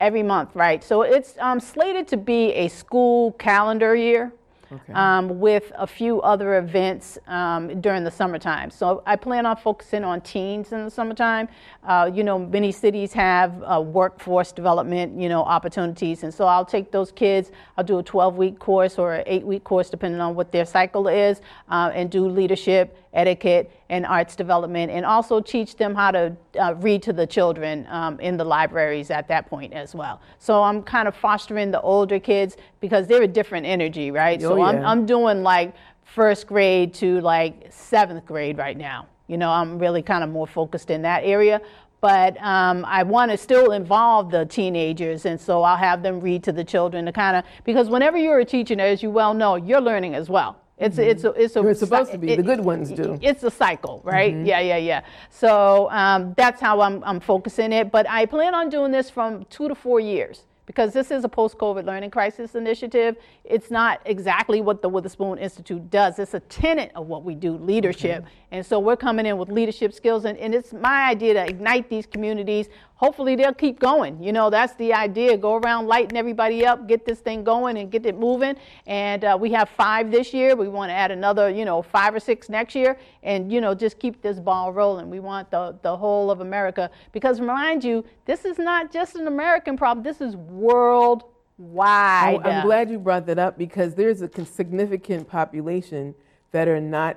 Every 0.00 0.22
month, 0.22 0.56
right? 0.56 0.82
So 0.82 1.02
it's 1.02 1.34
um, 1.38 1.60
slated 1.60 2.08
to 2.08 2.16
be 2.16 2.52
a 2.54 2.68
school 2.68 3.32
calendar 3.32 3.94
year. 3.94 4.32
Okay. 4.72 4.92
Um, 4.92 5.40
with 5.40 5.72
a 5.76 5.86
few 5.86 6.20
other 6.20 6.58
events 6.58 7.18
um, 7.26 7.80
during 7.80 8.04
the 8.04 8.10
summertime. 8.10 8.70
So 8.70 9.02
I 9.04 9.16
plan 9.16 9.44
on 9.44 9.56
focusing 9.56 10.04
on 10.04 10.20
teens 10.20 10.70
in 10.72 10.84
the 10.84 10.90
summertime. 10.90 11.48
Uh, 11.82 12.08
you 12.12 12.22
know, 12.22 12.38
many 12.38 12.70
cities 12.70 13.12
have 13.12 13.62
uh, 13.64 13.80
workforce 13.80 14.52
development, 14.52 15.20
you 15.20 15.28
know, 15.28 15.42
opportunities, 15.42 16.22
and 16.22 16.32
so 16.32 16.44
I'll 16.44 16.64
take 16.64 16.92
those 16.92 17.10
kids. 17.10 17.50
I'll 17.76 17.84
do 17.84 17.98
a 17.98 18.04
12-week 18.04 18.58
course 18.60 18.96
or 18.98 19.14
an 19.14 19.24
eight-week 19.26 19.64
course, 19.64 19.90
depending 19.90 20.20
on 20.20 20.36
what 20.36 20.52
their 20.52 20.64
cycle 20.64 21.08
is, 21.08 21.40
uh, 21.68 21.90
and 21.92 22.08
do 22.08 22.28
leadership, 22.28 22.96
etiquette, 23.12 23.72
and 23.90 24.06
arts 24.06 24.36
development, 24.36 24.90
and 24.90 25.04
also 25.04 25.40
teach 25.40 25.76
them 25.76 25.94
how 25.94 26.12
to 26.12 26.34
uh, 26.58 26.74
read 26.76 27.02
to 27.02 27.12
the 27.12 27.26
children 27.26 27.86
um, 27.90 28.18
in 28.20 28.36
the 28.36 28.44
libraries 28.44 29.10
at 29.10 29.28
that 29.28 29.50
point 29.50 29.74
as 29.74 29.94
well. 29.94 30.20
So 30.38 30.62
I'm 30.62 30.82
kind 30.82 31.08
of 31.08 31.14
fostering 31.14 31.70
the 31.72 31.80
older 31.80 32.20
kids 32.20 32.56
because 32.80 33.08
they're 33.08 33.24
a 33.24 33.28
different 33.28 33.66
energy, 33.66 34.10
right? 34.10 34.42
Oh, 34.42 34.56
so 34.56 34.62
I'm. 34.62 34.82
I'm 34.84 35.06
doing 35.06 35.42
like 35.42 35.74
first 36.04 36.46
grade 36.46 36.94
to 36.94 37.20
like 37.20 37.66
seventh 37.70 38.24
grade 38.24 38.56
right 38.56 38.76
now. 38.76 39.06
You 39.26 39.36
know, 39.36 39.50
I'm 39.50 39.78
really 39.78 40.02
kind 40.02 40.24
of 40.24 40.30
more 40.30 40.46
focused 40.46 40.90
in 40.90 41.02
that 41.02 41.24
area. 41.24 41.60
But 42.00 42.40
um, 42.42 42.84
I 42.86 43.02
want 43.02 43.30
to 43.30 43.36
still 43.36 43.72
involve 43.72 44.30
the 44.30 44.46
teenagers, 44.46 45.26
and 45.26 45.38
so 45.38 45.62
I'll 45.62 45.76
have 45.76 46.02
them 46.02 46.18
read 46.20 46.42
to 46.44 46.52
the 46.52 46.64
children 46.64 47.04
to 47.04 47.12
kind 47.12 47.36
of 47.36 47.44
because 47.64 47.90
whenever 47.90 48.16
you're 48.16 48.38
a 48.38 48.44
teacher, 48.44 48.80
as 48.80 49.02
you 49.02 49.10
well 49.10 49.34
know, 49.34 49.56
you're 49.56 49.82
learning 49.82 50.14
as 50.14 50.30
well. 50.30 50.56
It's 50.80 50.98
a, 50.98 51.08
it's 51.10 51.24
a, 51.24 51.30
it's 51.32 51.56
a 51.56 51.60
You're 51.62 51.74
supposed 51.74 52.12
to 52.12 52.18
be. 52.18 52.36
The 52.36 52.42
good 52.42 52.60
ones 52.60 52.90
do. 52.90 53.18
It's 53.22 53.42
a 53.42 53.50
cycle, 53.50 54.00
right? 54.04 54.34
Mhm. 54.34 54.46
Yeah, 54.46 54.60
yeah, 54.60 54.76
yeah. 54.78 55.02
So 55.28 55.90
um, 55.90 56.34
that's 56.36 56.60
how 56.60 56.80
I'm 56.80 57.04
I'm 57.04 57.20
focusing 57.20 57.72
it. 57.72 57.90
But 57.90 58.08
I 58.08 58.26
plan 58.26 58.54
on 58.54 58.70
doing 58.70 58.90
this 58.90 59.10
from 59.10 59.44
two 59.50 59.68
to 59.68 59.74
four 59.74 60.00
years 60.00 60.44
because 60.70 60.92
this 60.92 61.10
is 61.10 61.24
a 61.24 61.28
post-COVID 61.28 61.84
learning 61.84 62.12
crisis 62.12 62.54
initiative. 62.54 63.16
It's 63.42 63.72
not 63.72 64.00
exactly 64.04 64.60
what 64.60 64.82
the 64.82 64.88
Witherspoon 64.88 65.36
Institute 65.36 65.90
does. 65.90 66.20
It's 66.20 66.32
a 66.32 66.38
tenet 66.38 66.92
of 66.94 67.08
what 67.08 67.24
we 67.24 67.34
do, 67.34 67.56
leadership. 67.56 68.24
And 68.52 68.64
so 68.64 68.78
we're 68.78 68.94
coming 68.96 69.26
in 69.26 69.36
with 69.36 69.48
leadership 69.48 69.92
skills, 69.92 70.26
and, 70.26 70.38
and 70.38 70.54
it's 70.54 70.72
my 70.72 71.08
idea 71.08 71.34
to 71.34 71.44
ignite 71.44 71.90
these 71.90 72.06
communities. 72.06 72.68
Hopefully 72.94 73.34
they'll 73.34 73.54
keep 73.54 73.80
going. 73.80 74.22
You 74.22 74.30
know, 74.30 74.50
that's 74.50 74.74
the 74.74 74.92
idea. 74.92 75.36
Go 75.36 75.56
around 75.56 75.86
lighting 75.86 76.18
everybody 76.18 76.66
up, 76.66 76.86
get 76.86 77.06
this 77.06 77.18
thing 77.18 77.42
going 77.42 77.78
and 77.78 77.90
get 77.90 78.04
it 78.04 78.18
moving. 78.18 78.56
And 78.86 79.24
uh, 79.24 79.38
we 79.40 79.50
have 79.52 79.70
five 79.70 80.10
this 80.10 80.34
year. 80.34 80.54
We 80.54 80.68
want 80.68 80.90
to 80.90 80.94
add 80.94 81.10
another, 81.10 81.48
you 81.48 81.64
know, 81.64 81.80
five 81.80 82.14
or 82.14 82.20
six 82.20 82.50
next 82.50 82.74
year. 82.74 82.98
And, 83.22 83.50
you 83.50 83.60
know, 83.62 83.74
just 83.74 83.98
keep 83.98 84.20
this 84.20 84.38
ball 84.38 84.70
rolling. 84.72 85.08
We 85.08 85.18
want 85.18 85.50
the, 85.50 85.78
the 85.80 85.96
whole 85.96 86.30
of 86.30 86.40
America. 86.42 86.90
Because 87.12 87.40
remind 87.40 87.82
you, 87.82 88.04
this 88.26 88.44
is 88.44 88.58
not 88.58 88.92
just 88.92 89.16
an 89.16 89.26
American 89.26 89.78
problem. 89.78 90.04
This 90.04 90.20
is 90.20 90.36
worldwide. 90.60 92.40
Oh, 92.44 92.48
I'm 92.48 92.66
glad 92.66 92.90
you 92.90 92.98
brought 92.98 93.26
that 93.26 93.38
up 93.38 93.58
because 93.58 93.94
there's 93.94 94.22
a 94.22 94.44
significant 94.44 95.28
population 95.28 96.14
that 96.52 96.68
are 96.68 96.80
not 96.80 97.16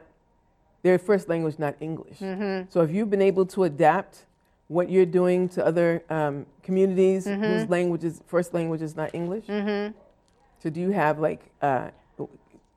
their 0.83 0.99
first 0.99 1.29
language 1.29 1.57
not 1.59 1.75
English. 1.79 2.19
Mhm. 2.19 2.71
So 2.71 2.81
if 2.81 2.91
you've 2.91 3.09
been 3.09 3.21
able 3.21 3.45
to 3.47 3.63
adapt 3.63 4.25
what 4.67 4.89
you're 4.89 5.05
doing 5.05 5.47
to 5.49 5.65
other 5.65 6.03
um, 6.09 6.45
communities 6.61 7.25
Mhm. 7.25 7.69
whose 7.69 8.03
is 8.03 8.21
first 8.27 8.53
language 8.53 8.81
is 8.81 8.95
not 8.95 9.13
English, 9.13 9.47
Mhm. 9.47 9.93
so 10.59 10.69
do 10.69 10.79
you 10.81 10.91
have 10.91 11.19
like, 11.19 11.41
uh, 11.61 11.89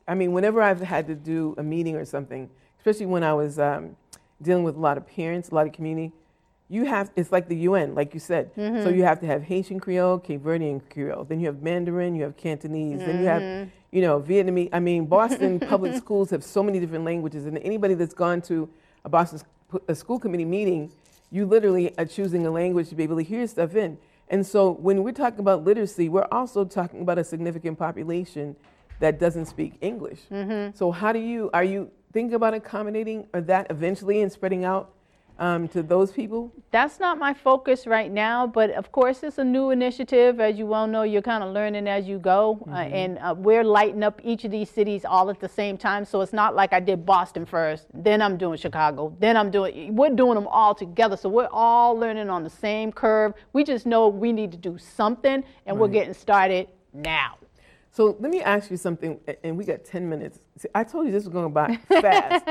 I 0.09 0.14
mean, 0.14 0.33
whenever 0.33 0.62
I've 0.62 0.81
had 0.81 1.07
to 1.09 1.17
do 1.17 1.55
a 1.59 1.62
meeting 1.64 1.97
or 1.97 2.05
something, 2.05 2.49
especially 2.79 3.07
when 3.07 3.25
I 3.25 3.33
was 3.33 3.59
um, 3.59 3.97
dealing 4.41 4.62
with 4.62 4.77
a 4.77 4.81
lot 4.81 4.97
of 4.97 5.07
parents, 5.07 5.49
a 5.51 5.55
lot 5.55 5.67
of 5.67 5.73
community, 5.73 6.12
you 6.69 6.85
have, 6.85 7.11
it's 7.17 7.31
like 7.31 7.49
the 7.49 7.57
UN, 7.69 7.95
like 7.95 8.12
you 8.14 8.21
said. 8.21 8.51
So 8.57 8.61
Mhm. 8.61 8.97
you 8.97 9.05
have 9.05 9.21
to 9.21 9.27
have 9.27 9.43
Haitian 9.43 9.79
Creole, 9.79 10.19
Cape 10.19 10.43
Verdean 10.43 10.81
Creole. 10.91 11.25
Then 11.25 11.39
you 11.41 11.47
have 11.47 11.62
Mandarin, 11.62 12.14
you 12.17 12.23
have 12.25 12.37
Cantonese, 12.37 12.99
then 13.05 13.21
you 13.21 13.27
have, 13.27 13.43
Mhm. 13.43 13.69
you 13.93 14.03
know, 14.03 14.21
Vietnamese. 14.21 14.69
I 14.73 14.81
mean, 14.81 15.07
Boston 15.07 15.61
public 15.61 15.95
schools 16.03 16.31
have 16.31 16.43
so 16.43 16.62
many 16.62 16.81
different 16.81 17.05
languages. 17.05 17.47
And 17.47 17.57
anybody 17.59 17.95
that's 17.95 18.14
gone 18.14 18.41
to 18.43 18.69
a 19.05 19.09
Boston 19.09 19.41
a 19.89 19.95
school 19.95 20.19
committee 20.19 20.45
meeting, 20.45 20.91
you 21.31 21.45
literally 21.45 21.93
are 21.99 22.05
choosing 22.05 22.47
a 22.47 22.51
language 22.51 22.89
to 22.89 22.95
be 22.95 23.03
able 23.03 23.17
to 23.17 23.23
hear 23.23 23.47
stuff 23.49 23.75
in. 23.75 23.99
And 24.29 24.45
so 24.47 24.71
when 24.73 25.03
we're 25.05 25.12
talking 25.12 25.41
about 25.41 25.64
literacy, 25.64 26.09
we're 26.09 26.27
also 26.33 26.64
talking 26.64 27.01
about 27.01 27.19
a 27.19 27.25
significant 27.25 27.79
population 27.79 28.57
that 29.01 29.19
doesn't 29.21 29.47
speak 29.47 29.75
English. 29.81 30.21
Mhm. 30.31 30.77
So 30.77 30.91
how 30.91 31.12
do 31.12 31.19
you 31.19 31.51
are 31.53 31.62
you 31.64 31.91
thinking 32.12 32.35
about 32.35 32.55
accommodating 32.55 33.27
or 33.35 33.41
that 33.43 33.67
eventually 33.71 34.21
and 34.23 34.33
spreading 34.33 34.64
out 34.64 34.91
um, 35.39 35.68
to 35.68 35.82
those 35.82 36.12
people? 36.12 36.53
That's 36.70 36.99
not 36.99 37.18
my 37.18 37.34
focus 37.34 37.87
right 37.87 38.11
now, 38.11 38.47
but 38.47 38.70
of 38.70 38.93
course, 38.93 39.22
it's 39.22 39.39
a 39.39 39.45
new 39.45 39.70
initiative. 39.70 40.41
As 40.41 40.59
you 40.59 40.66
well 40.66 40.87
know, 40.87 41.03
you're 41.03 41.22
kind 41.22 41.43
of 41.43 41.53
learning 41.53 41.89
as 41.89 42.07
you 42.07 42.18
go, 42.18 42.64
uh, 42.70 42.74
and 42.74 43.18
uh, 43.18 43.34
we're 43.37 43.64
lighting 43.64 44.03
up 44.03 44.20
each 44.24 44.45
of 44.45 44.51
these 44.51 44.70
cities 44.70 45.05
all 45.05 45.30
at 45.30 45.41
the 45.41 45.49
same 45.49 45.76
time. 45.76 46.05
So 46.05 46.20
it's 46.20 46.32
not 46.32 46.55
like 46.55 46.72
I 46.72 46.80
did 46.80 47.07
Boston 47.07 47.47
first, 47.47 47.87
then 47.95 48.20
I'm 48.22 48.37
doing 48.37 48.59
Chicago, 48.59 49.14
then 49.18 49.37
I'm 49.37 49.51
doing. 49.51 49.95
We're 49.95 50.11
doing 50.11 50.34
them 50.34 50.47
all 50.49 50.74
together, 50.74 51.16
so 51.16 51.28
we're 51.28 51.49
all 51.51 51.95
learning 51.95 52.30
on 52.30 52.45
the 52.45 52.51
same 52.51 52.93
curve. 52.93 53.34
We 53.53 53.64
just 53.64 53.87
know 53.87 54.09
we 54.09 54.32
need 54.32 54.53
to 54.53 54.59
do 54.59 54.78
something, 54.78 55.45
and 55.66 55.78
we're 55.78 55.89
getting 55.89 56.14
started 56.14 56.68
now. 56.93 57.37
So 57.97 58.14
let 58.20 58.30
me 58.30 58.43
ask 58.43 58.70
you 58.70 58.76
something, 58.76 59.18
and 59.43 59.57
we 59.57 59.64
got 59.64 59.82
10 59.82 60.07
minutes. 60.07 60.41
See, 60.59 60.68
I 60.74 60.84
told 60.84 61.07
you 61.07 61.12
this 61.12 61.24
was 61.24 61.32
going 61.32 61.47
to 61.47 61.49
by 61.49 61.76
fast. 62.03 62.45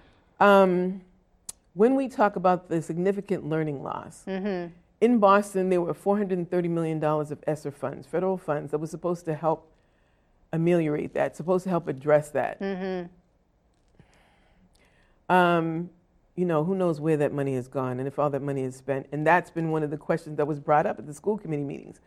um, 0.40 1.00
when 1.74 1.94
we 1.94 2.08
talk 2.08 2.36
about 2.36 2.68
the 2.68 2.82
significant 2.82 3.48
learning 3.48 3.82
loss, 3.82 4.24
in 5.00 5.18
Boston, 5.18 5.68
there 5.70 5.80
were 5.80 5.94
$430 5.94 6.68
million 6.68 7.02
of 7.02 7.42
ESSER 7.46 7.70
funds, 7.70 8.06
federal 8.06 8.36
funds, 8.36 8.70
that 8.70 8.78
was 8.78 8.90
supposed 8.90 9.24
to 9.24 9.34
help 9.34 9.68
ameliorate 10.52 11.14
that, 11.14 11.34
supposed 11.36 11.64
to 11.64 11.70
help 11.70 11.88
address 11.88 12.30
that. 12.30 12.58
Um, 15.28 15.90
you 16.36 16.44
know, 16.44 16.62
who 16.64 16.74
knows 16.74 17.00
where 17.00 17.16
that 17.16 17.32
money 17.32 17.54
has 17.54 17.68
gone 17.68 17.98
and 17.98 18.06
if 18.06 18.18
all 18.18 18.30
that 18.30 18.42
money 18.42 18.62
is 18.62 18.76
spent. 18.76 19.06
And 19.12 19.26
that's 19.26 19.50
been 19.50 19.70
one 19.70 19.82
of 19.82 19.90
the 19.90 19.96
questions 19.96 20.36
that 20.36 20.46
was 20.46 20.60
brought 20.60 20.86
up 20.86 20.98
at 20.98 21.06
the 21.06 21.14
school 21.14 21.38
committee 21.38 21.64
meetings. 21.64 22.00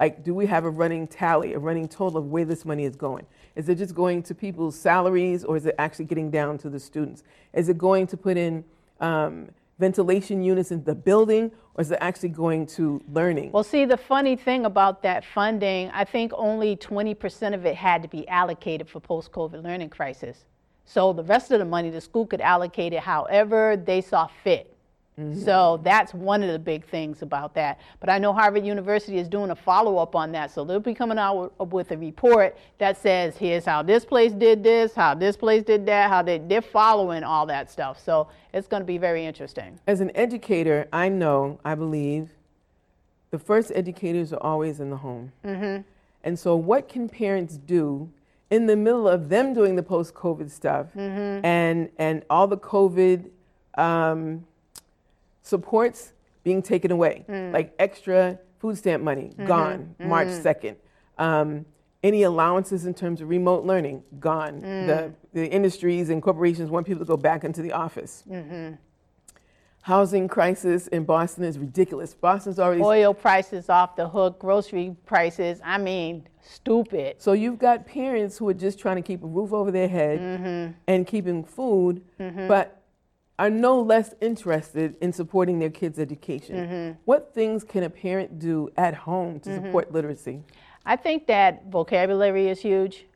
Like, 0.00 0.24
do 0.24 0.34
we 0.34 0.46
have 0.46 0.64
a 0.64 0.70
running 0.70 1.06
tally, 1.06 1.52
a 1.52 1.58
running 1.58 1.86
total 1.86 2.18
of 2.18 2.26
where 2.26 2.44
this 2.44 2.64
money 2.64 2.84
is 2.84 2.96
going? 2.96 3.26
Is 3.56 3.68
it 3.68 3.76
just 3.76 3.94
going 3.94 4.22
to 4.24 4.34
people's 4.34 4.78
salaries 4.78 5.44
or 5.44 5.56
is 5.56 5.66
it 5.66 5.74
actually 5.78 6.06
getting 6.06 6.30
down 6.30 6.58
to 6.58 6.70
the 6.70 6.80
students? 6.80 7.22
Is 7.52 7.68
it 7.68 7.76
going 7.78 8.06
to 8.08 8.16
put 8.16 8.36
in 8.36 8.64
um, 9.02 9.48
ventilation 9.78 10.42
units 10.42 10.70
in 10.70 10.82
the 10.84 10.94
building 10.94 11.50
or 11.74 11.82
is 11.82 11.90
it 11.90 11.98
actually 12.00 12.28
going 12.28 12.66
to 12.66 13.02
learning? 13.12 13.50
Well, 13.52 13.64
see, 13.64 13.84
the 13.84 13.96
funny 13.96 14.36
thing 14.36 14.64
about 14.64 15.02
that 15.02 15.24
funding, 15.24 15.90
I 15.90 16.04
think 16.04 16.32
only 16.34 16.76
20% 16.76 17.54
of 17.54 17.66
it 17.66 17.74
had 17.74 18.02
to 18.02 18.08
be 18.08 18.26
allocated 18.28 18.88
for 18.88 19.00
post 19.00 19.32
COVID 19.32 19.62
learning 19.62 19.90
crisis. 19.90 20.44
So 20.84 21.12
the 21.12 21.24
rest 21.24 21.50
of 21.50 21.58
the 21.58 21.64
money, 21.64 21.90
the 21.90 22.00
school 22.00 22.26
could 22.26 22.40
allocate 22.40 22.92
it 22.92 23.00
however 23.00 23.76
they 23.76 24.00
saw 24.00 24.28
fit. 24.44 24.71
So 25.44 25.78
that's 25.84 26.14
one 26.14 26.42
of 26.42 26.50
the 26.50 26.58
big 26.58 26.86
things 26.86 27.20
about 27.20 27.54
that. 27.54 27.78
But 28.00 28.08
I 28.08 28.18
know 28.18 28.32
Harvard 28.32 28.64
University 28.64 29.18
is 29.18 29.28
doing 29.28 29.50
a 29.50 29.54
follow 29.54 29.98
up 29.98 30.16
on 30.16 30.32
that. 30.32 30.50
So 30.50 30.64
they'll 30.64 30.80
be 30.80 30.94
coming 30.94 31.18
out 31.18 31.52
with, 31.60 31.72
with 31.72 31.90
a 31.92 31.98
report 31.98 32.56
that 32.78 32.96
says, 32.96 33.36
here's 33.36 33.66
how 33.66 33.82
this 33.82 34.06
place 34.06 34.32
did 34.32 34.62
this, 34.64 34.94
how 34.94 35.14
this 35.14 35.36
place 35.36 35.64
did 35.64 35.84
that, 35.86 36.08
how 36.08 36.22
they, 36.22 36.38
they're 36.38 36.62
following 36.62 37.24
all 37.24 37.44
that 37.46 37.70
stuff. 37.70 38.02
So 38.02 38.28
it's 38.54 38.66
going 38.66 38.80
to 38.80 38.86
be 38.86 38.96
very 38.96 39.24
interesting. 39.26 39.78
As 39.86 40.00
an 40.00 40.10
educator, 40.14 40.88
I 40.92 41.10
know, 41.10 41.60
I 41.62 41.74
believe, 41.74 42.30
the 43.30 43.38
first 43.38 43.70
educators 43.74 44.32
are 44.32 44.42
always 44.42 44.80
in 44.80 44.88
the 44.88 44.96
home. 44.96 45.32
Mm-hmm. 45.44 45.82
And 46.24 46.38
so, 46.38 46.56
what 46.56 46.88
can 46.88 47.08
parents 47.08 47.58
do 47.58 48.10
in 48.50 48.66
the 48.66 48.76
middle 48.76 49.08
of 49.08 49.28
them 49.28 49.54
doing 49.54 49.76
the 49.76 49.82
post 49.82 50.14
COVID 50.14 50.50
stuff 50.50 50.86
Mm-hmm. 50.94 51.44
and, 51.44 51.90
and 51.98 52.24
all 52.30 52.46
the 52.46 52.58
COVID 52.58 53.30
um, 53.76 54.44
supports 55.42 56.12
being 56.44 56.62
taken 56.62 56.90
away? 56.90 57.24
Mm. 57.28 57.52
Like 57.52 57.74
extra 57.78 58.38
food 58.58 58.78
stamp 58.78 59.02
money, 59.02 59.30
Mm-hmm. 59.30 59.46
gone 59.46 59.94
March 59.98 60.28
2nd. 60.28 60.76
Um, 61.18 61.66
any 62.02 62.24
allowances 62.24 62.84
in 62.86 62.94
terms 62.94 63.20
of 63.20 63.28
remote 63.28 63.64
learning, 63.64 64.02
gone. 64.18 64.60
Mm. 64.60 64.86
The, 64.86 65.12
the 65.34 65.46
industries 65.46 66.10
and 66.10 66.20
corporations 66.22 66.68
want 66.70 66.86
people 66.86 67.00
to 67.04 67.08
go 67.08 67.16
back 67.16 67.44
into 67.44 67.62
the 67.62 67.72
office. 67.72 68.24
Mm-hmm. 68.28 68.74
Housing 69.82 70.28
crisis 70.28 70.86
in 70.88 71.04
Boston 71.04 71.42
is 71.42 71.58
ridiculous. 71.58 72.14
Boston's 72.14 72.60
already 72.60 72.82
Oil 72.82 73.12
prices 73.14 73.68
off 73.68 73.96
the 73.96 74.08
hook, 74.08 74.38
grocery 74.38 74.94
prices, 75.06 75.60
I 75.64 75.78
mean, 75.78 76.28
stupid. 76.40 77.16
So 77.20 77.32
you've 77.32 77.58
got 77.58 77.84
parents 77.84 78.38
who 78.38 78.48
are 78.48 78.54
just 78.54 78.78
trying 78.78 78.94
to 78.96 79.02
keep 79.02 79.24
a 79.24 79.26
roof 79.26 79.52
over 79.52 79.72
their 79.72 79.88
head 79.88 80.20
Mm-hmm. 80.20 80.72
and 80.86 81.04
keeping 81.06 81.42
food, 81.42 82.02
but 82.18 82.81
are 83.42 83.50
no 83.50 83.80
less 83.80 84.14
interested 84.20 84.94
in 85.00 85.12
supporting 85.12 85.58
their 85.58 85.68
kids' 85.68 85.98
education. 85.98 86.54
Mm-hmm. 86.56 87.00
What 87.06 87.34
things 87.34 87.64
can 87.64 87.82
a 87.82 87.90
parent 87.90 88.38
do 88.38 88.70
at 88.76 88.94
home 88.94 89.40
to 89.40 89.52
support 89.56 89.90
literacy? 89.90 90.44
I 90.86 90.94
think 90.94 91.26
that 91.26 91.66
vocabulary 91.66 92.48
is 92.50 92.60
huge. 92.60 93.06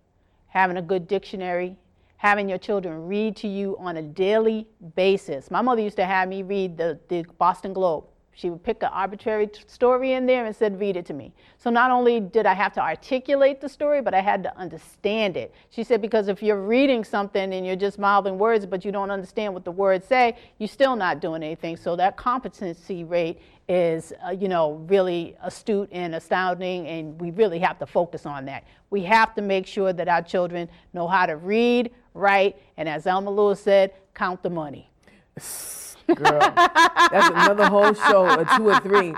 Having 0.48 0.78
a 0.78 0.82
good 0.82 1.06
dictionary, 1.06 1.76
having 2.16 2.48
your 2.48 2.58
children 2.58 3.06
read 3.06 3.36
to 3.36 3.46
you 3.46 3.76
on 3.78 3.98
a 3.98 4.02
daily 4.02 4.66
basis. 4.96 5.48
My 5.48 5.62
mother 5.62 5.80
used 5.80 5.96
to 5.98 6.04
have 6.04 6.28
me 6.28 6.42
read 6.42 6.76
the, 6.76 6.98
the 7.06 7.24
Boston 7.38 7.72
Globe. 7.72 8.06
She 8.36 8.50
would 8.50 8.62
pick 8.62 8.82
an 8.82 8.90
arbitrary 8.92 9.46
t- 9.46 9.62
story 9.66 10.12
in 10.12 10.26
there 10.26 10.44
and 10.44 10.54
said, 10.54 10.78
read 10.78 10.98
it 10.98 11.06
to 11.06 11.14
me. 11.14 11.32
So 11.56 11.70
not 11.70 11.90
only 11.90 12.20
did 12.20 12.44
I 12.44 12.52
have 12.52 12.74
to 12.74 12.82
articulate 12.82 13.62
the 13.62 13.68
story, 13.68 14.02
but 14.02 14.12
I 14.12 14.20
had 14.20 14.42
to 14.42 14.54
understand 14.58 15.38
it. 15.38 15.54
She 15.70 15.82
said, 15.82 16.02
because 16.02 16.28
if 16.28 16.42
you're 16.42 16.60
reading 16.60 17.02
something 17.02 17.54
and 17.54 17.66
you're 17.66 17.76
just 17.76 17.98
mouthing 17.98 18.36
words, 18.36 18.66
but 18.66 18.84
you 18.84 18.92
don't 18.92 19.10
understand 19.10 19.54
what 19.54 19.64
the 19.64 19.70
words 19.72 20.06
say, 20.06 20.36
you're 20.58 20.68
still 20.68 20.96
not 20.96 21.22
doing 21.22 21.42
anything. 21.42 21.78
So 21.78 21.96
that 21.96 22.18
competency 22.18 23.04
rate 23.04 23.40
is, 23.70 24.12
uh, 24.22 24.32
you 24.32 24.48
know, 24.48 24.84
really 24.86 25.34
astute 25.42 25.88
and 25.90 26.14
astounding, 26.14 26.86
and 26.88 27.18
we 27.18 27.30
really 27.30 27.58
have 27.60 27.78
to 27.78 27.86
focus 27.86 28.26
on 28.26 28.44
that. 28.44 28.64
We 28.90 29.02
have 29.04 29.34
to 29.36 29.40
make 29.40 29.66
sure 29.66 29.94
that 29.94 30.08
our 30.08 30.20
children 30.20 30.68
know 30.92 31.08
how 31.08 31.24
to 31.24 31.36
read, 31.36 31.90
write, 32.12 32.56
and 32.76 32.86
as 32.86 33.06
Elma 33.06 33.30
Lewis 33.30 33.60
said, 33.60 33.94
count 34.14 34.42
the 34.42 34.50
money. 34.50 34.90
Girl, 36.14 36.38
that's 36.40 37.28
another 37.28 37.66
whole 37.66 37.94
show, 37.94 38.26
or 38.38 38.44
two 38.56 38.68
or 38.68 38.78
three. 38.80 39.14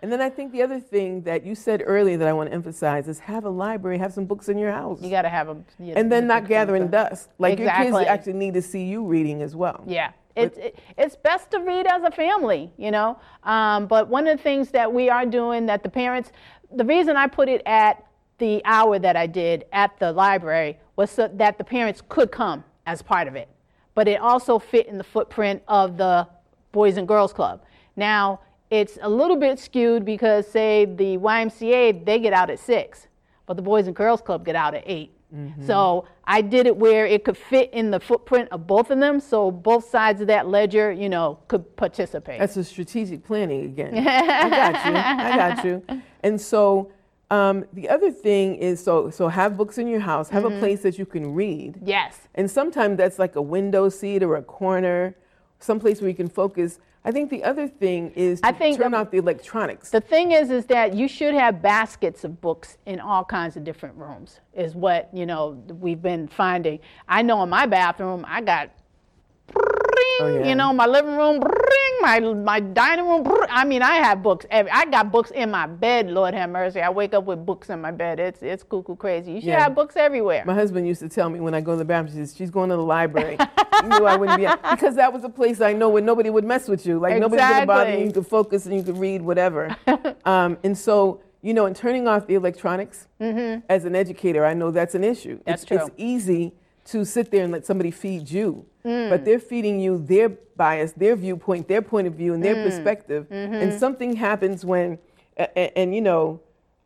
And 0.00 0.12
then 0.12 0.20
I 0.20 0.28
think 0.28 0.52
the 0.52 0.62
other 0.62 0.80
thing 0.80 1.22
that 1.22 1.44
you 1.46 1.54
said 1.54 1.82
earlier 1.84 2.16
that 2.18 2.28
I 2.28 2.32
want 2.32 2.50
to 2.50 2.54
emphasize 2.54 3.08
is 3.08 3.18
have 3.20 3.44
a 3.44 3.50
library, 3.50 3.98
have 3.98 4.12
some 4.12 4.26
books 4.26 4.48
in 4.48 4.58
your 4.58 4.70
house. 4.72 5.00
You 5.02 5.10
got 5.10 5.22
to 5.22 5.28
have 5.28 5.46
them. 5.46 5.64
and 5.78 6.10
then 6.10 6.26
not 6.26 6.46
gathering 6.46 6.88
dust. 6.88 7.30
Like 7.38 7.58
your 7.58 7.70
kids 7.70 7.96
actually 7.96 8.34
need 8.34 8.54
to 8.54 8.62
see 8.62 8.84
you 8.84 9.04
reading 9.04 9.42
as 9.42 9.56
well. 9.56 9.82
Yeah. 9.86 10.12
It's, 10.36 10.58
it, 10.58 10.78
it's 10.98 11.14
best 11.14 11.52
to 11.52 11.60
read 11.60 11.86
as 11.86 12.02
a 12.02 12.10
family, 12.10 12.72
you 12.76 12.90
know. 12.90 13.18
Um, 13.44 13.86
but 13.86 14.08
one 14.08 14.26
of 14.26 14.36
the 14.36 14.42
things 14.42 14.70
that 14.72 14.92
we 14.92 15.08
are 15.08 15.24
doing 15.24 15.66
that 15.66 15.82
the 15.84 15.88
parents, 15.88 16.32
the 16.74 16.84
reason 16.84 17.16
I 17.16 17.28
put 17.28 17.48
it 17.48 17.62
at 17.64 18.04
the 18.38 18.60
hour 18.64 18.98
that 18.98 19.16
I 19.16 19.26
did 19.28 19.64
at 19.72 19.96
the 20.00 20.12
library 20.12 20.78
was 20.96 21.10
so 21.10 21.28
that 21.34 21.56
the 21.56 21.64
parents 21.64 22.02
could 22.08 22.32
come 22.32 22.64
as 22.84 23.00
part 23.00 23.28
of 23.28 23.36
it. 23.36 23.48
But 23.94 24.08
it 24.08 24.20
also 24.20 24.58
fit 24.58 24.86
in 24.86 24.98
the 24.98 25.04
footprint 25.04 25.62
of 25.68 25.96
the 25.96 26.26
Boys 26.72 26.96
and 26.96 27.06
Girls 27.06 27.32
Club. 27.32 27.62
Now, 27.96 28.40
it's 28.70 28.98
a 29.00 29.08
little 29.08 29.36
bit 29.36 29.58
skewed 29.58 30.04
because, 30.04 30.48
say, 30.48 30.84
the 30.84 31.16
YMCA, 31.16 32.04
they 32.04 32.18
get 32.18 32.32
out 32.32 32.50
at 32.50 32.58
six, 32.58 33.06
but 33.46 33.56
the 33.56 33.62
Boys 33.62 33.86
and 33.86 33.94
Girls 33.94 34.20
Club 34.20 34.44
get 34.44 34.56
out 34.56 34.74
at 34.74 34.82
8 34.84 35.12
mm-hmm. 35.34 35.66
So 35.66 36.06
I 36.24 36.40
did 36.40 36.66
it 36.66 36.76
where 36.76 37.06
it 37.06 37.24
could 37.24 37.36
fit 37.36 37.72
in 37.72 37.90
the 37.90 38.00
footprint 38.00 38.48
of 38.50 38.66
both 38.66 38.90
of 38.90 38.98
them, 38.98 39.20
so 39.20 39.50
both 39.50 39.88
sides 39.88 40.20
of 40.20 40.26
that 40.26 40.48
ledger, 40.48 40.90
you 40.90 41.08
know, 41.08 41.38
could 41.46 41.76
participate. 41.76 42.40
That's 42.40 42.56
a 42.56 42.64
strategic 42.64 43.24
planning 43.24 43.66
again. 43.66 43.96
I 44.08 44.48
got 44.48 44.86
you. 44.86 44.96
I 44.96 45.36
got 45.36 45.64
you. 45.64 46.02
And 46.22 46.40
so 46.40 46.90
um, 47.34 47.56
the 47.80 47.86
other 47.96 48.10
thing 48.26 48.46
is 48.68 48.76
so 48.88 48.94
so 49.18 49.22
have 49.40 49.50
books 49.60 49.76
in 49.82 49.86
your 49.94 50.04
house, 50.12 50.26
have 50.36 50.44
Mm-hmm. 50.44 50.56
a 50.56 50.64
place 50.64 50.80
that 50.86 50.94
you 51.00 51.06
can 51.14 51.24
read. 51.42 51.70
yes. 51.96 52.12
And 52.38 52.46
sometimes 52.58 52.94
that's 53.00 53.18
like 53.24 53.34
a 53.36 53.42
window 53.56 53.84
seat 53.98 54.20
or 54.22 54.32
a 54.36 54.42
corner, 54.60 54.98
someplace 55.70 55.96
where 56.00 56.10
you 56.12 56.16
can 56.24 56.28
focus. 56.42 56.70
I 57.06 57.10
think 57.16 57.28
the 57.36 57.42
other 57.44 57.66
thing 57.82 58.00
is 58.26 58.40
to 58.40 58.46
I 58.48 58.52
think 58.52 58.78
turn 58.78 58.94
off 58.94 59.10
the 59.10 59.18
electronics. 59.18 59.86
The 59.90 60.00
thing 60.14 60.32
is, 60.40 60.46
is 60.58 60.64
that 60.76 60.88
you 61.00 61.06
should 61.16 61.34
have 61.44 61.54
baskets 61.60 62.24
of 62.24 62.32
books 62.40 62.68
in 62.86 62.98
all 62.98 63.24
kinds 63.38 63.56
of 63.58 63.62
different 63.70 63.94
rooms. 64.04 64.40
Is 64.64 64.74
what 64.74 65.02
you 65.12 65.26
know 65.30 65.42
we've 65.86 66.00
been 66.12 66.24
finding. 66.28 66.78
I 67.16 67.20
know 67.28 67.42
in 67.44 67.50
my 67.50 67.66
bathroom, 67.66 68.24
I 68.36 68.40
got, 68.52 68.70
Oh, 70.20 70.38
yeah. 70.40 70.48
you 70.48 70.54
know, 70.54 70.72
my 70.72 70.86
living 70.86 71.16
room, 71.16 71.42
my 72.04 72.20
my 72.20 72.60
dining 72.60 73.08
room. 73.08 73.26
I 73.48 73.64
mean, 73.64 73.82
I 73.82 73.96
have 73.96 74.22
books. 74.22 74.46
I 74.50 74.84
got 74.86 75.10
books 75.10 75.30
in 75.30 75.50
my 75.50 75.66
bed. 75.66 76.10
Lord 76.10 76.34
have 76.34 76.50
mercy. 76.50 76.80
I 76.80 76.90
wake 76.90 77.14
up 77.14 77.24
with 77.24 77.44
books 77.44 77.70
in 77.70 77.80
my 77.80 77.90
bed. 77.90 78.20
It's 78.20 78.42
it's 78.42 78.62
cuckoo 78.62 78.96
crazy. 78.96 79.32
You 79.32 79.40
should 79.40 79.48
Yeah. 79.48 79.62
have 79.64 79.74
books 79.74 79.96
everywhere. 79.96 80.44
My 80.46 80.54
husband 80.54 80.86
used 80.86 81.00
to 81.00 81.08
tell 81.08 81.30
me 81.30 81.40
when 81.40 81.54
I 81.54 81.60
go 81.60 81.72
to 81.72 81.78
the 81.78 81.84
bathroom, 81.84 82.12
he 82.12 82.18
says, 82.18 82.36
she's 82.36 82.50
going 82.50 82.70
to 82.70 82.76
the 82.76 82.82
library. 82.82 83.36
knew 83.84 84.06
I 84.06 84.16
wouldn't 84.16 84.38
be. 84.38 84.46
Because 84.70 84.96
that 84.96 85.12
was 85.12 85.24
a 85.24 85.28
place 85.28 85.60
I 85.60 85.72
know 85.72 85.88
where 85.88 86.02
nobody 86.02 86.30
would 86.30 86.44
mess 86.44 86.68
with 86.68 86.86
you. 86.86 86.98
Like 86.98 87.18
nobody's 87.18 87.48
going 87.48 87.60
to 87.60 87.66
bother 87.66 87.90
you. 87.90 87.96
Exactly. 87.96 88.06
You 88.06 88.12
could 88.12 88.26
focus 88.26 88.66
and 88.66 88.76
you 88.76 88.82
could 88.82 88.98
read 88.98 89.22
whatever. 89.22 89.76
um, 90.24 90.58
and 90.62 90.76
so, 90.76 91.20
you 91.42 91.54
know, 91.54 91.66
in 91.66 91.74
turning 91.74 92.06
off 92.08 92.26
the 92.26 92.34
electronics, 92.34 93.08
as 93.20 93.84
an 93.84 93.94
educator, 93.96 94.44
I 94.44 94.54
know 94.54 94.70
that's 94.70 94.94
an 94.94 95.04
issue. 95.04 95.34
Mm-hmm. 95.36 95.42
That's 95.46 95.62
it's, 95.62 95.68
true. 95.68 95.78
It's 95.78 95.90
easy 95.96 96.54
to 96.86 97.04
sit 97.04 97.30
there 97.30 97.44
and 97.44 97.52
let 97.52 97.64
somebody 97.66 97.90
feed 97.90 98.30
you. 98.30 98.66
Mm. 98.84 99.08
But 99.10 99.24
they're 99.24 99.38
feeding 99.38 99.80
you 99.80 99.98
their 99.98 100.28
bias, 100.56 100.92
their 100.92 101.16
viewpoint, 101.16 101.66
their 101.68 101.82
point 101.82 102.06
of 102.06 102.14
view, 102.14 102.34
and 102.34 102.44
their 102.44 102.56
Mm. 102.56 102.64
perspective. 102.64 103.26
Mm-hmm. 103.30 103.54
And 103.54 103.80
something 103.80 104.16
happens 104.16 104.64
when, 104.64 104.98
and, 105.36 105.70
and 105.76 105.94
you 105.94 106.00
know, 106.02 106.40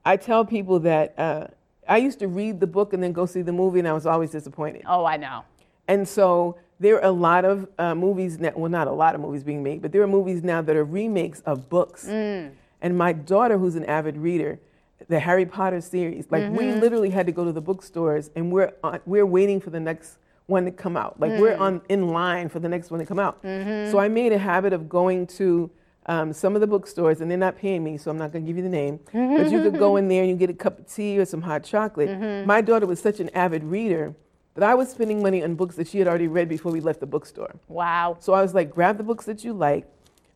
I 0.04 0.16
tell 0.16 0.44
people 0.44 0.78
that 0.80 1.18
uh, 1.18 1.48
I 1.88 1.96
used 1.98 2.18
to 2.20 2.28
read 2.28 2.60
the 2.60 2.66
book 2.66 2.92
and 2.92 3.02
then 3.02 3.12
go 3.12 3.26
see 3.26 3.42
the 3.42 3.52
movie, 3.52 3.80
and 3.80 3.88
I 3.88 3.92
was 3.92 4.06
always 4.06 4.30
disappointed. 4.30 4.82
oh, 4.86 5.04
I 5.04 5.16
know. 5.16 5.42
And 5.88 6.06
so 6.06 6.56
there 6.78 6.96
are 6.96 7.04
a 7.04 7.10
lot 7.10 7.44
of 7.44 7.66
uh, 7.78 7.94
movies 7.94 8.38
now. 8.38 8.52
Well, 8.54 8.70
not 8.70 8.86
a 8.86 8.92
lot 8.92 9.14
of 9.14 9.20
movies 9.20 9.42
being 9.42 9.62
made, 9.62 9.82
but 9.82 9.90
there 9.90 10.02
are 10.02 10.06
movies 10.06 10.42
now 10.44 10.62
that 10.62 10.76
are 10.76 10.84
remakes 10.84 11.40
of 11.40 11.68
books. 11.68 12.06
Mm. 12.06 12.52
And 12.80 12.96
my 12.96 13.12
daughter, 13.12 13.58
who's 13.58 13.74
an 13.74 13.84
avid 13.86 14.16
reader, 14.16 14.60
the 15.08 15.18
Harry 15.18 15.46
Potter 15.46 15.80
series, 15.80 16.26
like 16.30 16.50
we 16.52 16.64
Mhm. 16.66 16.80
literally 16.80 17.10
had 17.10 17.26
to 17.26 17.32
go 17.32 17.44
to 17.44 17.52
the 17.52 17.60
bookstores, 17.62 18.30
and 18.36 18.52
we're 18.52 18.72
on, 18.84 19.00
we're 19.06 19.26
waiting 19.26 19.58
for 19.60 19.70
the 19.70 19.80
next 19.80 20.18
one 20.46 20.64
to 20.66 20.70
come 20.70 20.96
out. 20.96 21.18
Like 21.18 21.38
we're 21.40 21.56
Mm. 21.56 21.60
on 21.60 21.80
in 21.88 22.08
line 22.08 22.48
for 22.48 22.58
the 22.58 22.68
next 22.68 22.90
one 22.90 23.00
to 23.00 23.06
come 23.06 23.18
out. 23.18 23.42
Mhm. 23.42 23.90
So 23.90 23.98
I 23.98 24.08
made 24.08 24.32
a 24.32 24.38
habit 24.38 24.72
of 24.72 24.88
going 24.88 25.26
to 25.38 25.70
um, 26.10 26.32
some 26.32 26.54
of 26.54 26.62
the 26.62 26.66
bookstores, 26.66 27.20
and 27.20 27.30
they're 27.30 27.36
not 27.36 27.54
paying 27.56 27.84
me, 27.84 27.98
so 27.98 28.10
I'm 28.10 28.16
not 28.16 28.32
going 28.32 28.42
to 28.42 28.46
give 28.48 28.56
you 28.56 28.62
the 28.62 28.70
name. 28.70 28.98
but 29.12 29.50
you 29.50 29.60
could 29.62 29.78
go 29.78 29.96
in 29.96 30.08
there 30.08 30.22
and 30.22 30.30
you 30.30 30.36
get 30.36 30.48
a 30.48 30.54
cup 30.54 30.78
of 30.78 30.86
tea 30.86 31.18
or 31.18 31.26
some 31.26 31.42
hot 31.42 31.64
chocolate. 31.64 32.08
Mhm. 32.08 32.46
My 32.46 32.62
daughter 32.62 32.86
was 32.86 32.98
such 32.98 33.20
an 33.20 33.28
avid 33.34 33.62
reader 33.62 34.14
that 34.54 34.64
I 34.64 34.74
was 34.74 34.88
spending 34.88 35.20
money 35.22 35.44
on 35.44 35.54
books 35.54 35.76
that 35.76 35.86
she 35.86 35.98
had 35.98 36.08
already 36.08 36.26
read 36.26 36.48
before 36.48 36.72
we 36.72 36.80
left 36.80 37.00
the 37.00 37.06
bookstore. 37.06 37.56
Wow. 37.68 38.16
So 38.20 38.32
I 38.32 38.40
was 38.40 38.54
like, 38.54 38.70
grab 38.74 38.96
the 38.96 39.04
books 39.04 39.26
that 39.26 39.44
you 39.44 39.52
like. 39.52 39.84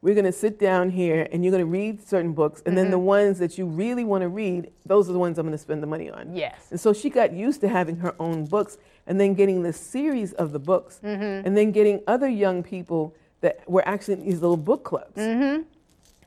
We're 0.02 0.14
going 0.14 0.24
to 0.26 0.32
sit 0.32 0.58
down 0.58 0.90
here 0.90 1.28
and 1.30 1.44
you're 1.44 1.52
going 1.52 1.64
to 1.64 1.70
read 1.70 2.06
certain 2.06 2.32
books. 2.32 2.60
And 2.66 2.76
then 2.76 2.90
the 2.90 2.98
Mhm. 2.98 3.02
ones 3.04 3.38
that 3.38 3.56
you 3.56 3.66
really 3.66 4.02
want 4.04 4.22
to 4.22 4.28
read, 4.28 4.72
those 4.84 5.08
are 5.08 5.12
the 5.12 5.18
ones 5.18 5.38
I'm 5.38 5.46
going 5.46 5.52
to 5.52 5.58
spend 5.62 5.80
the 5.80 5.86
money 5.86 6.10
on. 6.10 6.34
Yes. 6.34 6.56
And 6.72 6.80
so 6.80 6.92
she 6.92 7.08
got 7.08 7.32
used 7.32 7.60
to 7.60 7.68
having 7.68 7.96
her 7.98 8.12
own 8.18 8.44
books 8.46 8.78
and 9.06 9.20
then 9.20 9.34
getting 9.34 9.62
the 9.62 9.72
series 9.72 10.32
of 10.34 10.50
the 10.50 10.58
books 10.58 11.00
Mhm. 11.04 11.46
and 11.46 11.56
then 11.56 11.70
getting 11.70 12.00
other 12.08 12.28
young 12.28 12.64
people 12.64 13.14
that 13.42 13.60
were 13.70 13.86
actually 13.86 14.14
in 14.14 14.24
these 14.24 14.40
little 14.42 14.56
book 14.56 14.82
clubs. 14.82 15.16
Mm-hmm. 15.16 15.62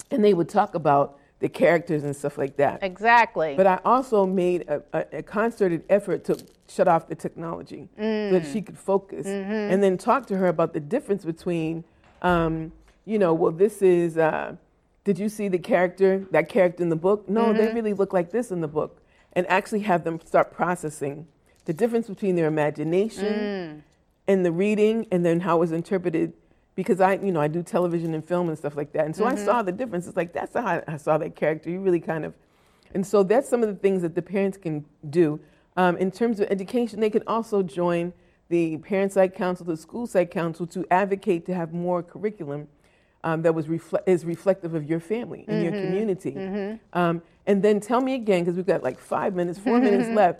And 0.10 0.24
they 0.24 0.34
would 0.34 0.48
talk 0.50 0.74
about 0.74 1.18
the 1.40 1.50
characters 1.50 2.06
and 2.06 2.16
stuff 2.16 2.38
like 2.38 2.56
that. 2.56 2.82
Exactly. 2.82 3.56
But 3.58 3.68
I 3.68 3.80
also 3.84 4.26
made 4.26 4.64
a, 4.70 4.82
a, 4.94 5.18
a 5.18 5.24
concerted 5.24 5.84
effort 5.90 6.24
to 6.26 6.38
shut 6.70 6.88
off 6.88 7.08
the 7.10 7.16
technology 7.16 7.90
so 7.98 8.02
that 8.32 8.44
Mm. 8.44 8.54
she 8.54 8.62
could 8.62 8.78
focus 8.78 9.28
Mhm. 9.28 9.72
and 9.72 9.84
then 9.84 9.98
talk 9.98 10.28
to 10.28 10.38
her 10.38 10.48
about 10.48 10.72
the 10.74 10.80
difference 10.80 11.26
between, 11.26 11.84
um, 12.22 12.72
you 13.06 13.20
know, 13.20 13.34
well, 13.34 13.52
this 13.52 13.82
is, 13.82 14.18
uh, 14.18 14.56
did 15.04 15.20
you 15.20 15.30
see 15.30 15.48
the 15.48 15.60
character, 15.60 16.26
that 16.32 16.50
character 16.50 16.82
in 16.84 16.90
the 16.90 16.96
book? 16.96 17.30
No, 17.30 17.54
they 17.54 17.68
Mhm. 17.68 17.74
really 17.76 17.94
look 17.94 18.12
like 18.14 18.32
this 18.32 18.52
in 18.52 18.62
the 18.62 18.68
book. 18.68 19.02
And 19.34 19.46
actually 19.48 19.82
have 19.82 20.04
them 20.04 20.20
start 20.26 20.52
processing 20.52 21.28
the 21.66 21.74
difference 21.74 22.08
between 22.08 22.36
their 22.36 22.48
imagination 22.48 23.48
Mm. 23.48 23.82
and 24.28 24.46
the 24.46 24.52
reading 24.52 25.08
and 25.12 25.26
then 25.26 25.42
how 25.42 25.58
it 25.58 25.60
was 25.60 25.72
interpreted 25.72 26.34
because 26.76 27.00
I, 27.00 27.14
you 27.16 27.32
know, 27.32 27.40
I 27.40 27.48
do 27.48 27.64
television 27.64 28.14
and 28.14 28.24
film 28.24 28.50
and 28.50 28.58
stuff 28.58 28.76
like 28.76 28.92
that. 28.94 29.06
And 29.06 29.16
so 29.16 29.26
I 29.26 29.34
Mhm. 29.34 29.46
saw 29.46 29.62
the 29.62 29.72
difference. 29.72 30.08
It's 30.08 30.18
like, 30.18 30.34
that's 30.34 30.54
how 30.54 30.82
I 30.88 30.98
saw 30.98 31.18
that 31.18 31.36
character. 31.36 31.70
You 31.70 31.80
really 31.80 32.00
kind 32.02 32.26
of, 32.26 32.34
and 32.94 33.06
so 33.06 33.24
that's 33.24 33.48
some 33.48 33.62
of 33.64 33.70
the 33.70 33.76
things 33.76 34.02
that 34.02 34.14
the 34.16 34.22
parents 34.22 34.58
can 34.58 34.86
do. 35.10 35.40
Um, 35.78 35.98
in 35.98 36.12
terms 36.12 36.40
of 36.40 36.50
education, 36.50 37.00
they 37.00 37.10
can 37.10 37.24
also 37.28 37.62
join 37.64 38.14
the 38.50 38.78
parent 38.78 39.12
side 39.14 39.34
council, 39.34 39.66
the 39.66 39.78
school 39.78 40.06
site 40.06 40.32
council 40.32 40.68
to 40.68 40.86
advocate 40.92 41.46
to 41.48 41.54
have 41.54 41.74
more 41.74 42.04
curriculum 42.04 42.68
um, 43.26 43.42
that 43.42 43.54
was 43.54 43.68
refle- 43.68 44.04
is 44.06 44.24
reflective 44.24 44.74
of 44.76 44.86
your 44.90 45.00
family 45.02 45.44
and 45.48 45.64
your 45.64 45.74
Mhm. 45.74 45.86
community. 45.86 46.32
Mhm. 46.34 46.80
Um, 46.94 47.22
and 47.48 47.62
then 47.62 47.80
tell 47.80 48.00
me 48.00 48.14
again, 48.14 48.44
because 48.44 48.56
we've 48.56 48.66
got 48.66 48.84
like 48.84 49.00
five 49.00 49.36
minutes, 49.36 49.58
four 49.60 49.80
minutes 49.80 50.08
left, 50.10 50.40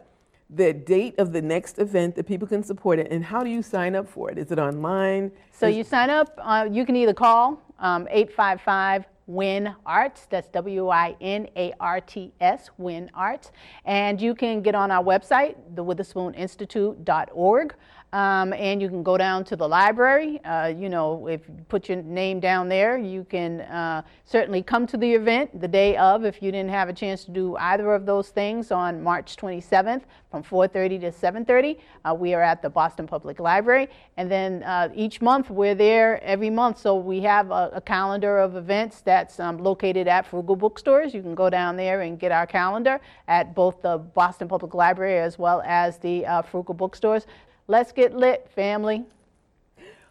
the 0.50 0.72
date 0.72 1.16
of 1.18 1.34
the 1.34 1.42
next 1.42 1.80
event 1.80 2.16
that 2.16 2.26
people 2.28 2.48
can 2.48 2.62
support 2.64 3.00
it, 3.00 3.12
and 3.12 3.26
how 3.26 3.44
do 3.44 3.50
you 3.50 3.64
sign 3.64 3.96
up 3.96 4.08
for 4.08 4.30
it? 4.30 4.38
Is 4.38 4.52
it 4.52 4.60
online? 4.60 5.32
So 5.52 5.68
Is- 5.68 5.76
you 5.78 5.84
sign 5.84 6.10
up, 6.12 6.30
uh, 6.38 6.68
you 6.72 6.86
can 6.86 6.96
either 6.96 7.14
call 7.14 7.60
um, 7.80 8.08
855 8.10 9.06
WIN 9.28 9.74
ARTS, 9.86 10.28
that's 10.28 10.48
W 10.50 10.88
I 10.90 11.16
N 11.20 11.48
A 11.58 11.74
R 11.80 12.00
T 12.00 12.32
S, 12.40 12.70
WIN 12.78 13.10
ARTS, 13.16 13.52
and 13.84 14.22
you 14.22 14.36
can 14.36 14.62
get 14.62 14.76
on 14.76 14.92
our 14.92 15.04
website, 15.04 15.56
thewitherspooninstitute.org. 15.74 17.74
Um, 18.16 18.54
and 18.54 18.82
you 18.82 18.88
can 18.88 19.04
go 19.04 19.18
down 19.18 19.44
to 19.44 19.58
the 19.58 19.68
library. 19.68 20.40
Uh, 20.46 20.74
you 20.74 20.88
know, 20.88 21.28
if 21.28 21.42
you 21.50 21.66
put 21.68 21.90
your 21.90 22.02
name 22.02 22.40
down 22.40 22.70
there, 22.70 22.98
you 22.98 23.26
can 23.26 23.60
uh, 23.60 24.04
certainly 24.24 24.64
come 24.64 24.88
to 24.88 24.96
the 24.96 25.14
event 25.14 25.60
the 25.60 25.68
day 25.68 25.98
of 25.98 26.24
if 26.24 26.42
you 26.42 26.50
didn't 26.50 26.70
have 26.70 26.88
a 26.88 26.94
chance 26.94 27.26
to 27.26 27.32
do 27.32 27.58
either 27.58 27.94
of 27.94 28.06
those 28.06 28.30
things 28.30 28.72
on 28.72 29.04
March 29.04 29.36
27th 29.36 30.04
from 30.32 30.44
4:30 30.44 31.02
to 31.02 31.12
7:30. 31.12 31.78
Uh, 32.06 32.14
we 32.14 32.34
are 32.34 32.42
at 32.42 32.62
the 32.62 32.70
Boston 32.70 33.06
Public 33.06 33.42
Library, 33.42 33.90
and 34.16 34.32
then 34.32 34.64
uh, 34.64 34.88
each 34.96 35.22
month 35.22 35.50
we're 35.50 35.76
there 35.76 36.24
every 36.24 36.50
month. 36.50 36.78
So 36.78 36.96
we 36.96 37.20
have 37.20 37.52
a, 37.52 37.72
a 37.74 37.82
calendar 37.82 38.38
of 38.38 38.56
events 38.56 39.02
that's 39.02 39.42
um, 39.42 39.58
located 39.58 40.08
at 40.08 40.26
Frugal 40.26 40.56
Bookstores. 40.56 41.14
You 41.14 41.22
can 41.22 41.36
go 41.36 41.50
down 41.50 41.76
there 41.76 42.00
and 42.00 42.18
get 42.18 42.32
our 42.32 42.48
calendar 42.48 43.02
at 43.28 43.54
both 43.54 43.82
the 43.82 43.98
Boston 43.98 44.48
Public 44.48 44.74
Library 44.74 45.20
as 45.20 45.38
well 45.38 45.62
as 45.66 45.98
the 45.98 46.26
uh, 46.26 46.42
Frugal 46.44 46.76
Bookstores. 46.76 47.28
Let's 47.68 47.92
get 47.92 48.16
lit, 48.16 48.50
family. 48.56 49.06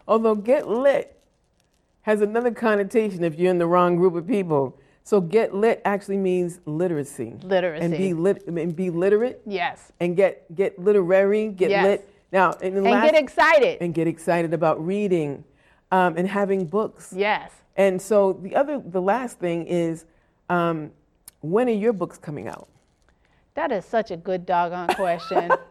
Although 0.06 0.34
get 0.34 0.68
lit 0.68 1.18
has 2.02 2.20
another 2.20 2.50
connotation 2.50 3.24
if 3.24 3.38
you're 3.38 3.50
in 3.50 3.58
the 3.58 3.66
wrong 3.66 3.96
group 3.96 4.14
of 4.14 4.26
people. 4.26 4.78
So 5.04 5.20
get 5.20 5.54
lit 5.54 5.80
actually 5.84 6.16
means 6.16 6.60
literacy. 6.66 7.34
Literacy. 7.42 7.84
And 7.84 7.96
be 7.96 8.14
lit 8.14 8.46
and 8.46 8.74
be 8.76 8.90
literate. 8.90 9.42
Yes. 9.46 9.92
And 10.00 10.16
get 10.16 10.52
get 10.54 10.78
literary, 10.78 11.48
get 11.48 11.70
Yes. 11.70 11.84
lit. 11.84 12.08
Now 12.32 12.52
and, 12.60 12.74
the 12.74 12.78
And 12.78 12.84
last- 12.90 13.12
get 13.12 13.22
excited. 13.22 13.78
And 13.80 13.94
get 13.94 14.06
excited 14.06 14.52
about 14.52 14.84
reading 14.84 15.44
um, 15.92 16.16
and 16.16 16.26
having 16.28 16.66
books. 16.66 17.12
Yes. 17.16 17.52
And 17.76 18.00
so 18.00 18.32
the 18.34 18.56
other 18.56 18.78
the 18.78 19.02
last 19.02 19.38
thing 19.38 19.66
is 19.66 20.04
um, 20.48 20.90
when 21.40 21.68
are 21.68 21.72
your 21.72 21.92
books 21.92 22.18
coming 22.18 22.48
out? 22.48 22.68
That 23.54 23.70
is 23.72 23.84
such 23.84 24.10
a 24.10 24.16
good 24.16 24.44
doggone 24.46 24.88
question. 24.94 25.50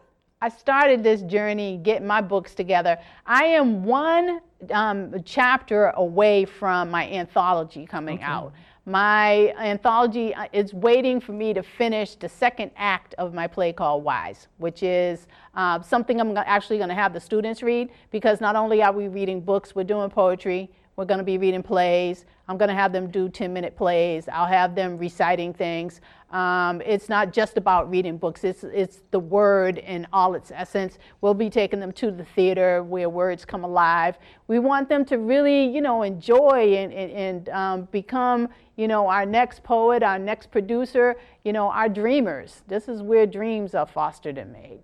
I 0.44 0.50
started 0.50 1.06
this 1.06 1.22
journey 1.22 1.80
getting 1.82 2.06
my 2.06 2.20
books 2.20 2.54
together. 2.54 2.98
I 3.26 3.46
am 3.46 3.86
one 3.86 4.42
um, 4.72 5.16
chapter 5.24 5.94
away 5.96 6.44
from 6.44 6.92
my 6.92 7.10
anthology 7.10 7.86
coming 7.86 8.22
out. 8.22 8.52
My 8.86 9.54
anthology 9.54 10.36
uh, 10.36 10.48
is 10.52 10.74
waiting 10.74 11.22
for 11.22 11.32
me 11.32 11.54
to 11.54 11.64
finish 11.64 12.16
the 12.16 12.28
second 12.28 12.72
act 12.76 13.16
of 13.18 13.34
my 13.34 13.48
play 13.48 13.72
called 13.72 14.04
Wise, 14.04 14.50
which 14.58 14.84
is 14.84 15.28
uh, 15.56 15.82
something 15.82 16.20
I'm 16.20 16.36
actually 16.36 16.76
going 16.76 16.90
to 16.90 16.96
have 16.96 17.14
the 17.14 17.22
students 17.22 17.64
read 17.64 17.90
because 18.12 18.42
not 18.42 18.58
only 18.58 18.84
are 18.84 18.92
we 18.92 19.08
reading 19.08 19.40
books, 19.40 19.74
we're 19.74 19.86
doing 19.86 20.10
poetry, 20.10 20.70
we're 20.96 21.06
going 21.06 21.18
to 21.18 21.24
be 21.24 21.38
reading 21.38 21.64
plays. 21.64 22.26
I'm 22.48 22.58
going 22.58 22.70
to 22.70 22.76
have 22.76 22.92
them 22.92 23.10
do 23.10 23.30
10 23.30 23.54
minute 23.54 23.76
plays. 23.76 24.28
I'll 24.28 24.46
have 24.48 24.76
them 24.76 24.98
reciting 24.98 25.54
things. 25.54 26.02
Um, 26.32 26.82
it's 26.82 27.10
not 27.10 27.32
just 27.32 27.58
about 27.58 27.90
reading 27.90 28.18
books, 28.18 28.44
it's, 28.44 28.64
it's 28.64 29.02
the 29.12 29.20
word 29.20 29.78
in 29.78 30.08
all 30.12 30.34
its 30.34 30.52
essence. 30.52 30.98
We'll 31.22 31.36
be 31.36 31.50
taking 31.50 31.80
them 31.80 31.92
to 31.94 32.10
the 32.10 32.26
theater 32.26 32.82
where 32.82 33.08
words 33.08 33.46
come 33.46 33.64
alive. 33.64 34.18
We 34.48 34.58
want 34.58 34.90
them 34.90 35.06
to 35.06 35.20
really, 35.20 35.68
you 35.68 35.80
know, 35.80 36.02
enjoy 36.02 36.76
and, 36.76 36.92
and, 36.92 37.12
and 37.12 37.50
um, 37.50 37.88
become, 37.92 38.50
you 38.78 38.88
know, 38.88 39.08
our 39.08 39.28
next 39.28 39.64
poet, 39.64 40.02
our 40.02 40.18
next 40.18 40.50
producer, 40.50 41.16
you 41.44 41.54
know, 41.54 41.70
our 41.70 41.88
dreamers. 41.88 42.64
This 42.68 42.88
is 42.88 43.04
where 43.04 43.28
dreams 43.28 43.76
are 43.76 43.86
fostered 43.86 44.40
and 44.40 44.52
made. 44.52 44.80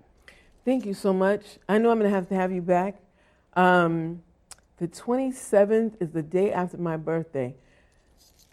Thank 0.66 0.86
you 0.86 0.94
so 0.94 1.14
much. 1.14 1.58
I 1.68 1.80
know 1.80 1.90
I'm 1.90 1.98
going 1.98 2.12
to 2.12 2.16
have 2.16 2.30
to 2.30 2.36
have 2.36 2.52
you 2.52 2.62
back. 2.62 3.02
Um, 3.56 4.22
the 4.80 4.88
27th 4.88 6.02
is 6.02 6.12
the 6.12 6.24
day 6.24 6.52
after 6.52 6.78
my 6.78 6.96
birthday. 6.98 7.54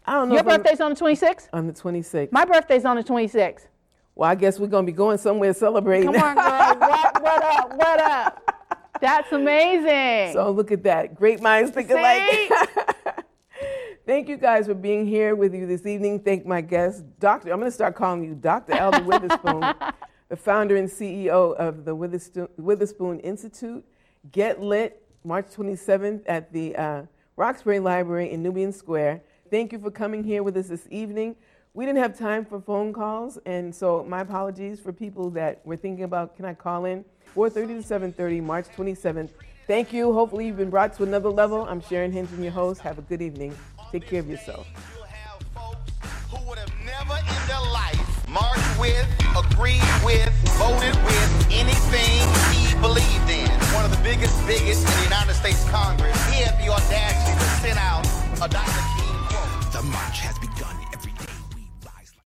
I 0.05 0.15
don't 0.15 0.29
know. 0.29 0.35
Your 0.35 0.43
if 0.43 0.49
I'm- 0.49 0.61
birthday's 0.61 0.81
on 0.81 0.93
the 0.93 1.01
26th? 1.01 1.49
on 1.53 1.67
the 1.67 1.73
26th. 1.73 2.33
My 2.33 2.45
birthday's 2.45 2.85
on 2.85 2.97
the 2.97 3.05
26th. 3.05 3.67
Well, 4.15 4.29
I 4.31 4.35
guess 4.35 4.59
we're 4.59 4.67
going 4.67 4.87
to 4.87 4.93
be 4.93 4.97
going 4.97 5.19
somewhere 5.19 5.53
celebrating. 5.53 6.13
Come 6.13 6.23
on, 6.23 6.35
girl. 6.37 6.79
what, 6.89 7.23
what 7.23 7.43
up? 7.45 7.77
What 7.77 8.01
up? 8.01 8.93
That's 9.01 9.31
amazing. 9.31 10.33
So 10.33 10.51
look 10.51 10.73
at 10.73 10.83
that. 10.85 11.15
Great 11.15 11.41
minds 11.41 11.71
think 11.71 11.91
alike. 11.91 12.51
Thank 14.07 14.29
you 14.29 14.37
guys 14.37 14.67
for 14.67 14.75
being 14.75 15.07
here 15.07 15.35
with 15.35 15.55
you 15.55 15.67
this 15.67 15.85
evening. 15.85 16.21
Thank 16.21 16.47
my 16.47 16.61
guest, 16.61 17.05
Doctor. 17.19 17.53
I'm 17.53 17.59
going 17.59 17.71
to 17.71 17.75
start 17.75 17.95
calling 17.95 18.25
you 18.25 18.35
Dr. 18.35 18.75
Alda 18.75 19.03
Witherspoon, 19.05 19.75
the 20.29 20.37
founder 20.37 20.77
and 20.77 20.89
CEO 20.89 21.55
of 21.57 21.85
the 21.85 21.95
Witherspoon, 21.95 22.49
Witherspoon 22.57 23.21
Institute. 23.21 23.85
Get 24.33 24.63
lit 24.63 25.03
March 25.27 25.47
27th 25.57 26.23
at 26.27 26.53
the 26.53 26.77
uh, 26.77 27.03
Roxbury 27.35 27.81
Library 27.81 28.31
in 28.31 28.45
Nubian 28.45 28.73
Square. 28.73 29.23
Thank 29.51 29.73
you 29.73 29.79
for 29.81 29.91
coming 29.91 30.23
here 30.23 30.45
with 30.45 30.57
us 30.57 30.69
this 30.69 30.87
evening. 30.89 31.35
We 31.75 31.85
didn't 31.85 31.99
have 31.99 32.17
time 32.17 32.45
for 32.45 32.61
phone 32.61 32.93
calls, 32.93 33.37
and 33.45 33.75
so 33.75 34.05
my 34.09 34.21
apologies 34.21 34.79
for 34.79 34.93
people 34.93 35.31
that 35.31 35.67
were 35.67 35.77
thinking 35.77 36.05
about 36.05 36.37
can 36.37 36.45
I 36.45 36.55
call 36.55 36.85
in 36.85 37.05
4:30 37.35 37.83
to 37.83 37.83
7:30, 37.83 38.41
March 38.41 38.67
27th. 38.77 39.31
Thank 39.67 39.93
you. 39.93 40.13
Hopefully, 40.13 40.47
you've 40.47 40.57
been 40.57 40.71
brought 40.71 40.95
to 40.95 41.03
another 41.03 41.29
level. 41.29 41.67
I'm 41.69 41.81
Sharon 41.81 42.13
Hinton, 42.13 42.41
your 42.41 42.53
host. 42.53 42.81
Have 42.83 42.99
a 42.99 43.03
good 43.03 43.21
evening. 43.21 43.53
Take 43.91 44.07
care 44.07 44.21
of 44.21 44.31
yourself. 44.31 44.67
Never 46.85 47.19
in 47.19 47.49
their 47.49 47.67
life 47.73 48.29
marched 48.29 48.79
with, 48.79 49.07
agreed 49.37 49.83
with, 50.05 50.31
voted 50.57 50.95
with 51.05 51.47
anything 51.51 52.23
he 52.55 52.81
believed 52.81 53.29
in 53.29 53.46
one 53.77 53.85
of 53.85 53.91
the 53.91 54.03
biggest 54.03 54.35
biggest 54.47 54.89
in 54.89 54.95
the 54.97 55.05
United 55.05 55.35
States 55.35 55.63
Congress, 55.69 56.17
he 56.33 56.43
had 56.43 56.57
the 56.59 56.73
audacity 56.73 57.37
to 57.37 57.49
send 57.61 57.79
out 57.79 58.07
a 58.41 58.49
Dr. 58.49 58.83
King 58.97 59.17
quote. 59.29 59.73
The 59.73 59.83
march 59.83 60.21
has 60.21 60.39
begun. 60.39 60.86